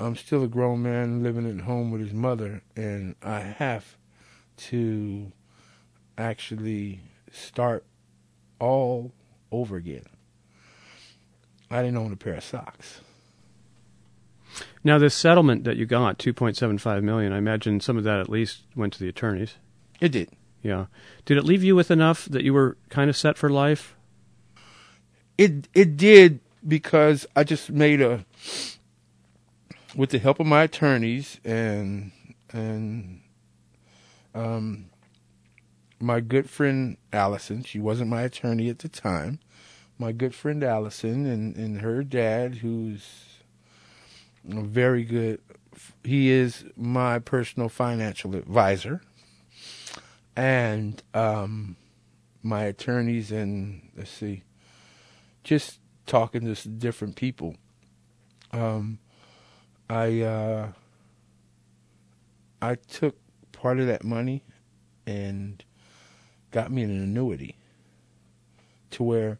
I'm 0.00 0.16
still 0.16 0.42
a 0.42 0.48
grown 0.48 0.82
man 0.82 1.22
living 1.22 1.48
at 1.48 1.64
home 1.64 1.90
with 1.90 2.00
his 2.00 2.14
mother, 2.14 2.62
and 2.74 3.14
I 3.22 3.40
have 3.40 3.96
to 4.56 5.30
actually 6.16 7.00
start 7.30 7.84
all 8.58 9.12
over 9.52 9.76
again. 9.76 10.06
I 11.70 11.82
didn't 11.82 11.98
own 11.98 12.12
a 12.12 12.16
pair 12.16 12.34
of 12.34 12.44
socks. 12.44 13.02
Now, 14.82 14.98
this 14.98 15.14
settlement 15.14 15.64
that 15.64 15.76
you 15.76 15.86
got, 15.86 16.18
2.75 16.18 17.02
million, 17.02 17.32
I 17.32 17.38
imagine 17.38 17.78
some 17.80 17.96
of 17.96 18.04
that 18.04 18.18
at 18.18 18.28
least 18.28 18.62
went 18.74 18.94
to 18.94 18.98
the 18.98 19.08
attorneys. 19.08 19.56
It 20.00 20.10
did. 20.10 20.30
Yeah. 20.62 20.86
Did 21.24 21.38
it 21.38 21.44
leave 21.44 21.64
you 21.64 21.74
with 21.74 21.90
enough 21.90 22.26
that 22.26 22.42
you 22.42 22.52
were 22.52 22.76
kind 22.88 23.08
of 23.08 23.16
set 23.16 23.38
for 23.38 23.48
life? 23.48 23.96
It 25.38 25.68
it 25.74 25.96
did 25.96 26.40
because 26.66 27.26
I 27.34 27.44
just 27.44 27.70
made 27.70 28.00
a 28.00 28.24
with 29.94 30.10
the 30.10 30.18
help 30.18 30.38
of 30.40 30.46
my 30.46 30.64
attorneys 30.64 31.40
and 31.44 32.12
and 32.52 33.22
um 34.34 34.90
my 36.00 36.20
good 36.20 36.48
friend 36.48 36.96
Allison. 37.12 37.62
She 37.62 37.78
wasn't 37.78 38.10
my 38.10 38.22
attorney 38.22 38.68
at 38.68 38.78
the 38.78 38.88
time. 38.88 39.38
My 39.98 40.12
good 40.12 40.34
friend 40.34 40.64
Allison 40.64 41.26
and, 41.26 41.54
and 41.56 41.82
her 41.82 42.02
dad, 42.02 42.56
who's 42.56 43.26
a 44.50 44.62
very 44.62 45.04
good. 45.04 45.40
He 46.02 46.30
is 46.30 46.64
my 46.76 47.18
personal 47.18 47.68
financial 47.68 48.34
advisor, 48.34 49.02
and 50.36 51.02
um, 51.14 51.76
my 52.42 52.64
attorneys 52.64 53.32
and 53.32 53.90
let's 53.96 54.10
see, 54.10 54.42
just 55.44 55.80
talking 56.06 56.52
to 56.52 56.68
different 56.68 57.16
people. 57.16 57.56
Um, 58.52 58.98
I 59.88 60.20
uh, 60.22 60.68
I 62.62 62.74
took 62.74 63.16
part 63.52 63.78
of 63.78 63.86
that 63.86 64.04
money 64.04 64.42
and 65.06 65.64
got 66.50 66.70
me 66.70 66.82
an 66.82 66.90
annuity 66.90 67.56
to 68.90 69.02
where 69.02 69.38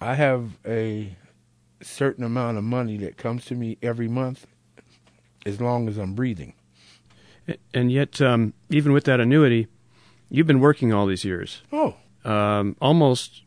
I 0.00 0.14
have 0.14 0.58
a 0.66 1.16
certain 1.82 2.24
amount 2.24 2.58
of 2.58 2.64
money 2.64 2.96
that 2.98 3.16
comes 3.16 3.44
to 3.46 3.54
me 3.54 3.78
every 3.82 4.08
month 4.08 4.46
as 5.44 5.60
long 5.60 5.88
as 5.88 5.96
I'm 5.96 6.14
breathing. 6.14 6.54
And 7.72 7.92
yet, 7.92 8.20
um, 8.20 8.54
even 8.70 8.92
with 8.92 9.04
that 9.04 9.20
annuity, 9.20 9.68
you've 10.28 10.46
been 10.46 10.60
working 10.60 10.92
all 10.92 11.06
these 11.06 11.24
years. 11.24 11.62
Oh, 11.72 11.94
Um, 12.24 12.76
almost 12.80 13.42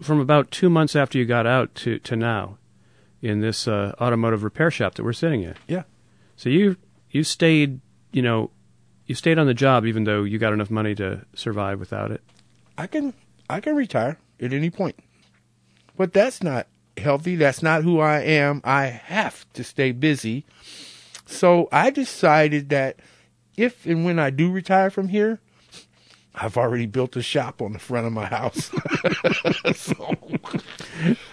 from 0.00 0.20
about 0.20 0.50
two 0.50 0.68
months 0.68 0.94
after 0.96 1.16
you 1.18 1.24
got 1.24 1.46
out 1.46 1.74
to, 1.76 1.98
to 2.00 2.16
now 2.16 2.58
in 3.22 3.40
this 3.40 3.66
uh, 3.68 3.94
automotive 4.00 4.42
repair 4.42 4.70
shop 4.70 4.94
that 4.96 5.04
we're 5.04 5.12
sitting 5.12 5.42
in. 5.42 5.54
yeah. 5.68 5.84
So 6.36 6.48
you 6.48 6.76
you 7.10 7.22
stayed, 7.24 7.80
you 8.10 8.20
know, 8.22 8.50
you 9.06 9.14
stayed 9.14 9.38
on 9.38 9.46
the 9.46 9.54
job 9.54 9.86
even 9.86 10.04
though 10.04 10.24
you 10.24 10.38
got 10.38 10.52
enough 10.52 10.70
money 10.70 10.94
to 10.96 11.24
survive 11.34 11.78
without 11.78 12.10
it. 12.10 12.20
I 12.76 12.86
can 12.88 13.14
I 13.48 13.60
can 13.60 13.76
retire 13.76 14.18
at 14.40 14.52
any 14.52 14.70
point. 14.70 14.96
But 15.96 16.12
that's 16.12 16.42
not 16.42 16.66
healthy. 16.96 17.36
That's 17.36 17.62
not 17.62 17.84
who 17.84 18.00
I 18.00 18.20
am. 18.20 18.60
I 18.64 18.86
have 18.86 19.46
to 19.52 19.62
stay 19.62 19.92
busy. 19.92 20.44
So 21.26 21.68
I 21.70 21.90
decided 21.90 22.70
that 22.70 22.96
if 23.56 23.86
and 23.86 24.04
when 24.04 24.18
I 24.18 24.30
do 24.30 24.50
retire 24.50 24.90
from 24.90 25.08
here, 25.08 25.38
I've 26.34 26.56
already 26.56 26.86
built 26.86 27.16
a 27.16 27.22
shop 27.22 27.60
on 27.60 27.72
the 27.72 27.78
front 27.78 28.06
of 28.06 28.12
my 28.12 28.26
house. 28.26 28.70
so, 29.76 30.14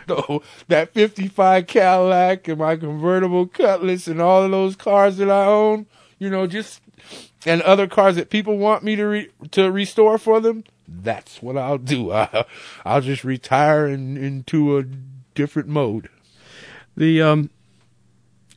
so 0.07 0.43
that 0.67 0.93
55 0.93 1.67
Cadillac 1.67 2.47
and 2.47 2.59
my 2.59 2.75
convertible 2.75 3.47
Cutlass 3.47 4.07
and 4.07 4.21
all 4.21 4.43
of 4.43 4.51
those 4.51 4.75
cars 4.75 5.17
that 5.17 5.29
I 5.29 5.45
own, 5.45 5.87
you 6.17 6.29
know, 6.29 6.47
just 6.47 6.81
and 7.45 7.61
other 7.61 7.87
cars 7.87 8.17
that 8.17 8.29
people 8.29 8.57
want 8.57 8.83
me 8.83 8.95
to 8.97 9.05
re, 9.05 9.29
to 9.51 9.71
restore 9.71 10.17
for 10.17 10.41
them, 10.41 10.65
that's 10.87 11.41
what 11.41 11.57
I'll 11.57 11.77
do. 11.77 12.11
I, 12.13 12.45
I'll 12.83 13.01
just 13.01 13.23
retire 13.23 13.87
in, 13.87 14.17
into 14.17 14.77
a 14.77 14.83
different 15.33 15.69
mode. 15.69 16.09
The 16.97 17.21
um, 17.21 17.49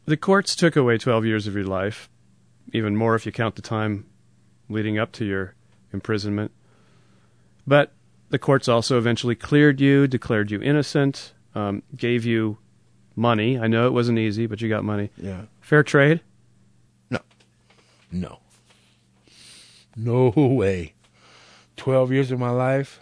the 0.04 0.16
courts 0.16 0.56
took 0.56 0.74
away 0.74 0.98
12 0.98 1.24
years 1.24 1.46
of 1.46 1.54
your 1.54 1.64
life, 1.64 2.10
even 2.72 2.96
more 2.96 3.14
if 3.14 3.24
you 3.24 3.30
count 3.30 3.54
the 3.54 3.62
time 3.62 4.06
leading 4.68 4.98
up 4.98 5.12
to 5.12 5.24
your 5.24 5.54
imprisonment. 5.92 6.52
But 7.66 7.92
the 8.30 8.38
courts 8.38 8.68
also 8.68 8.98
eventually 8.98 9.34
cleared 9.34 9.80
you, 9.80 10.06
declared 10.06 10.50
you 10.50 10.60
innocent, 10.60 11.32
um, 11.54 11.82
gave 11.96 12.24
you 12.24 12.58
money. 13.14 13.58
I 13.58 13.66
know 13.66 13.86
it 13.86 13.92
wasn't 13.92 14.18
easy, 14.18 14.46
but 14.46 14.60
you 14.60 14.68
got 14.68 14.84
money. 14.84 15.10
Yeah. 15.16 15.42
Fair 15.60 15.82
trade. 15.82 16.20
No. 17.10 17.20
No. 18.10 18.38
No 19.96 20.32
way. 20.36 20.94
12 21.76 22.12
years 22.12 22.30
of 22.30 22.38
my 22.38 22.50
life. 22.50 23.00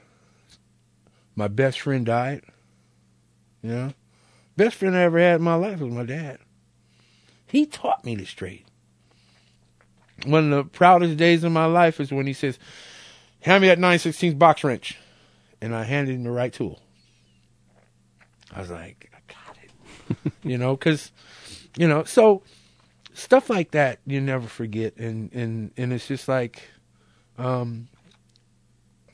My 1.36 1.48
best 1.48 1.80
friend 1.80 2.04
died. 2.04 2.42
You 3.62 3.70
know? 3.70 3.94
Best 4.56 4.76
friend 4.76 4.96
I 4.96 5.02
ever 5.02 5.18
had 5.18 5.36
in 5.36 5.42
my 5.42 5.54
life 5.54 5.80
was 5.80 5.92
my 5.92 6.04
dad. 6.04 6.38
He 7.46 7.66
taught 7.66 8.04
me 8.04 8.14
this 8.14 8.30
trade. 8.30 8.64
One 10.26 10.52
of 10.52 10.64
the 10.64 10.70
proudest 10.70 11.16
days 11.16 11.44
of 11.44 11.52
my 11.52 11.66
life 11.66 12.00
is 12.00 12.12
when 12.12 12.26
he 12.26 12.32
says, 12.32 12.58
Hand 13.40 13.62
me 13.62 13.68
that 13.68 13.78
916 13.78 14.36
box 14.38 14.62
wrench. 14.64 14.98
And 15.62 15.74
I 15.74 15.84
handed 15.84 16.14
him 16.14 16.24
the 16.24 16.30
right 16.30 16.52
tool. 16.52 16.80
I 18.54 18.60
was 18.60 18.70
like, 18.70 19.10
I 19.14 19.32
got 19.32 19.56
it. 19.62 20.32
you 20.42 20.58
know, 20.58 20.76
because, 20.76 21.12
you 21.76 21.88
know, 21.88 22.04
so 22.04 22.42
stuff 23.20 23.50
like 23.50 23.72
that 23.72 23.98
you 24.06 24.20
never 24.20 24.46
forget 24.46 24.96
and 24.96 25.32
and 25.32 25.72
and 25.76 25.92
it's 25.92 26.06
just 26.06 26.28
like 26.28 26.62
um 27.38 27.88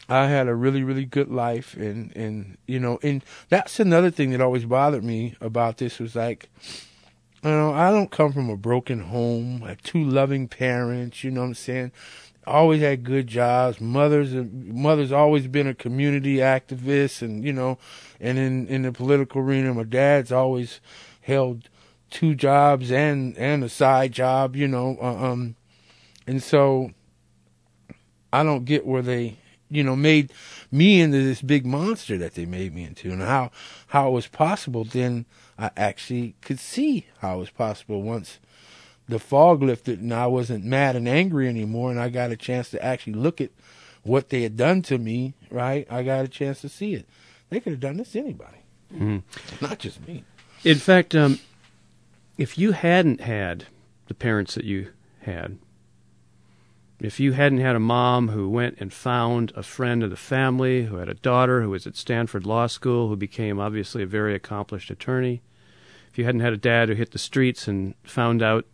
I 0.09 0.28
had 0.28 0.46
a 0.46 0.54
really 0.54 0.84
really 0.84 1.04
good 1.04 1.28
life 1.28 1.74
and 1.74 2.14
and 2.16 2.57
you 2.66 2.78
know 2.78 2.98
and 3.02 3.24
that's 3.48 3.80
another 3.80 4.11
thing 4.11 4.30
that 4.30 4.40
always 4.40 4.64
bothered 4.64 5.02
me 5.02 5.34
about 5.40 5.78
this 5.78 5.98
was 5.98 6.14
like 6.14 6.48
you 7.47 7.53
know 7.53 7.72
I 7.72 7.90
don't 7.90 8.11
come 8.11 8.32
from 8.32 8.51
a 8.51 8.57
broken 8.57 9.01
home 9.01 9.62
I 9.64 9.70
have 9.70 9.82
two 9.82 10.05
loving 10.05 10.49
parents 10.49 11.24
you 11.24 11.30
know 11.30 11.42
what 11.42 11.49
I'm 11.49 11.55
saying 11.55 11.92
always 12.47 12.80
had 12.80 13.03
good 13.03 13.26
jobs 13.26 13.80
mothers 13.80 14.32
mother's 14.32 15.12
always 15.12 15.47
been 15.47 15.66
a 15.66 15.74
community 15.74 16.36
activist 16.36 17.22
and 17.22 17.44
you 17.44 17.53
know 17.53 17.78
and 18.20 18.38
in 18.38 18.66
in 18.68 18.82
the 18.82 18.92
political 18.92 19.40
arena 19.40 19.72
my 19.74 19.82
dad's 19.82 20.30
always 20.30 20.80
held 21.22 21.68
two 22.11 22.34
jobs 22.34 22.90
and 22.90 23.36
and 23.36 23.64
a 23.64 23.68
side 23.68 24.12
job, 24.12 24.57
you 24.57 24.68
know. 24.68 24.97
Uh, 25.01 25.32
um, 25.32 25.57
and 26.26 26.42
so 26.42 26.90
I 28.32 28.42
don't 28.42 28.64
get 28.64 28.86
where 28.86 29.03
they, 29.03 29.36
you 29.68 29.82
know, 29.84 29.97
made 29.97 30.32
me 30.70 31.01
into 31.01 31.22
this 31.22 31.42
big 31.42 31.66
monster 31.66 32.18
that 32.18 32.34
they 32.34 32.47
made 32.47 32.74
me 32.74 32.84
into, 32.84 33.11
and 33.11 33.22
how 33.22 33.51
how 33.88 34.09
it 34.09 34.12
was 34.12 34.26
possible. 34.26 34.84
Then 34.84 35.26
I 35.59 35.70
actually 35.76 36.34
could 36.42 36.59
see 36.59 37.07
how 37.20 37.36
it 37.36 37.40
was 37.40 37.50
possible 37.50 38.02
once 38.02 38.38
the 39.09 39.18
fog 39.18 39.62
lifted, 39.62 40.00
and 40.00 40.12
I 40.12 40.26
wasn't 40.26 40.64
mad 40.64 40.96
and 40.96 41.09
angry 41.09 41.48
anymore, 41.48 41.90
and 41.90 42.00
I 42.00 42.09
got 42.09 42.32
a 42.32 42.36
chance 42.36 42.70
to 42.70 42.84
actually 42.84 43.14
look 43.14 43.40
at 43.40 43.50
what 44.02 44.30
they 44.30 44.42
had 44.42 44.57
done 44.57 44.82
to 44.82 44.98
me. 44.98 45.34
Right, 45.50 45.86
I 45.90 46.02
got 46.02 46.24
a 46.24 46.28
chance 46.28 46.61
to 46.62 46.68
see 46.68 46.94
it. 46.94 47.07
They 47.48 47.61
could 47.61 47.72
have 47.72 47.80
done 47.80 47.96
this 47.98 48.12
to 48.12 48.18
anybody, 48.18 48.59
not 49.61 49.78
just 49.78 50.07
me. 50.07 50.24
In 50.64 50.78
fact, 50.78 51.14
um, 51.14 51.38
if 52.36 52.59
you 52.59 52.72
hadn't 52.72 53.20
had 53.20 53.66
the 54.09 54.14
parents 54.14 54.57
that 54.57 54.64
you 54.64 54.88
had, 55.20 55.59
if 56.99 57.20
you 57.20 57.32
hadn't 57.32 57.59
had 57.59 57.76
a 57.76 57.80
mom 57.80 58.28
who 58.28 58.49
went 58.49 58.78
and 58.80 58.92
found 58.92 59.53
a 59.55 59.62
friend 59.62 60.03
of 60.03 60.11
the 60.11 60.16
family, 60.16 60.84
who 60.84 60.97
had 60.97 61.09
a 61.09 61.14
daughter 61.14 61.62
who 61.62 61.70
was 61.70 61.86
at 61.86 61.97
Stanford 61.97 62.47
Law 62.47 62.66
School, 62.66 63.09
who 63.09 63.16
became 63.16 63.61
obviously 63.61 64.03
a 64.03 64.07
very 64.07 64.34
accomplished 64.34 64.90
attorney, 64.90 65.42
if 66.11 66.18
you 66.18 66.24
hadn't 66.24 66.40
had 66.40 66.55
a 66.55 66.59
dad 66.59 66.88
who 66.88 66.94
hit 66.94 67.11
the 67.11 67.18
streets 67.18 67.68
and 67.68 67.94
found 68.03 68.42
out, 68.42 68.64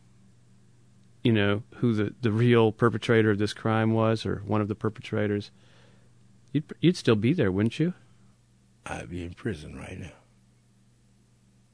you 1.24 1.32
know, 1.32 1.64
who 1.76 1.92
the, 1.92 2.14
the 2.20 2.30
real 2.30 2.70
perpetrator 2.70 3.32
of 3.32 3.38
this 3.38 3.52
crime 3.52 3.92
was 3.92 4.24
or 4.24 4.42
one 4.46 4.60
of 4.60 4.68
the 4.68 4.76
perpetrators, 4.76 5.50
you'd, 6.52 6.72
you'd 6.80 6.96
still 6.96 7.16
be 7.16 7.32
there, 7.32 7.50
wouldn't 7.50 7.80
you? 7.80 7.94
I'd 8.86 9.10
be 9.10 9.24
in 9.24 9.34
prison 9.34 9.76
right 9.76 9.98
now. 9.98 10.12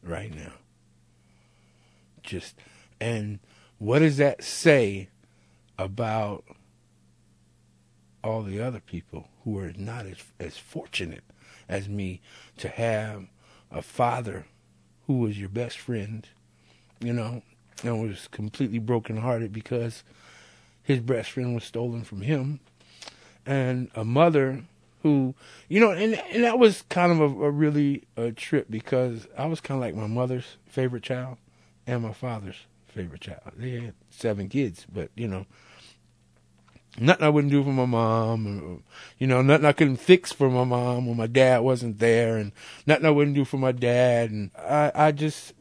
Right 0.03 0.35
now. 0.35 0.53
Just, 2.23 2.55
and 2.99 3.39
what 3.77 3.99
does 3.99 4.17
that 4.17 4.43
say 4.43 5.09
about 5.79 6.45
all 8.25 8.43
the 8.43 8.61
other 8.61 8.81
people 8.81 9.29
who 9.45 9.59
are 9.59 9.73
not 9.77 10.07
as, 10.07 10.19
as 10.41 10.59
fortunate 10.59 11.25
as 11.69 11.89
me 11.89 12.21
to 12.57 12.69
have 12.69 13.27
a 13.71 13.83
father 13.83 14.47
who 15.07 15.19
was 15.19 15.39
your 15.39 15.49
best 15.49 15.79
friend, 15.79 16.29
you 17.01 17.13
know, 17.13 17.43
and 17.83 18.03
was 18.03 18.29
completely 18.29 18.79
brokenhearted 18.79 19.53
because 19.53 20.03
his 20.83 21.01
best 21.01 21.31
friend 21.31 21.55
was 21.55 21.65
stolen 21.65 22.03
from 22.03 22.23
him, 22.23 22.61
and 23.47 23.91
a 23.95 24.05
mother 24.05 24.65
who, 25.03 25.35
you 25.69 25.81
know, 25.81 25.93
and 25.93 26.15
and 26.15 26.45
that 26.45 26.59
was 26.59 26.83
kind 26.89 27.13
of 27.13 27.21
a, 27.21 27.25
a 27.25 27.51
really 27.51 28.05
a 28.17 28.33
trip 28.33 28.67
because 28.69 29.27
I 29.37 29.47
was 29.47 29.61
kind 29.61 29.79
of 29.79 29.83
like 29.83 29.95
my 29.95 30.07
mother's 30.07 30.57
favorite 30.67 31.03
child 31.03 31.37
and 31.87 32.03
my 32.03 32.13
father's 32.13 32.57
favorite 32.89 33.21
child. 33.21 33.53
They 33.57 33.71
had 33.81 33.95
seven 34.11 34.49
kids, 34.49 34.87
but 34.93 35.11
you 35.15 35.29
know, 35.29 35.47
nothing 36.99 37.25
I 37.25 37.29
wouldn't 37.29 37.53
do 37.53 37.63
for 37.63 37.73
my 37.73 37.87
mom, 37.87 38.47
or, 38.47 38.79
you 39.19 39.27
know, 39.27 39.43
nothing 39.43 39.67
I 39.67 39.73
couldn't 39.73 39.97
fix 39.97 40.33
for 40.33 40.51
my 40.51 40.65
mom 40.65 41.07
when 41.07 41.17
my 41.17 41.27
dad 41.27 41.63
wasn't 41.63 41.99
there, 41.99 42.37
and 42.37 42.53
nothing 42.87 43.07
I 43.07 43.11
wouldn't 43.11 43.37
do 43.37 43.45
for 43.45 43.59
my 43.59 43.73
dad, 43.73 44.31
and 44.31 44.51
I, 44.57 44.93
I 44.95 45.13
just, 45.13 45.53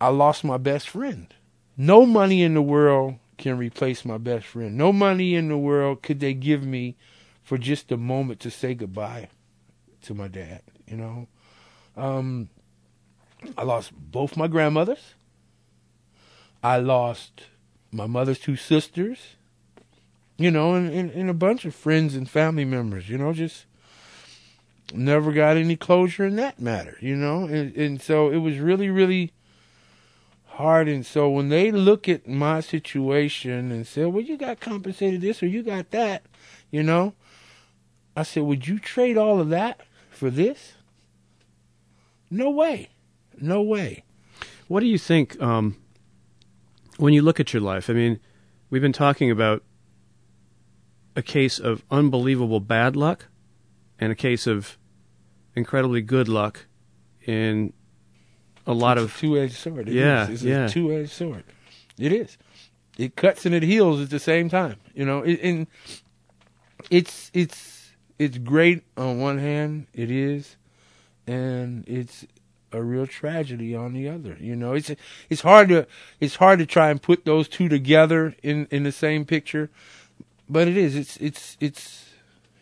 I 0.00 0.08
lost 0.08 0.44
my 0.44 0.58
best 0.58 0.88
friend. 0.88 1.32
No 1.76 2.04
money 2.06 2.42
in 2.42 2.54
the 2.54 2.62
world 2.62 3.16
can 3.38 3.58
replace 3.58 4.04
my 4.04 4.18
best 4.18 4.46
friend. 4.46 4.76
No 4.76 4.92
money 4.92 5.34
in 5.34 5.48
the 5.48 5.56
world 5.56 6.02
could 6.02 6.20
they 6.20 6.34
give 6.34 6.64
me 6.64 6.96
for 7.42 7.58
just 7.58 7.90
a 7.90 7.96
moment 7.96 8.40
to 8.40 8.50
say 8.50 8.74
goodbye 8.74 9.28
to 10.02 10.14
my 10.14 10.28
dad, 10.28 10.62
you 10.86 10.96
know. 10.96 11.26
Um, 11.96 12.48
I 13.56 13.64
lost 13.64 13.92
both 13.92 14.36
my 14.36 14.46
grandmothers. 14.46 15.14
I 16.62 16.78
lost 16.78 17.44
my 17.90 18.06
mother's 18.06 18.38
two 18.38 18.56
sisters. 18.56 19.36
you 20.42 20.50
know, 20.50 20.74
and, 20.74 20.92
and, 20.92 21.10
and 21.12 21.30
a 21.30 21.34
bunch 21.34 21.64
of 21.64 21.74
friends 21.74 22.14
and 22.14 22.28
family 22.28 22.64
members, 22.64 23.08
you 23.08 23.16
know, 23.18 23.32
just 23.32 23.66
never 24.92 25.32
got 25.32 25.56
any 25.56 25.76
closure 25.76 26.24
in 26.24 26.34
that 26.36 26.60
matter, 26.60 26.96
you 27.00 27.14
know, 27.14 27.44
and, 27.44 27.74
and 27.76 28.02
so 28.02 28.30
it 28.30 28.38
was 28.38 28.58
really, 28.58 28.90
really 28.90 29.32
hard. 30.46 30.88
And 30.88 31.06
so 31.06 31.30
when 31.30 31.48
they 31.48 31.70
look 31.70 32.08
at 32.08 32.26
my 32.26 32.60
situation 32.60 33.70
and 33.70 33.86
say, 33.86 34.04
well, 34.04 34.22
you 34.22 34.36
got 34.36 34.58
compensated 34.60 35.20
this 35.20 35.42
or 35.42 35.46
you 35.46 35.62
got 35.62 35.90
that, 35.92 36.24
you 36.70 36.82
know, 36.82 37.14
I 38.16 38.24
said, 38.24 38.42
would 38.42 38.66
you 38.66 38.78
trade 38.78 39.16
all 39.16 39.38
of 39.40 39.48
that 39.50 39.80
for 40.10 40.28
this? 40.28 40.72
No 42.30 42.50
way. 42.50 42.90
No 43.40 43.62
way. 43.62 44.04
What 44.68 44.80
do 44.80 44.86
you 44.86 44.98
think 44.98 45.40
um, 45.40 45.76
when 46.98 47.12
you 47.14 47.22
look 47.22 47.40
at 47.40 47.52
your 47.52 47.62
life? 47.62 47.88
I 47.90 47.92
mean, 47.92 48.20
we've 48.70 48.82
been 48.82 48.92
talking 48.92 49.30
about 49.30 49.62
a 51.16 51.22
case 51.22 51.58
of 51.58 51.84
unbelievable 51.90 52.60
bad 52.60 52.96
luck 52.96 53.26
and 53.98 54.10
a 54.12 54.14
case 54.14 54.46
of 54.46 54.78
incredibly 55.54 56.00
good 56.00 56.28
luck 56.28 56.66
in 57.26 57.72
a 58.66 58.72
lot 58.72 58.98
it's 58.98 59.12
of 59.12 59.18
two-edged 59.18 59.54
sword. 59.54 59.88
It 59.88 59.94
Yeah, 59.94 60.24
is. 60.24 60.30
It's 60.30 60.42
yeah. 60.42 60.66
a 60.66 60.68
two-edged 60.68 61.10
sword. 61.10 61.44
It 61.98 62.12
is. 62.12 62.38
It 62.98 63.16
cuts 63.16 63.46
and 63.46 63.54
it 63.54 63.62
heals 63.62 64.00
at 64.00 64.10
the 64.10 64.18
same 64.18 64.48
time. 64.48 64.76
You 64.94 65.04
know, 65.04 65.22
it, 65.22 65.40
and 65.42 65.66
it's 66.90 67.30
it's 67.34 67.92
it's 68.18 68.38
great 68.38 68.84
on 68.96 69.18
one 69.20 69.38
hand. 69.38 69.86
It 69.94 70.10
is, 70.10 70.56
and 71.26 71.84
it's 71.88 72.26
a 72.72 72.82
real 72.82 73.06
tragedy 73.06 73.74
on 73.74 73.92
the 73.92 74.08
other. 74.08 74.36
You 74.40 74.56
know, 74.56 74.72
it's 74.72 74.90
it's 75.28 75.42
hard 75.42 75.68
to 75.68 75.86
it's 76.20 76.36
hard 76.36 76.58
to 76.58 76.66
try 76.66 76.90
and 76.90 77.00
put 77.00 77.24
those 77.24 77.48
two 77.48 77.68
together 77.68 78.34
in 78.42 78.66
in 78.70 78.82
the 78.82 78.92
same 78.92 79.24
picture, 79.24 79.70
but 80.48 80.68
it 80.68 80.76
is. 80.76 80.96
It's 80.96 81.16
it's 81.18 81.56
it's 81.60 82.10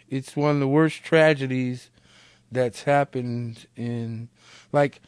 it's 0.08 0.36
one 0.36 0.56
of 0.56 0.60
the 0.60 0.68
worst 0.68 1.02
tragedies 1.04 1.90
that's 2.50 2.82
happened 2.82 3.66
in 3.76 4.28
like 4.72 5.00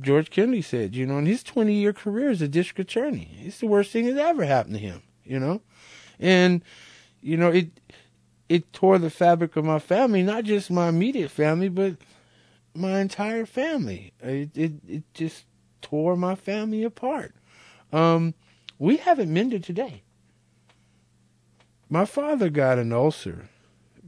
George 0.00 0.30
Kennedy 0.30 0.62
said, 0.62 0.94
you 0.94 1.06
know, 1.06 1.18
in 1.18 1.26
his 1.26 1.42
20 1.42 1.72
year 1.72 1.92
career 1.92 2.30
as 2.30 2.40
a 2.40 2.48
district 2.48 2.90
attorney, 2.90 3.30
it's 3.44 3.58
the 3.58 3.66
worst 3.66 3.90
thing 3.90 4.06
that 4.06 4.24
ever 4.24 4.44
happened 4.44 4.74
to 4.74 4.80
him, 4.80 5.02
you 5.24 5.38
know? 5.38 5.60
And, 6.18 6.62
you 7.20 7.36
know, 7.36 7.48
it, 7.48 7.70
it 8.48 8.72
tore 8.72 8.98
the 8.98 9.10
fabric 9.10 9.56
of 9.56 9.64
my 9.64 9.78
family, 9.78 10.22
not 10.22 10.44
just 10.44 10.70
my 10.70 10.88
immediate 10.88 11.30
family, 11.30 11.68
but 11.68 11.96
my 12.74 13.00
entire 13.00 13.46
family. 13.46 14.12
It, 14.20 14.56
it, 14.56 14.72
it 14.86 15.14
just 15.14 15.44
tore 15.82 16.16
my 16.16 16.34
family 16.34 16.84
apart. 16.84 17.34
Um, 17.92 18.34
we 18.78 18.96
haven't 18.96 19.32
mended 19.32 19.64
today. 19.64 20.02
My 21.88 22.04
father 22.04 22.50
got 22.50 22.78
an 22.78 22.92
ulcer 22.92 23.48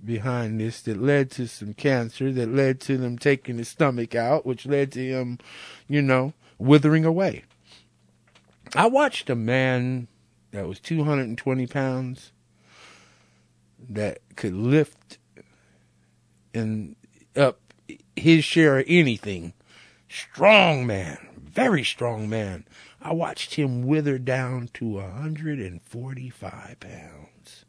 behind 0.05 0.61
this 0.61 0.81
that 0.83 1.01
led 1.01 1.31
to 1.33 1.47
some 1.47 1.75
cancer, 1.75 2.33
that 2.33 2.49
led 2.49 2.81
to 2.81 2.97
them 2.97 3.19
taking 3.19 3.59
his 3.59 3.69
stomach 3.69 4.15
out, 4.15 4.47
which 4.47 4.67
led 4.67 4.93
to 4.93 5.01
him, 5.01 5.39
you 5.89 6.03
know, 6.03 6.33
withering 6.59 7.05
away. 7.05 7.45
I 8.75 8.87
watched 8.87 9.29
a 9.29 9.35
man 9.35 10.09
that 10.53 10.67
was 10.67 10.81
220 10.81 11.67
pounds 11.67 12.33
that 13.89 14.19
could 14.37 14.55
lift 14.55 15.19
and 16.55 16.95
up 17.37 17.72
his 18.17 18.45
share 18.45 18.79
of 18.79 18.87
anything. 18.89 19.53
Strong 20.09 20.87
man, 20.87 21.19
very 21.37 21.85
strong 21.85 22.29
man. 22.29 22.65
I 23.01 23.13
watched 23.13 23.55
him 23.55 23.87
wither 23.87 24.19
down 24.19 24.69
to 24.75 24.87
145 24.87 26.81
pounds 26.81 27.65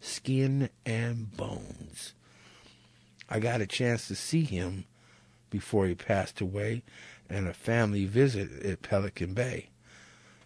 skin 0.00 0.70
and 0.86 1.36
bones. 1.36 2.14
I 3.28 3.40
got 3.40 3.60
a 3.60 3.66
chance 3.66 4.08
to 4.08 4.14
see 4.14 4.42
him 4.42 4.84
before 5.50 5.86
he 5.86 5.94
passed 5.94 6.40
away 6.40 6.82
and 7.28 7.46
a 7.46 7.52
family 7.52 8.06
visit 8.06 8.62
at 8.62 8.82
Pelican 8.82 9.34
Bay. 9.34 9.68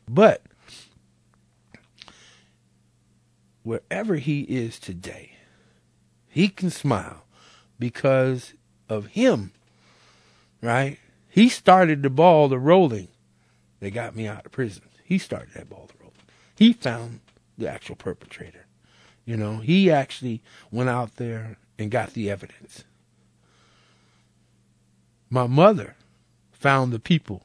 But 0.09 0.43
wherever 3.63 4.17
he 4.17 4.43
is 4.43 4.79
today, 4.79 5.37
he 6.29 6.49
can 6.49 6.71
smile 6.71 7.25
because 7.79 8.55
of 8.93 9.07
him, 9.07 9.53
right? 10.61 10.99
He 11.29 11.49
started 11.49 12.03
the 12.03 12.11
ball 12.11 12.49
to 12.51 12.59
rolling. 12.59 13.09
They 13.81 13.91
got 13.91 14.15
me 14.15 14.29
out 14.29 14.47
of 14.47 14.53
prison. 14.53 14.83
He 15.03 15.19
started 15.19 15.55
that 15.55 15.69
ball 15.69 15.89
to 15.89 15.95
rolling. 15.99 16.17
He 16.57 16.73
found 16.73 17.21
the 17.59 17.69
actual 17.69 17.97
perpetrator. 17.97 18.67
You 19.25 19.37
know, 19.37 19.59
he 19.59 19.91
actually 19.91 20.43
went 20.71 20.91
out 20.91 21.17
there 21.17 21.57
and 21.79 21.91
got 21.91 22.13
the 22.13 22.31
evidence. 22.31 22.85
My 25.31 25.47
mother 25.47 25.97
found 26.53 26.93
the 26.93 27.01
people 27.01 27.45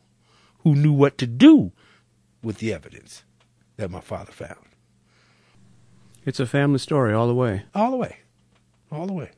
who 0.60 0.76
knew 0.76 0.92
what 0.92 1.18
to 1.20 1.28
do 1.28 1.72
with 2.44 2.58
the 2.58 2.74
evidence 2.74 3.24
that 3.78 3.90
my 3.90 4.02
father 4.02 4.32
found. 4.32 4.66
it's 6.26 6.40
a 6.40 6.46
family 6.46 6.80
story 6.80 7.14
all 7.14 7.28
the 7.28 7.34
way. 7.34 7.64
All 7.74 7.92
the 7.92 7.98
way. 7.98 8.18
All 8.92 9.08
the 9.08 9.14
way. 9.14 9.32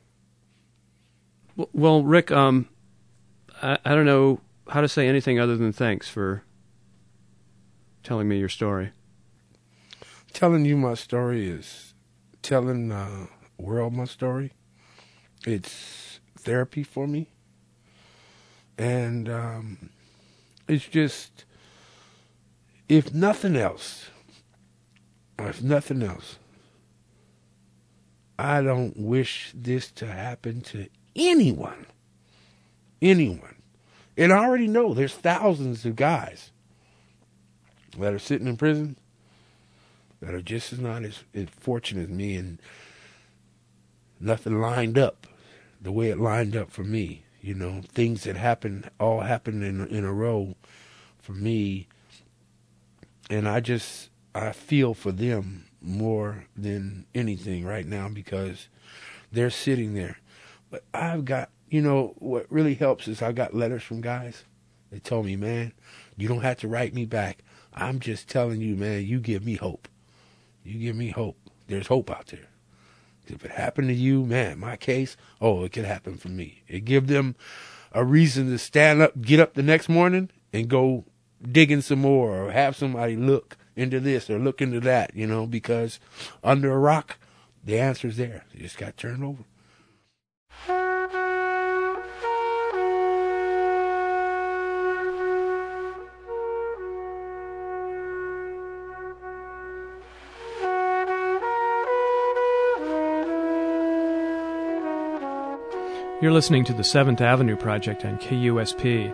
Well, 1.72 2.02
Rick, 2.02 2.30
um, 2.30 2.68
I, 3.62 3.78
I 3.84 3.94
don't 3.94 4.06
know 4.06 4.40
how 4.68 4.80
to 4.80 4.88
say 4.88 5.08
anything 5.08 5.38
other 5.38 5.56
than 5.56 5.72
thanks 5.72 6.08
for 6.08 6.42
telling 8.02 8.28
me 8.28 8.38
your 8.38 8.48
story. 8.48 8.92
Telling 10.32 10.64
you 10.64 10.76
my 10.76 10.94
story 10.94 11.50
is 11.50 11.92
telling 12.40 12.88
the 12.88 13.28
world 13.58 13.92
my 13.92 14.04
story. 14.04 14.52
It's 15.46 16.20
therapy 16.38 16.82
for 16.82 17.06
me. 17.06 17.28
And 18.78 19.28
um, 19.28 19.90
it's 20.68 20.86
just, 20.86 21.44
if 22.88 23.12
nothing 23.12 23.56
else, 23.56 24.08
if 25.38 25.62
nothing 25.62 26.02
else, 26.02 26.38
I 28.38 28.62
don't 28.62 28.96
wish 28.96 29.52
this 29.54 29.90
to 29.92 30.06
happen 30.06 30.62
to 30.62 30.86
anyone. 31.28 31.86
Anyone. 33.02 33.56
And 34.16 34.32
I 34.32 34.44
already 34.44 34.68
know 34.68 34.92
there's 34.92 35.14
thousands 35.14 35.84
of 35.84 35.96
guys 35.96 36.50
that 37.98 38.12
are 38.12 38.18
sitting 38.18 38.46
in 38.46 38.56
prison 38.56 38.96
that 40.20 40.34
are 40.34 40.42
just 40.42 40.72
as 40.72 40.78
not 40.78 41.02
as, 41.04 41.24
fortunate 41.58 42.10
as 42.10 42.16
me 42.16 42.36
and 42.36 42.60
nothing 44.18 44.60
lined 44.60 44.98
up 44.98 45.26
the 45.80 45.92
way 45.92 46.10
it 46.10 46.18
lined 46.18 46.54
up 46.54 46.70
for 46.70 46.84
me. 46.84 47.24
You 47.40 47.54
know, 47.54 47.80
things 47.88 48.24
that 48.24 48.36
happened 48.36 48.90
all 49.00 49.20
happened 49.20 49.64
in 49.64 49.86
in 49.86 50.04
a 50.04 50.12
row 50.12 50.56
for 51.18 51.32
me 51.32 51.88
and 53.30 53.48
I 53.48 53.60
just 53.60 54.10
I 54.34 54.52
feel 54.52 54.92
for 54.92 55.12
them 55.12 55.66
more 55.80 56.44
than 56.56 57.06
anything 57.14 57.64
right 57.64 57.86
now 57.86 58.08
because 58.08 58.68
they're 59.32 59.50
sitting 59.50 59.94
there. 59.94 60.18
But 60.70 60.84
I've 60.94 61.24
got 61.24 61.50
you 61.70 61.80
know, 61.80 62.14
what 62.18 62.46
really 62.50 62.74
helps 62.74 63.08
is 63.08 63.22
I 63.22 63.32
got 63.32 63.54
letters 63.54 63.84
from 63.84 64.00
guys. 64.00 64.44
They 64.90 64.98
told 64.98 65.24
me, 65.24 65.36
man, 65.36 65.72
you 66.16 66.28
don't 66.28 66.42
have 66.42 66.58
to 66.58 66.68
write 66.68 66.92
me 66.92 67.06
back. 67.06 67.44
I'm 67.72 68.00
just 68.00 68.28
telling 68.28 68.60
you, 68.60 68.74
man, 68.74 69.06
you 69.06 69.20
give 69.20 69.44
me 69.44 69.54
hope. 69.54 69.88
You 70.64 70.78
give 70.80 70.96
me 70.96 71.10
hope. 71.10 71.38
There's 71.68 71.86
hope 71.86 72.10
out 72.10 72.26
there. 72.26 72.48
If 73.28 73.44
it 73.44 73.52
happened 73.52 73.88
to 73.88 73.94
you, 73.94 74.26
man, 74.26 74.58
my 74.58 74.76
case, 74.76 75.16
oh, 75.40 75.62
it 75.62 75.72
could 75.72 75.84
happen 75.84 76.16
for 76.16 76.28
me. 76.28 76.64
It 76.66 76.84
give 76.84 77.06
them 77.06 77.36
a 77.92 78.04
reason 78.04 78.50
to 78.50 78.58
stand 78.58 79.00
up, 79.00 79.20
get 79.22 79.38
up 79.38 79.54
the 79.54 79.62
next 79.62 79.88
morning 79.88 80.30
and 80.52 80.68
go 80.68 81.04
digging 81.40 81.80
some 81.80 82.00
more 82.00 82.36
or 82.36 82.50
have 82.50 82.74
somebody 82.74 83.14
look 83.14 83.56
into 83.76 84.00
this 84.00 84.28
or 84.28 84.40
look 84.40 84.60
into 84.60 84.80
that, 84.80 85.14
you 85.14 85.28
know, 85.28 85.46
because 85.46 86.00
under 86.42 86.72
a 86.72 86.78
rock, 86.78 87.18
the 87.64 87.78
answer's 87.78 88.16
there. 88.16 88.44
You 88.52 88.62
just 88.62 88.78
got 88.78 88.96
turned 88.96 89.22
over. 89.22 89.44
You're 106.20 106.32
listening 106.32 106.64
to 106.66 106.74
the 106.74 106.84
Seventh 106.84 107.22
Avenue 107.22 107.56
Project 107.56 108.04
on 108.04 108.18
KUSP. 108.18 109.10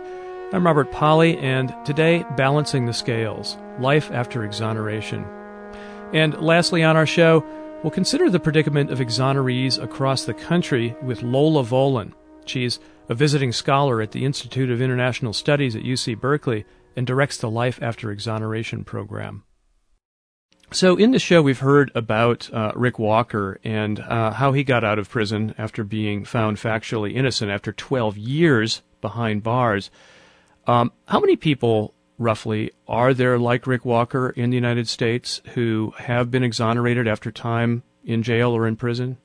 I'm 0.51 0.65
Robert 0.65 0.91
Pollie, 0.91 1.37
and 1.37 1.73
today, 1.85 2.25
Balancing 2.35 2.85
the 2.85 2.91
Scales 2.91 3.57
Life 3.79 4.11
After 4.11 4.43
Exoneration. 4.43 5.25
And 6.13 6.33
lastly, 6.41 6.83
on 6.83 6.97
our 6.97 7.05
show, 7.05 7.45
we'll 7.81 7.91
consider 7.91 8.29
the 8.29 8.41
predicament 8.41 8.91
of 8.91 8.99
exonerees 8.99 9.81
across 9.81 10.25
the 10.25 10.33
country 10.33 10.97
with 11.01 11.23
Lola 11.23 11.63
Vollen. 11.63 12.11
She's 12.45 12.77
a 13.07 13.13
visiting 13.13 13.53
scholar 13.53 14.01
at 14.01 14.11
the 14.11 14.25
Institute 14.25 14.69
of 14.69 14.81
International 14.81 15.31
Studies 15.31 15.77
at 15.77 15.83
UC 15.83 16.19
Berkeley 16.19 16.65
and 16.97 17.07
directs 17.07 17.37
the 17.37 17.49
Life 17.49 17.79
After 17.81 18.11
Exoneration 18.11 18.83
program. 18.83 19.45
So, 20.71 20.97
in 20.97 21.11
the 21.11 21.19
show, 21.19 21.41
we've 21.41 21.59
heard 21.59 21.91
about 21.95 22.53
uh, 22.53 22.73
Rick 22.75 22.99
Walker 22.99 23.57
and 23.63 24.01
uh, 24.01 24.31
how 24.31 24.51
he 24.51 24.65
got 24.65 24.83
out 24.83 24.99
of 24.99 25.09
prison 25.09 25.55
after 25.57 25.85
being 25.85 26.25
found 26.25 26.57
factually 26.57 27.15
innocent 27.15 27.49
after 27.49 27.71
12 27.71 28.17
years 28.17 28.81
behind 28.99 29.43
bars. 29.43 29.89
Um, 30.67 30.91
how 31.07 31.21
many 31.21 31.37
people, 31.37 31.93
roughly, 32.17 32.71
are 32.85 33.13
there 33.13 33.39
like 33.39 33.65
Rick 33.65 33.85
Walker 33.85 34.31
in 34.31 34.49
the 34.49 34.57
United 34.57 34.89
States 34.89 35.41
who 35.53 35.93
have 35.99 36.29
been 36.29 36.43
exonerated 36.43 37.07
after 37.07 37.31
time 37.31 37.83
in 38.03 38.21
jail 38.21 38.51
or 38.51 38.67
in 38.67 38.75
prison? 38.75 39.17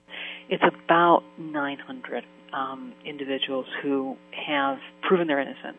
It's 0.49 0.62
about 0.84 1.24
900 1.38 2.22
um, 2.53 2.93
individuals 3.05 3.66
who 3.82 4.16
have 4.47 4.78
proven 5.03 5.26
their 5.26 5.40
innocence 5.40 5.78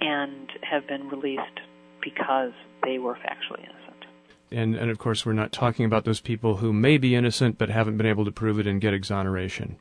and 0.00 0.48
have 0.62 0.86
been 0.86 1.08
released 1.08 1.58
because 2.00 2.52
they 2.84 2.98
were 2.98 3.14
factually 3.14 3.64
innocent. 3.64 3.81
And, 4.52 4.74
and 4.74 4.90
of 4.90 4.98
course, 4.98 5.24
we're 5.24 5.32
not 5.32 5.52
talking 5.52 5.84
about 5.84 6.04
those 6.04 6.20
people 6.20 6.56
who 6.56 6.72
may 6.72 6.98
be 6.98 7.14
innocent 7.14 7.58
but 7.58 7.68
haven't 7.68 7.96
been 7.96 8.06
able 8.06 8.24
to 8.24 8.32
prove 8.32 8.58
it 8.58 8.66
and 8.66 8.80
get 8.80 8.94
exoneration. 8.94 9.76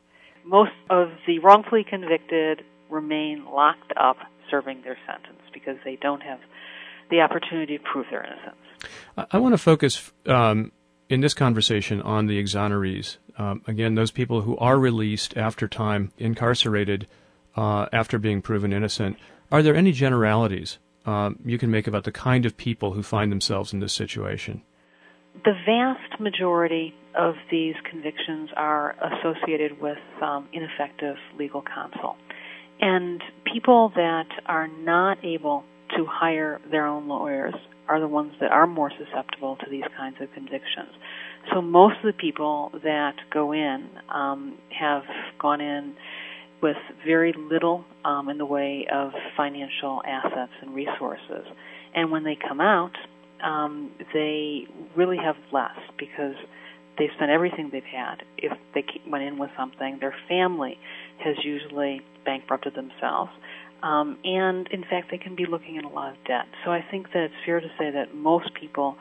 Most 0.45 0.71
of 0.89 1.09
the 1.27 1.39
wrongfully 1.39 1.83
convicted 1.87 2.63
remain 2.89 3.45
locked 3.45 3.93
up 3.99 4.17
serving 4.49 4.81
their 4.83 4.97
sentence 5.07 5.41
because 5.53 5.77
they 5.85 5.97
don't 6.01 6.21
have 6.21 6.39
the 7.09 7.21
opportunity 7.21 7.77
to 7.77 7.83
prove 7.83 8.05
their 8.09 8.23
innocence. 8.23 8.55
I, 9.17 9.25
I 9.31 9.37
want 9.37 9.53
to 9.53 9.57
focus 9.57 10.11
um, 10.25 10.71
in 11.09 11.21
this 11.21 11.33
conversation 11.33 12.01
on 12.01 12.27
the 12.27 12.41
exonerees. 12.41 13.17
Um, 13.37 13.61
again, 13.67 13.95
those 13.95 14.11
people 14.11 14.41
who 14.41 14.57
are 14.57 14.79
released 14.79 15.37
after 15.37 15.67
time 15.67 16.11
incarcerated 16.17 17.07
uh, 17.55 17.87
after 17.91 18.17
being 18.17 18.41
proven 18.41 18.73
innocent. 18.73 19.17
Are 19.51 19.61
there 19.61 19.75
any 19.75 19.91
generalities 19.91 20.77
um, 21.05 21.39
you 21.45 21.57
can 21.57 21.71
make 21.71 21.87
about 21.87 22.03
the 22.03 22.11
kind 22.11 22.45
of 22.45 22.57
people 22.57 22.93
who 22.93 23.03
find 23.03 23.31
themselves 23.31 23.73
in 23.73 23.79
this 23.79 23.93
situation? 23.93 24.61
The 25.45 25.53
vast 25.65 26.19
majority 26.19 26.93
of 27.15 27.35
these 27.49 27.75
convictions 27.89 28.49
are 28.55 28.95
associated 29.01 29.81
with 29.81 29.97
um, 30.21 30.47
ineffective 30.53 31.15
legal 31.37 31.61
counsel. 31.63 32.15
And 32.79 33.21
people 33.51 33.91
that 33.95 34.27
are 34.45 34.67
not 34.67 35.23
able 35.23 35.63
to 35.95 36.05
hire 36.05 36.59
their 36.69 36.87
own 36.87 37.07
lawyers 37.07 37.53
are 37.87 37.99
the 37.99 38.07
ones 38.07 38.33
that 38.39 38.51
are 38.51 38.67
more 38.67 38.91
susceptible 38.97 39.57
to 39.57 39.69
these 39.69 39.83
kinds 39.97 40.15
of 40.21 40.31
convictions. 40.33 40.89
So 41.53 41.61
most 41.61 41.97
of 41.97 42.05
the 42.05 42.13
people 42.17 42.71
that 42.83 43.15
go 43.33 43.51
in 43.51 43.89
um, 44.09 44.57
have 44.69 45.03
gone 45.39 45.59
in 45.59 45.95
with 46.61 46.77
very 47.05 47.33
little 47.33 47.83
um, 48.05 48.29
in 48.29 48.37
the 48.37 48.45
way 48.45 48.87
of 48.91 49.11
financial 49.35 50.01
assets 50.05 50.51
and 50.61 50.73
resources. 50.73 51.45
And 51.93 52.11
when 52.11 52.23
they 52.23 52.35
come 52.35 52.61
out, 52.61 52.91
um, 53.43 53.91
they 54.13 54.67
really 54.95 55.17
have 55.17 55.35
less 55.51 55.77
because 55.97 56.35
they've 56.97 57.09
spent 57.15 57.31
everything 57.31 57.69
they've 57.71 57.83
had. 57.83 58.23
If 58.37 58.57
they 58.73 58.85
went 59.07 59.23
in 59.23 59.37
with 59.37 59.49
something, 59.57 59.97
their 59.99 60.15
family 60.27 60.77
has 61.19 61.35
usually 61.43 62.01
bankrupted 62.25 62.75
themselves. 62.75 63.31
Um, 63.83 64.19
and 64.23 64.67
in 64.67 64.83
fact, 64.83 65.09
they 65.09 65.17
can 65.17 65.35
be 65.35 65.45
looking 65.45 65.77
at 65.77 65.83
a 65.83 65.87
lot 65.87 66.11
of 66.11 66.23
debt. 66.25 66.45
So 66.63 66.71
I 66.71 66.85
think 66.91 67.07
that 67.13 67.23
it's 67.23 67.33
fair 67.45 67.59
to 67.59 67.67
say 67.79 67.89
that 67.89 68.13
most 68.13 68.53
people 68.53 68.95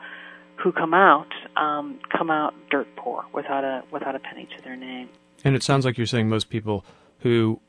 who 0.55 0.71
come 0.71 0.93
out 0.93 1.27
um, 1.55 1.99
come 2.15 2.31
out 2.31 2.53
dirt 2.69 2.87
poor, 2.95 3.25
without 3.33 3.63
a 3.63 3.83
without 3.91 4.15
a 4.15 4.19
penny 4.19 4.47
to 4.57 4.63
their 4.63 4.75
name. 4.75 5.09
And 5.43 5.55
it 5.55 5.63
sounds 5.63 5.85
like 5.85 5.97
you're 5.97 6.07
saying 6.07 6.29
most 6.29 6.49
people 6.49 6.83
who 7.21 7.59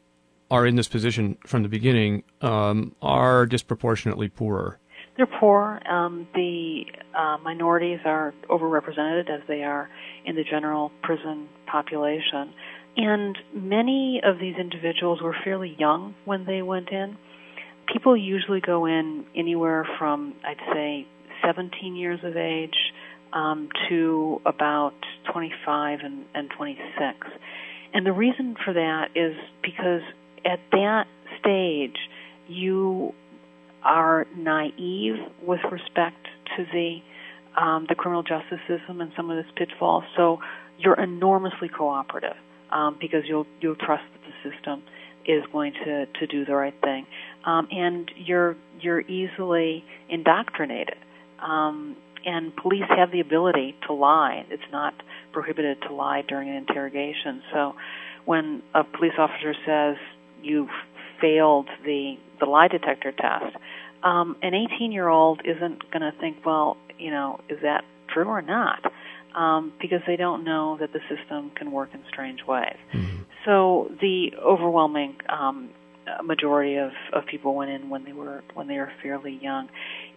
are 0.50 0.66
in 0.66 0.76
this 0.76 0.88
position 0.88 1.38
from 1.46 1.62
the 1.62 1.68
beginning 1.68 2.24
um, 2.42 2.94
are 3.00 3.46
disproportionately 3.46 4.28
poorer. 4.28 4.78
They're 5.16 5.26
poor. 5.26 5.80
Um, 5.88 6.26
the 6.34 6.84
uh, 7.16 7.38
minorities 7.42 8.00
are 8.04 8.34
overrepresented 8.48 9.30
as 9.30 9.40
they 9.46 9.62
are 9.62 9.88
in 10.24 10.36
the 10.36 10.44
general 10.44 10.90
prison 11.02 11.48
population. 11.66 12.52
And 12.96 13.38
many 13.54 14.20
of 14.24 14.38
these 14.38 14.56
individuals 14.58 15.20
were 15.22 15.34
fairly 15.44 15.74
young 15.78 16.14
when 16.24 16.44
they 16.44 16.62
went 16.62 16.90
in. 16.90 17.16
People 17.92 18.16
usually 18.16 18.60
go 18.60 18.86
in 18.86 19.24
anywhere 19.34 19.86
from, 19.98 20.34
I'd 20.46 20.60
say, 20.72 21.06
17 21.44 21.96
years 21.96 22.20
of 22.22 22.36
age 22.36 22.76
um, 23.32 23.68
to 23.88 24.40
about 24.46 24.94
25 25.32 26.00
and, 26.02 26.24
and 26.34 26.50
26. 26.56 27.16
And 27.94 28.06
the 28.06 28.12
reason 28.12 28.56
for 28.64 28.72
that 28.72 29.10
is 29.14 29.34
because 29.62 30.02
at 30.44 30.60
that 30.72 31.06
stage, 31.40 31.96
you 32.48 33.14
are 33.82 34.26
naive 34.36 35.16
with 35.46 35.60
respect 35.70 36.28
to 36.56 36.64
the 36.72 36.98
um, 37.60 37.84
the 37.88 37.94
criminal 37.94 38.22
justice 38.22 38.60
system 38.66 39.02
and 39.02 39.12
some 39.14 39.30
of 39.30 39.36
its 39.36 39.48
pitfalls. 39.56 40.04
So 40.16 40.38
you're 40.78 40.98
enormously 40.98 41.68
cooperative 41.68 42.36
um, 42.70 42.96
because 43.00 43.24
you'll 43.26 43.46
you'll 43.60 43.76
trust 43.76 44.04
that 44.12 44.20
the 44.22 44.50
system 44.50 44.82
is 45.26 45.44
going 45.52 45.72
to, 45.84 46.06
to 46.06 46.26
do 46.26 46.44
the 46.44 46.54
right 46.54 46.74
thing, 46.82 47.06
um, 47.44 47.68
and 47.70 48.10
you're 48.16 48.56
you're 48.80 49.00
easily 49.00 49.84
indoctrinated. 50.08 50.96
Um, 51.40 51.96
and 52.24 52.54
police 52.54 52.84
have 52.88 53.10
the 53.10 53.18
ability 53.20 53.74
to 53.88 53.92
lie. 53.92 54.46
It's 54.48 54.62
not 54.70 54.94
prohibited 55.32 55.82
to 55.82 55.94
lie 55.94 56.22
during 56.26 56.48
an 56.48 56.56
interrogation. 56.56 57.42
So 57.52 57.74
when 58.24 58.62
a 58.74 58.84
police 58.84 59.14
officer 59.18 59.54
says 59.66 59.96
you've 60.42 60.70
failed 61.20 61.68
the 61.84 62.16
the 62.40 62.46
lie 62.46 62.68
detector 62.68 63.12
test, 63.12 63.56
um, 64.02 64.36
an 64.42 64.54
18 64.54 64.92
year 64.92 65.08
old 65.08 65.40
isn't 65.44 65.90
going 65.90 66.02
to 66.02 66.12
think, 66.20 66.38
well, 66.44 66.76
you 66.98 67.10
know, 67.10 67.40
is 67.48 67.58
that 67.62 67.84
true 68.12 68.26
or 68.26 68.42
not? 68.42 68.92
Um, 69.34 69.72
because 69.80 70.00
they 70.06 70.16
don't 70.16 70.44
know 70.44 70.76
that 70.78 70.92
the 70.92 71.00
system 71.08 71.50
can 71.56 71.72
work 71.72 71.90
in 71.94 72.00
strange 72.08 72.40
ways. 72.46 72.76
Mm-hmm. 72.92 73.22
So 73.46 73.90
the 74.00 74.32
overwhelming 74.44 75.16
um, 75.28 75.70
majority 76.22 76.76
of, 76.76 76.90
of 77.12 77.26
people 77.26 77.54
went 77.54 77.70
in 77.70 77.88
when 77.88 78.04
they 78.04 78.12
were 78.12 78.42
when 78.54 78.68
they 78.68 78.76
were 78.76 78.92
fairly 79.02 79.38
young. 79.40 79.68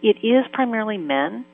It 0.02 0.18
is 0.22 0.44
primarily 0.52 0.98
men 0.98 1.44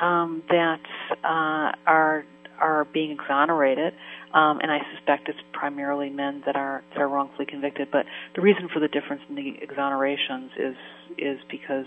um, 0.00 0.42
that 0.48 0.80
uh, 1.22 1.72
are 1.86 2.24
are 2.62 2.86
being 2.86 3.10
exonerated, 3.10 3.92
um, 4.32 4.60
and 4.60 4.70
I 4.70 4.78
suspect 4.94 5.28
it's 5.28 5.38
primarily 5.52 6.08
men 6.08 6.42
that 6.46 6.56
are 6.56 6.82
that 6.90 7.00
are 7.00 7.08
wrongfully 7.08 7.46
convicted. 7.46 7.88
But 7.90 8.06
the 8.34 8.40
reason 8.40 8.68
for 8.72 8.80
the 8.80 8.88
difference 8.88 9.22
in 9.28 9.34
the 9.34 9.54
exonerations 9.66 10.50
is 10.56 10.76
is 11.18 11.38
because 11.50 11.84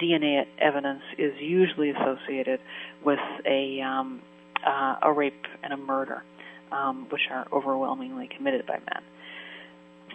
DNA 0.00 0.44
evidence 0.60 1.02
is 1.16 1.32
usually 1.40 1.90
associated 1.90 2.60
with 3.04 3.18
a 3.46 3.80
um, 3.80 4.20
uh, 4.64 4.96
a 5.02 5.12
rape 5.12 5.46
and 5.62 5.72
a 5.72 5.76
murder, 5.76 6.22
um, 6.70 7.08
which 7.10 7.22
are 7.30 7.46
overwhelmingly 7.52 8.28
committed 8.36 8.66
by 8.66 8.74
men. 8.74 9.02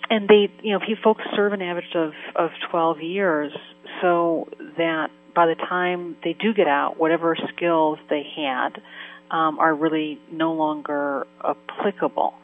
And 0.10 0.30
they, 0.30 0.52
you 0.62 0.74
know, 0.74 0.78
if 0.78 0.88
you 0.88 0.96
folks 1.04 1.24
serve 1.36 1.54
an 1.54 1.62
average 1.62 1.96
of 1.96 2.12
of 2.36 2.52
12 2.70 3.02
years, 3.02 3.52
so 4.02 4.48
that 4.78 5.10
by 5.36 5.48
the 5.48 5.56
time 5.56 6.16
they 6.24 6.34
do 6.34 6.54
get 6.54 6.68
out, 6.68 7.00
whatever 7.00 7.36
skills 7.56 7.98
they 8.10 8.24
had 8.36 8.82
um, 9.34 9.58
are 9.60 9.74
really 9.74 10.20
no 10.32 10.54
longer 10.54 11.28
applicable. 11.44 12.36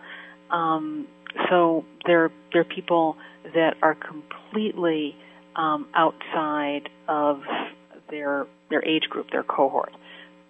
Um, 0.49 1.07
so 1.49 1.85
they're 2.05 2.31
they're 2.51 2.65
people 2.65 3.15
that 3.53 3.75
are 3.81 3.95
completely 3.95 5.15
um, 5.55 5.87
outside 5.93 6.89
of 7.07 7.43
their 8.09 8.47
their 8.69 8.83
age 8.83 9.03
group, 9.09 9.29
their 9.31 9.43
cohort. 9.43 9.93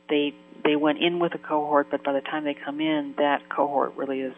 They 0.10 0.34
they 0.64 0.78
went 0.78 1.00
in 1.00 1.20
with 1.20 1.36
a 1.36 1.38
cohort, 1.38 1.88
but 1.92 2.04
by 2.04 2.14
the 2.14 2.22
time 2.22 2.46
they 2.46 2.56
come 2.56 2.80
in, 2.80 3.14
that 3.18 3.50
cohort 3.50 3.96
really 3.98 4.22
is 4.22 4.34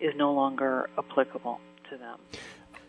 is 0.00 0.14
no 0.16 0.32
longer 0.32 0.88
applicable 0.98 1.60
to 1.90 1.98
them. 1.98 2.18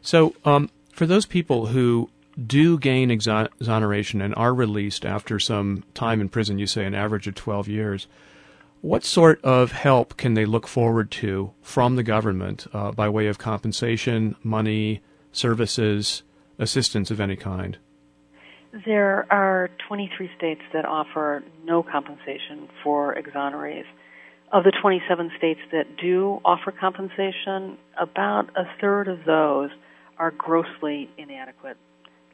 So, 0.02 0.36
um, 0.46 0.70
for 0.94 1.06
those 1.06 1.26
people 1.26 1.68
who 1.68 2.10
do 2.48 2.80
gain 2.80 3.12
exoneration 3.12 4.22
and 4.22 4.34
are 4.36 4.54
released 4.54 5.06
after 5.06 5.38
some 5.38 5.84
time 5.94 6.20
in 6.22 6.30
prison, 6.30 6.58
you 6.58 6.66
say 6.66 6.86
an 6.86 6.96
average 6.96 7.28
of 7.28 7.36
12 7.36 7.68
years, 7.68 8.08
what 8.84 9.06
sort 9.06 9.40
of 9.46 9.72
help 9.72 10.18
can 10.18 10.34
they 10.34 10.44
look 10.44 10.68
forward 10.68 11.10
to 11.10 11.54
from 11.62 11.96
the 11.96 12.04
government 12.04 12.68
uh, 12.74 12.92
by 12.92 13.08
way 13.08 13.28
of 13.28 13.38
compensation, 13.38 14.36
money, 14.44 15.02
services, 15.32 16.22
assistance 16.60 17.10
of 17.10 17.22
any 17.22 17.38
kind? 17.38 17.78
There 18.86 19.26
are 19.32 19.70
23 19.88 20.30
states 20.38 20.62
that 20.74 20.84
offer 20.84 21.46
no 21.64 21.82
compensation 21.82 22.68
for 22.84 23.16
exonerees. 23.16 23.86
Of 24.52 24.66
the 24.66 24.74
27 24.82 25.32
states 25.38 25.62
that 25.72 25.96
do 25.96 26.42
offer 26.44 26.74
compensation, 26.78 27.78
about 27.98 28.50
a 28.58 28.66
third 28.82 29.08
of 29.08 29.20
those 29.26 29.70
are 30.18 30.32
grossly 30.32 31.10
inadequate 31.18 31.78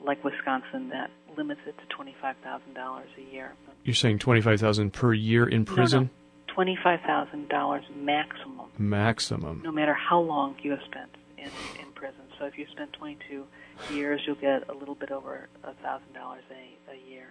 like 0.04 0.24
Wisconsin 0.24 0.90
that 0.90 1.12
limits 1.38 1.62
it 1.68 1.78
to 1.78 1.86
twenty 1.96 2.16
five 2.22 2.38
thousand 2.44 2.74
dollars 2.74 3.10
a 3.18 3.34
year. 3.34 3.54
You're 3.84 3.94
saying 3.94 4.20
25,000 4.20 4.92
per 4.92 5.14
year 5.14 5.48
in 5.48 5.66
prison? 5.66 6.00
No, 6.00 6.04
no. 6.04 6.10
Twenty 6.54 6.78
five 6.84 7.00
thousand 7.02 7.50
dollars 7.50 7.84
maximum. 7.96 8.70
Maximum. 8.78 9.62
No 9.64 9.72
matter 9.72 9.94
how 9.94 10.20
long 10.20 10.56
you 10.62 10.72
have 10.72 10.82
spent 10.86 11.10
in 11.38 11.50
in 11.80 11.92
prison. 11.94 12.22
So 12.38 12.46
if 12.46 12.58
you 12.58 12.66
twenty 12.94 13.18
two 13.30 13.46
years, 13.94 14.22
you'll 14.26 14.36
get 14.36 14.70
a 14.70 14.74
little 14.74 14.96
bit 14.96 15.12
over 15.12 15.48
a 15.64 15.74
thousand 15.76 16.14
dollars 16.14 16.44
a 16.52 16.92
a 16.92 17.10
year. 17.10 17.28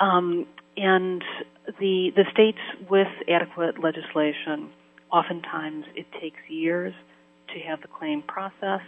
Um, 0.00 0.46
and 0.76 1.22
the 1.78 2.10
the 2.16 2.24
states 2.32 2.58
with 2.88 3.08
adequate 3.28 3.82
legislation, 3.82 4.70
oftentimes 5.12 5.84
it 5.94 6.06
takes 6.20 6.38
years 6.48 6.94
to 7.52 7.60
have 7.60 7.80
the 7.82 7.88
claim 7.88 8.22
processed, 8.22 8.84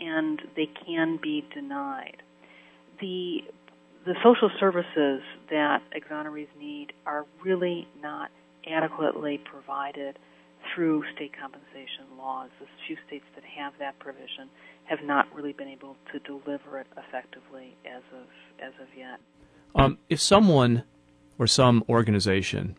and 0.00 0.40
they 0.56 0.68
can 0.86 1.18
be 1.22 1.44
denied. 1.54 2.22
The 3.00 3.44
the 4.04 4.14
social 4.22 4.50
services 4.58 5.22
that 5.50 5.82
exonerees 5.92 6.48
need 6.58 6.92
are 7.04 7.26
really 7.44 7.86
not 8.02 8.30
adequately 8.70 9.38
provided 9.38 10.18
through 10.74 11.04
state 11.14 11.32
compensation 11.38 12.04
laws. 12.16 12.50
The 12.60 12.66
few 12.86 12.96
states 13.06 13.24
that 13.34 13.44
have 13.44 13.72
that 13.78 13.98
provision 13.98 14.48
have 14.84 15.02
not 15.04 15.26
really 15.34 15.52
been 15.52 15.68
able 15.68 15.96
to 16.12 16.18
deliver 16.20 16.78
it 16.78 16.86
effectively 16.96 17.76
as 17.86 18.02
of 18.12 18.26
as 18.60 18.72
of 18.80 18.88
yet. 18.96 19.20
Um, 19.74 19.98
if 20.08 20.20
someone 20.20 20.84
or 21.38 21.46
some 21.46 21.84
organization 21.88 22.76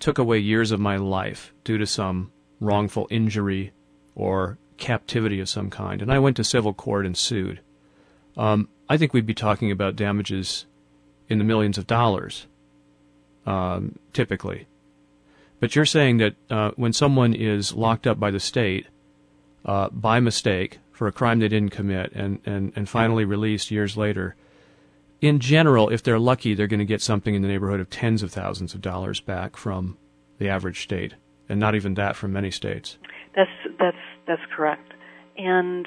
took 0.00 0.18
away 0.18 0.38
years 0.38 0.72
of 0.72 0.80
my 0.80 0.96
life 0.96 1.52
due 1.62 1.78
to 1.78 1.86
some 1.86 2.32
wrongful 2.60 3.06
injury 3.10 3.72
or 4.14 4.58
captivity 4.78 5.38
of 5.40 5.48
some 5.48 5.70
kind, 5.70 6.02
and 6.02 6.12
I 6.12 6.18
went 6.18 6.36
to 6.38 6.44
civil 6.44 6.74
court 6.74 7.06
and 7.06 7.16
sued, 7.16 7.60
um, 8.36 8.68
I 8.88 8.96
think 8.96 9.12
we'd 9.12 9.26
be 9.26 9.34
talking 9.34 9.70
about 9.70 9.94
damages 9.94 10.66
in 11.28 11.38
the 11.38 11.44
millions 11.44 11.78
of 11.78 11.86
dollars, 11.86 12.46
um, 13.46 13.98
typically. 14.12 14.66
But 15.62 15.76
you're 15.76 15.86
saying 15.86 16.16
that 16.16 16.34
uh, 16.50 16.72
when 16.74 16.92
someone 16.92 17.34
is 17.34 17.72
locked 17.72 18.08
up 18.08 18.18
by 18.18 18.32
the 18.32 18.40
state 18.40 18.88
uh, 19.64 19.90
by 19.90 20.18
mistake 20.18 20.80
for 20.90 21.06
a 21.06 21.12
crime 21.12 21.38
they 21.38 21.46
didn't 21.46 21.70
commit 21.70 22.10
and, 22.14 22.40
and, 22.44 22.72
and 22.74 22.88
finally 22.88 23.24
released 23.24 23.70
years 23.70 23.96
later, 23.96 24.34
in 25.20 25.38
general, 25.38 25.88
if 25.88 26.02
they're 26.02 26.18
lucky, 26.18 26.54
they're 26.54 26.66
going 26.66 26.80
to 26.80 26.84
get 26.84 27.00
something 27.00 27.36
in 27.36 27.42
the 27.42 27.48
neighborhood 27.48 27.78
of 27.78 27.88
tens 27.90 28.24
of 28.24 28.32
thousands 28.32 28.74
of 28.74 28.80
dollars 28.80 29.20
back 29.20 29.56
from 29.56 29.96
the 30.38 30.48
average 30.48 30.82
state, 30.82 31.14
and 31.48 31.60
not 31.60 31.76
even 31.76 31.94
that 31.94 32.16
from 32.16 32.32
many 32.32 32.50
states. 32.50 32.98
That's 33.36 33.76
that's 33.78 33.96
that's 34.26 34.42
correct. 34.56 34.94
And 35.38 35.86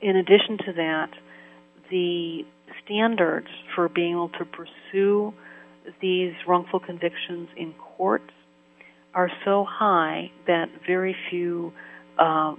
in 0.00 0.16
addition 0.16 0.58
to 0.66 0.72
that, 0.72 1.10
the 1.92 2.44
standards 2.84 3.46
for 3.76 3.88
being 3.88 4.14
able 4.14 4.30
to 4.30 4.44
pursue 4.44 5.32
these 6.00 6.32
wrongful 6.48 6.80
convictions 6.80 7.48
in 7.56 7.72
courts 7.74 8.32
are 9.14 9.30
so 9.44 9.66
high 9.68 10.30
that 10.46 10.66
very 10.86 11.14
few 11.30 11.72
uh, 12.18 12.54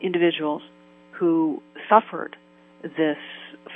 individuals 0.00 0.62
who 1.18 1.62
suffered 1.88 2.36
this 2.82 3.16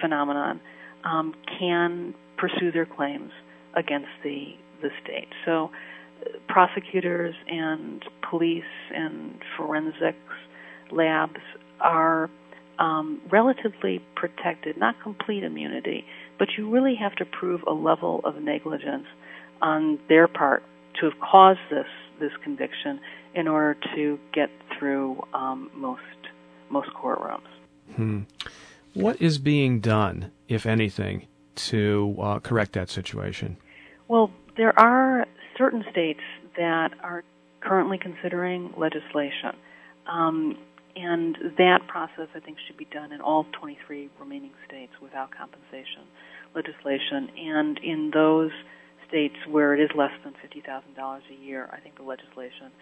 phenomenon 0.00 0.60
um, 1.04 1.34
can 1.58 2.14
pursue 2.38 2.70
their 2.72 2.86
claims 2.86 3.30
against 3.76 4.08
the 4.22 4.54
the 4.80 4.88
state. 5.04 5.28
So, 5.44 5.70
uh, 6.20 6.38
prosecutors 6.48 7.34
and 7.46 8.04
police 8.28 8.64
and 8.92 9.38
forensics 9.56 10.18
labs 10.90 11.40
are 11.80 12.28
um, 12.78 13.20
relatively 13.30 14.00
protected, 14.16 14.76
not 14.76 14.96
complete 15.02 15.44
immunity, 15.44 16.04
but 16.38 16.48
you 16.56 16.68
really 16.68 16.96
have 16.96 17.14
to 17.16 17.24
prove 17.24 17.60
a 17.66 17.72
level 17.72 18.20
of 18.24 18.42
negligence 18.42 19.06
on 19.60 20.00
their 20.08 20.26
part 20.26 20.64
to 21.00 21.10
have 21.10 21.18
caused 21.20 21.60
this 21.70 21.86
this 22.20 22.32
conviction 22.44 23.00
in 23.34 23.48
order 23.48 23.76
to 23.94 24.18
get 24.32 24.50
through 24.78 25.22
um, 25.34 25.70
most 25.74 26.00
most 26.70 26.90
courtrooms. 26.90 27.40
Hmm. 27.96 28.20
What 28.94 29.20
is 29.20 29.38
being 29.38 29.80
done, 29.80 30.32
if 30.48 30.66
anything, 30.66 31.26
to 31.54 32.16
uh, 32.20 32.38
correct 32.40 32.72
that 32.72 32.90
situation? 32.90 33.56
Well, 34.08 34.30
there 34.56 34.78
are 34.78 35.26
certain 35.56 35.84
states 35.90 36.20
that 36.56 36.90
are 37.02 37.24
currently 37.60 37.98
considering 37.98 38.72
legislation. 38.76 39.56
Um, 40.06 40.58
and 40.94 41.36
that 41.56 41.86
process, 41.88 42.28
I 42.34 42.40
think, 42.40 42.58
should 42.66 42.76
be 42.76 42.86
done 42.86 43.12
in 43.12 43.20
all 43.20 43.46
23 43.58 44.10
remaining 44.20 44.52
states 44.66 44.92
without 45.00 45.30
compensation 45.30 46.04
legislation. 46.54 47.30
And 47.38 47.78
in 47.78 48.10
those 48.12 48.50
states 49.12 49.36
where 49.46 49.74
it 49.74 49.80
is 49.80 49.90
less 49.94 50.10
than 50.24 50.32
$50,000 50.32 51.20
a 51.30 51.44
year, 51.44 51.68
I 51.70 51.80
think 51.80 51.96
the 51.96 52.02
legislation 52.02 52.72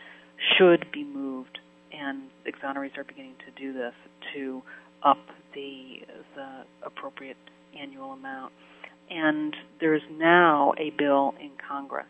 should 0.57 0.87
be 0.93 1.03
moved, 1.03 1.59
and 1.93 2.31
exonerees 2.47 2.97
are 2.97 3.03
beginning 3.03 3.35
to 3.45 3.61
do 3.61 3.73
this 3.73 3.95
to 4.35 4.63
up 5.03 5.19
the 5.55 6.03
the 6.37 6.65
appropriate 6.87 7.37
annual 7.79 8.13
amount. 8.13 8.53
And 9.11 9.57
there's 9.81 10.03
now 10.13 10.73
a 10.79 10.91
bill 10.97 11.35
in 11.41 11.51
Congress 11.69 12.07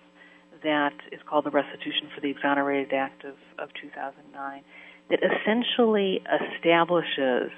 that 0.62 0.92
is 1.10 1.20
called 1.26 1.46
the 1.46 1.50
Restitution 1.50 2.10
for 2.14 2.20
the 2.20 2.28
Exonerated 2.28 2.92
Act 2.92 3.24
of, 3.24 3.36
of 3.58 3.70
2009 3.80 4.62
that 5.08 5.20
essentially 5.24 6.20
establishes 6.28 7.50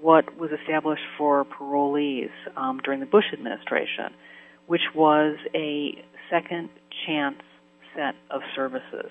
what 0.00 0.38
was 0.38 0.50
established 0.50 1.02
for 1.18 1.44
parolees 1.44 2.30
um, 2.56 2.80
during 2.82 3.00
the 3.00 3.06
Bush 3.06 3.26
administration, 3.32 4.14
which 4.70 4.94
was 4.94 5.36
a 5.52 6.00
second 6.30 6.68
chance 7.04 7.42
set 7.96 8.14
of 8.30 8.40
services. 8.54 9.10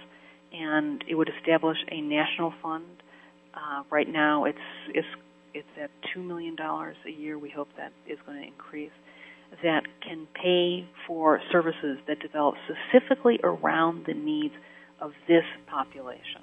And 0.53 1.03
it 1.05 1.15
would 1.15 1.29
establish 1.37 1.75
a 1.91 1.99
national 1.99 2.53
fund. 2.63 2.85
Uh, 3.53 3.83
right 3.89 4.07
now, 4.07 4.45
it's, 4.45 4.57
it's 4.95 5.07
it's 5.53 5.67
at 5.81 5.89
two 6.13 6.23
million 6.23 6.55
dollars 6.55 6.95
a 7.05 7.11
year. 7.11 7.37
We 7.37 7.49
hope 7.49 7.67
that 7.75 7.91
is 8.07 8.17
going 8.25 8.39
to 8.39 8.47
increase. 8.47 8.91
That 9.61 9.83
can 10.01 10.27
pay 10.33 10.87
for 11.05 11.41
services 11.51 11.97
that 12.07 12.21
develop 12.21 12.55
specifically 12.63 13.41
around 13.43 14.05
the 14.05 14.13
needs 14.13 14.53
of 15.01 15.11
this 15.27 15.43
population. 15.67 16.41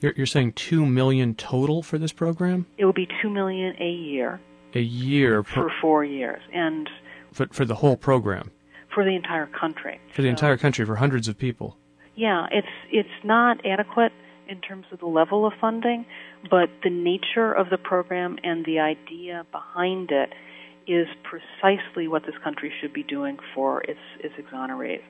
You're, 0.00 0.12
you're 0.16 0.26
saying 0.26 0.52
two 0.52 0.86
million 0.86 1.34
total 1.34 1.82
for 1.82 1.98
this 1.98 2.12
program? 2.12 2.66
It 2.78 2.84
would 2.84 2.94
be 2.94 3.08
two 3.20 3.28
million 3.28 3.74
a 3.80 3.90
year. 3.90 4.40
A 4.74 4.80
year 4.80 5.42
per, 5.42 5.62
for 5.62 5.72
four 5.80 6.04
years, 6.04 6.42
and 6.52 6.88
for 7.36 7.46
for 7.52 7.64
the 7.64 7.76
whole 7.76 7.96
program. 7.96 8.50
For 8.94 9.04
the 9.04 9.14
entire 9.14 9.46
country. 9.46 10.00
For 10.14 10.22
the 10.22 10.28
so, 10.28 10.30
entire 10.30 10.56
country, 10.56 10.84
for 10.86 10.96
hundreds 10.96 11.28
of 11.28 11.36
people. 11.36 11.76
Yeah, 12.14 12.46
it's 12.50 12.66
it's 12.90 13.18
not 13.24 13.64
adequate 13.64 14.12
in 14.48 14.60
terms 14.60 14.86
of 14.92 15.00
the 15.00 15.06
level 15.06 15.44
of 15.46 15.52
funding, 15.60 16.06
but 16.50 16.70
the 16.82 16.90
nature 16.90 17.52
of 17.52 17.68
the 17.70 17.78
program 17.78 18.38
and 18.42 18.64
the 18.64 18.78
idea 18.78 19.44
behind 19.52 20.10
it 20.10 20.32
is 20.86 21.08
precisely 21.24 22.06
what 22.06 22.22
this 22.24 22.36
country 22.42 22.72
should 22.80 22.92
be 22.92 23.02
doing 23.02 23.38
for 23.54 23.82
its 23.82 24.00
its 24.20 24.34
exonerees. 24.34 25.02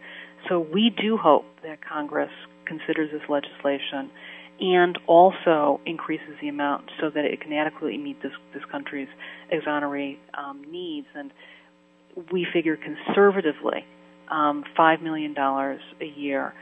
So 0.48 0.60
we 0.60 0.90
do 0.90 1.16
hope 1.16 1.44
that 1.62 1.78
Congress 1.84 2.30
considers 2.66 3.10
this 3.12 3.28
legislation 3.28 4.10
and 4.58 4.98
also 5.06 5.80
increases 5.84 6.34
the 6.40 6.48
amount 6.48 6.90
so 7.00 7.10
that 7.10 7.24
it 7.24 7.40
can 7.40 7.52
adequately 7.52 7.98
meet 7.98 8.22
this 8.22 8.32
this 8.54 8.64
country's 8.70 9.08
exoneree 9.52 10.18
um, 10.34 10.62
needs. 10.70 11.06
And 11.14 11.30
we 12.32 12.46
figure 12.52 12.76
conservatively, 12.76 13.84
um, 14.30 14.64
five 14.76 15.00
million 15.02 15.34
dollars 15.34 15.80
a 16.00 16.06
year 16.06 16.54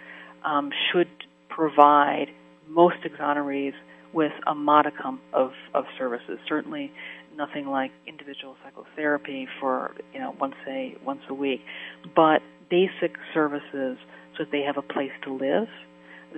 um, 0.45 0.71
should 0.93 1.09
provide 1.49 2.27
most 2.69 2.97
exonerees 3.05 3.73
with 4.13 4.33
a 4.47 4.55
modicum 4.55 5.21
of, 5.33 5.53
of 5.75 5.85
services. 5.99 6.39
Certainly 6.49 6.93
nothing 7.37 7.67
like 7.67 7.91
individual 8.07 8.57
psychotherapy 8.63 9.49
for, 9.61 9.95
you 10.13 10.21
know, 10.21 10.35
once 10.41 10.55
a 10.69 10.97
once 11.05 11.23
a 11.29 11.35
week, 11.35 11.61
but 12.15 12.43
basic 12.71 13.17
services 13.33 13.99
so 14.37 14.45
that 14.45 14.53
they 14.53 14.63
have 14.63 14.77
a 14.77 14.83
place 14.83 15.13
to 15.25 15.33
live. 15.33 15.69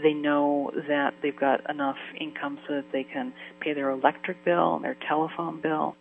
They 0.02 0.12
know 0.12 0.70
that 0.88 1.14
they've 1.22 1.38
got 1.38 1.68
enough 1.70 1.96
income 2.20 2.58
so 2.66 2.74
that 2.74 2.92
they 2.92 3.04
can 3.04 3.32
pay 3.60 3.72
their 3.72 3.90
electric 3.90 4.44
bill 4.44 4.76
and 4.76 4.84
their 4.84 4.96
telephone 5.08 5.60
bill. 5.60 5.96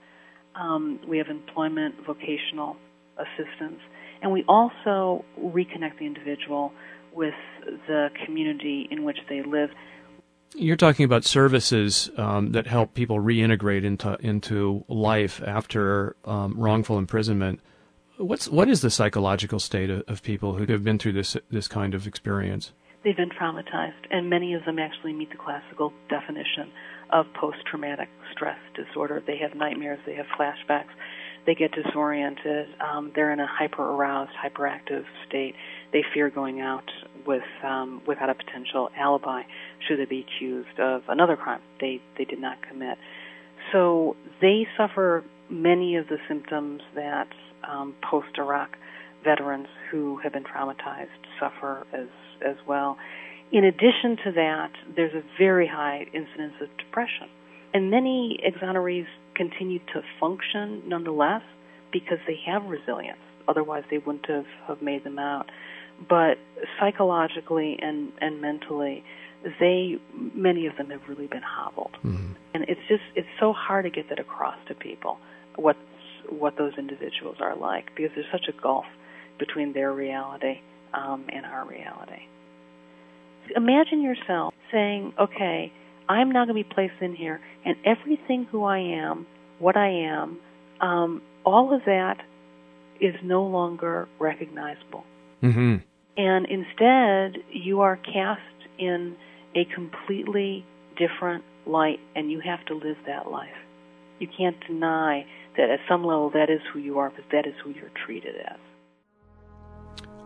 Um, 0.55 0.99
we 1.07 1.17
have 1.17 1.27
employment 1.27 1.95
vocational 2.05 2.75
assistance, 3.17 3.79
and 4.21 4.31
we 4.31 4.43
also 4.47 5.23
reconnect 5.39 5.99
the 5.99 6.05
individual 6.05 6.71
with 7.13 7.33
the 7.87 8.09
community 8.25 8.87
in 8.91 9.03
which 9.03 9.17
they 9.29 9.41
live. 9.41 9.69
You're 10.53 10.77
talking 10.77 11.05
about 11.05 11.25
services 11.25 12.09
um, 12.17 12.51
that 12.51 12.67
help 12.67 12.93
people 12.93 13.19
reintegrate 13.19 13.83
into 13.83 14.17
into 14.21 14.85
life 14.87 15.41
after 15.45 16.15
um, 16.25 16.53
wrongful 16.57 16.97
imprisonment. 16.97 17.59
What's 18.17 18.47
what 18.47 18.69
is 18.69 18.81
the 18.81 18.89
psychological 18.89 19.59
state 19.59 19.89
of, 19.89 20.03
of, 20.07 20.23
people 20.23 20.55
who 20.55 20.65
have 20.71 20.83
been 20.83 20.97
through 20.97 21.13
this 21.13 21.35
this 21.49 21.67
kind 21.67 21.93
of 21.93 22.07
experience? 22.07 22.71
They've 23.03 23.17
been 23.17 23.29
traumatized, 23.29 24.07
and 24.09 24.29
many 24.29 24.53
of 24.53 24.63
them 24.65 24.79
actually 24.79 25.13
meet 25.13 25.29
the 25.29 25.37
classical 25.37 25.91
definition 26.09 26.71
of 27.11 27.25
post-traumatic 27.39 28.09
stress 28.31 28.57
disorder. 28.73 29.21
They 29.27 29.37
have 29.37 29.55
nightmares, 29.55 29.99
they 30.05 30.15
have 30.15 30.25
flashbacks, 30.39 30.89
they 31.45 31.55
get 31.55 31.71
disoriented, 31.71 32.67
um, 32.81 33.11
they're 33.13 33.31
in 33.31 33.39
a 33.39 33.47
hyper-aroused, 33.47 34.31
hyperactive 34.43 35.05
state. 35.27 35.55
They 35.93 36.03
fear 36.13 36.29
going 36.29 36.59
out 36.59 36.89
with 37.25 37.43
um, 37.63 38.01
without 38.07 38.29
a 38.29 38.35
potential 38.35 38.89
alibi 38.97 39.43
should 39.87 39.99
they 39.99 40.05
be 40.05 40.25
accused 40.27 40.79
of 40.79 41.03
another 41.07 41.35
crime 41.35 41.61
they 41.79 42.01
they 42.17 42.25
did 42.25 42.39
not 42.39 42.57
commit. 42.67 42.97
So 43.71 44.15
they 44.41 44.67
suffer 44.77 45.23
many 45.49 45.95
of 45.95 46.07
the 46.07 46.17
symptoms 46.27 46.81
that 46.95 47.27
um, 47.67 47.95
post 48.09 48.37
Iraq 48.37 48.77
veterans 49.23 49.67
who 49.89 50.17
have 50.23 50.33
been 50.33 50.43
traumatized 50.43 51.07
suffer 51.39 51.85
as 51.93 52.07
as 52.45 52.55
well. 52.67 52.97
In 53.51 53.63
addition 53.63 54.17
to 54.25 54.31
that, 54.33 54.71
there's 54.95 55.13
a 55.13 55.23
very 55.37 55.67
high 55.67 56.05
incidence 56.13 56.55
of 56.61 56.67
depression. 56.77 57.27
And 57.75 57.91
many 57.91 58.39
exonerees 58.41 59.05
continue 59.35 59.79
to 59.93 60.01
function 60.17 60.81
nonetheless 60.87 61.41
because 61.91 62.19
they 62.25 62.39
have 62.45 62.63
resilience. 62.63 63.19
Otherwise, 63.49 63.83
they 63.91 63.97
wouldn't 63.97 64.25
have, 64.29 64.45
have 64.65 64.81
made 64.81 65.03
them 65.03 65.19
out. 65.19 65.51
But 66.07 66.37
psychologically 66.79 67.77
and, 67.81 68.13
and 68.21 68.39
mentally, 68.39 69.03
they 69.59 69.97
many 70.33 70.67
of 70.67 70.77
them 70.77 70.89
have 70.89 71.01
really 71.09 71.27
been 71.27 71.43
hobbled, 71.43 71.91
mm-hmm. 71.97 72.31
and 72.53 72.63
it's 72.67 72.81
just 72.87 73.03
it's 73.13 73.27
so 73.39 73.53
hard 73.53 73.83
to 73.83 73.91
get 73.91 74.09
that 74.09 74.19
across 74.19 74.55
to 74.67 74.73
people 74.73 75.19
what 75.55 75.77
what 76.29 76.57
those 76.57 76.73
individuals 76.77 77.37
are 77.39 77.55
like 77.55 77.95
because 77.95 78.11
there's 78.15 78.31
such 78.31 78.47
a 78.49 78.61
gulf 78.61 78.85
between 79.37 79.73
their 79.73 79.93
reality 79.93 80.61
um, 80.93 81.25
and 81.29 81.45
our 81.45 81.63
reality. 81.67 82.23
Imagine 83.55 84.01
yourself 84.01 84.53
saying, 84.71 85.13
"Okay, 85.19 85.71
I'm 86.07 86.31
now 86.31 86.45
going 86.45 86.63
to 86.63 86.63
be 86.63 86.73
placed 86.75 87.01
in 87.01 87.15
here, 87.15 87.41
and 87.63 87.75
everything 87.85 88.45
who 88.51 88.63
I 88.63 88.79
am, 88.79 89.25
what 89.59 89.77
I 89.77 89.89
am, 89.89 90.37
um, 90.81 91.21
all 91.45 91.73
of 91.73 91.81
that 91.85 92.21
is 92.99 93.15
no 93.23 93.43
longer 93.43 94.07
recognizable." 94.19 95.03
Mm-hmm. 95.41 95.77
And 96.17 96.45
instead, 96.45 97.43
you 97.51 97.81
are 97.81 97.97
cast 97.97 98.41
in 98.77 99.15
a 99.55 99.65
completely 99.65 100.65
different 100.97 101.43
light, 101.65 101.99
and 102.15 102.31
you 102.31 102.39
have 102.39 102.63
to 102.65 102.75
live 102.75 102.97
that 103.05 103.29
life. 103.29 103.49
You 104.19 104.27
can't 104.27 104.55
deny 104.65 105.25
that 105.57 105.69
at 105.69 105.79
some 105.89 106.05
level 106.05 106.29
that 106.31 106.49
is 106.49 106.61
who 106.71 106.79
you 106.79 106.99
are, 106.99 107.09
but 107.09 107.25
that 107.31 107.45
is 107.45 107.53
who 107.63 107.71
you're 107.71 107.91
treated 108.05 108.35
as. 108.45 108.59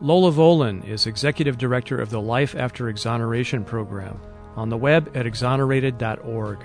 Lola 0.02 0.32
Vollen 0.32 0.88
is 0.88 1.08
Executive 1.08 1.58
Director 1.58 2.00
of 2.00 2.10
the 2.10 2.22
Life 2.22 2.56
After 2.56 2.88
Exoneration 2.88 3.66
Program 3.66 4.20
on 4.60 4.70
the 4.70 4.78
web 4.78 5.12
at 5.16 5.26
exonerated.org. 5.26 6.60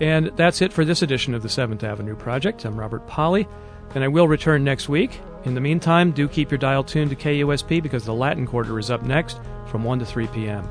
And 0.00 0.26
that's 0.36 0.62
it 0.62 0.72
for 0.72 0.84
this 0.84 1.02
edition 1.02 1.34
of 1.34 1.42
the 1.42 1.48
Seventh 1.48 1.82
Avenue 1.82 2.14
Project. 2.14 2.64
I'm 2.64 2.78
Robert 2.78 3.06
Pollie, 3.06 3.48
and 3.94 4.04
I 4.04 4.08
will 4.08 4.28
return 4.28 4.64
next 4.64 4.88
week. 4.88 5.20
In 5.44 5.54
the 5.54 5.60
meantime, 5.60 6.12
do 6.12 6.28
keep 6.28 6.50
your 6.50 6.58
dial 6.58 6.84
tuned 6.84 7.10
to 7.10 7.16
KUSP 7.16 7.82
because 7.82 8.04
the 8.04 8.14
Latin 8.14 8.46
Quarter 8.46 8.78
is 8.78 8.90
up 8.90 9.02
next 9.02 9.40
from 9.66 9.82
1 9.84 9.98
to 10.00 10.04
3 10.04 10.26
p.m. 10.28 10.68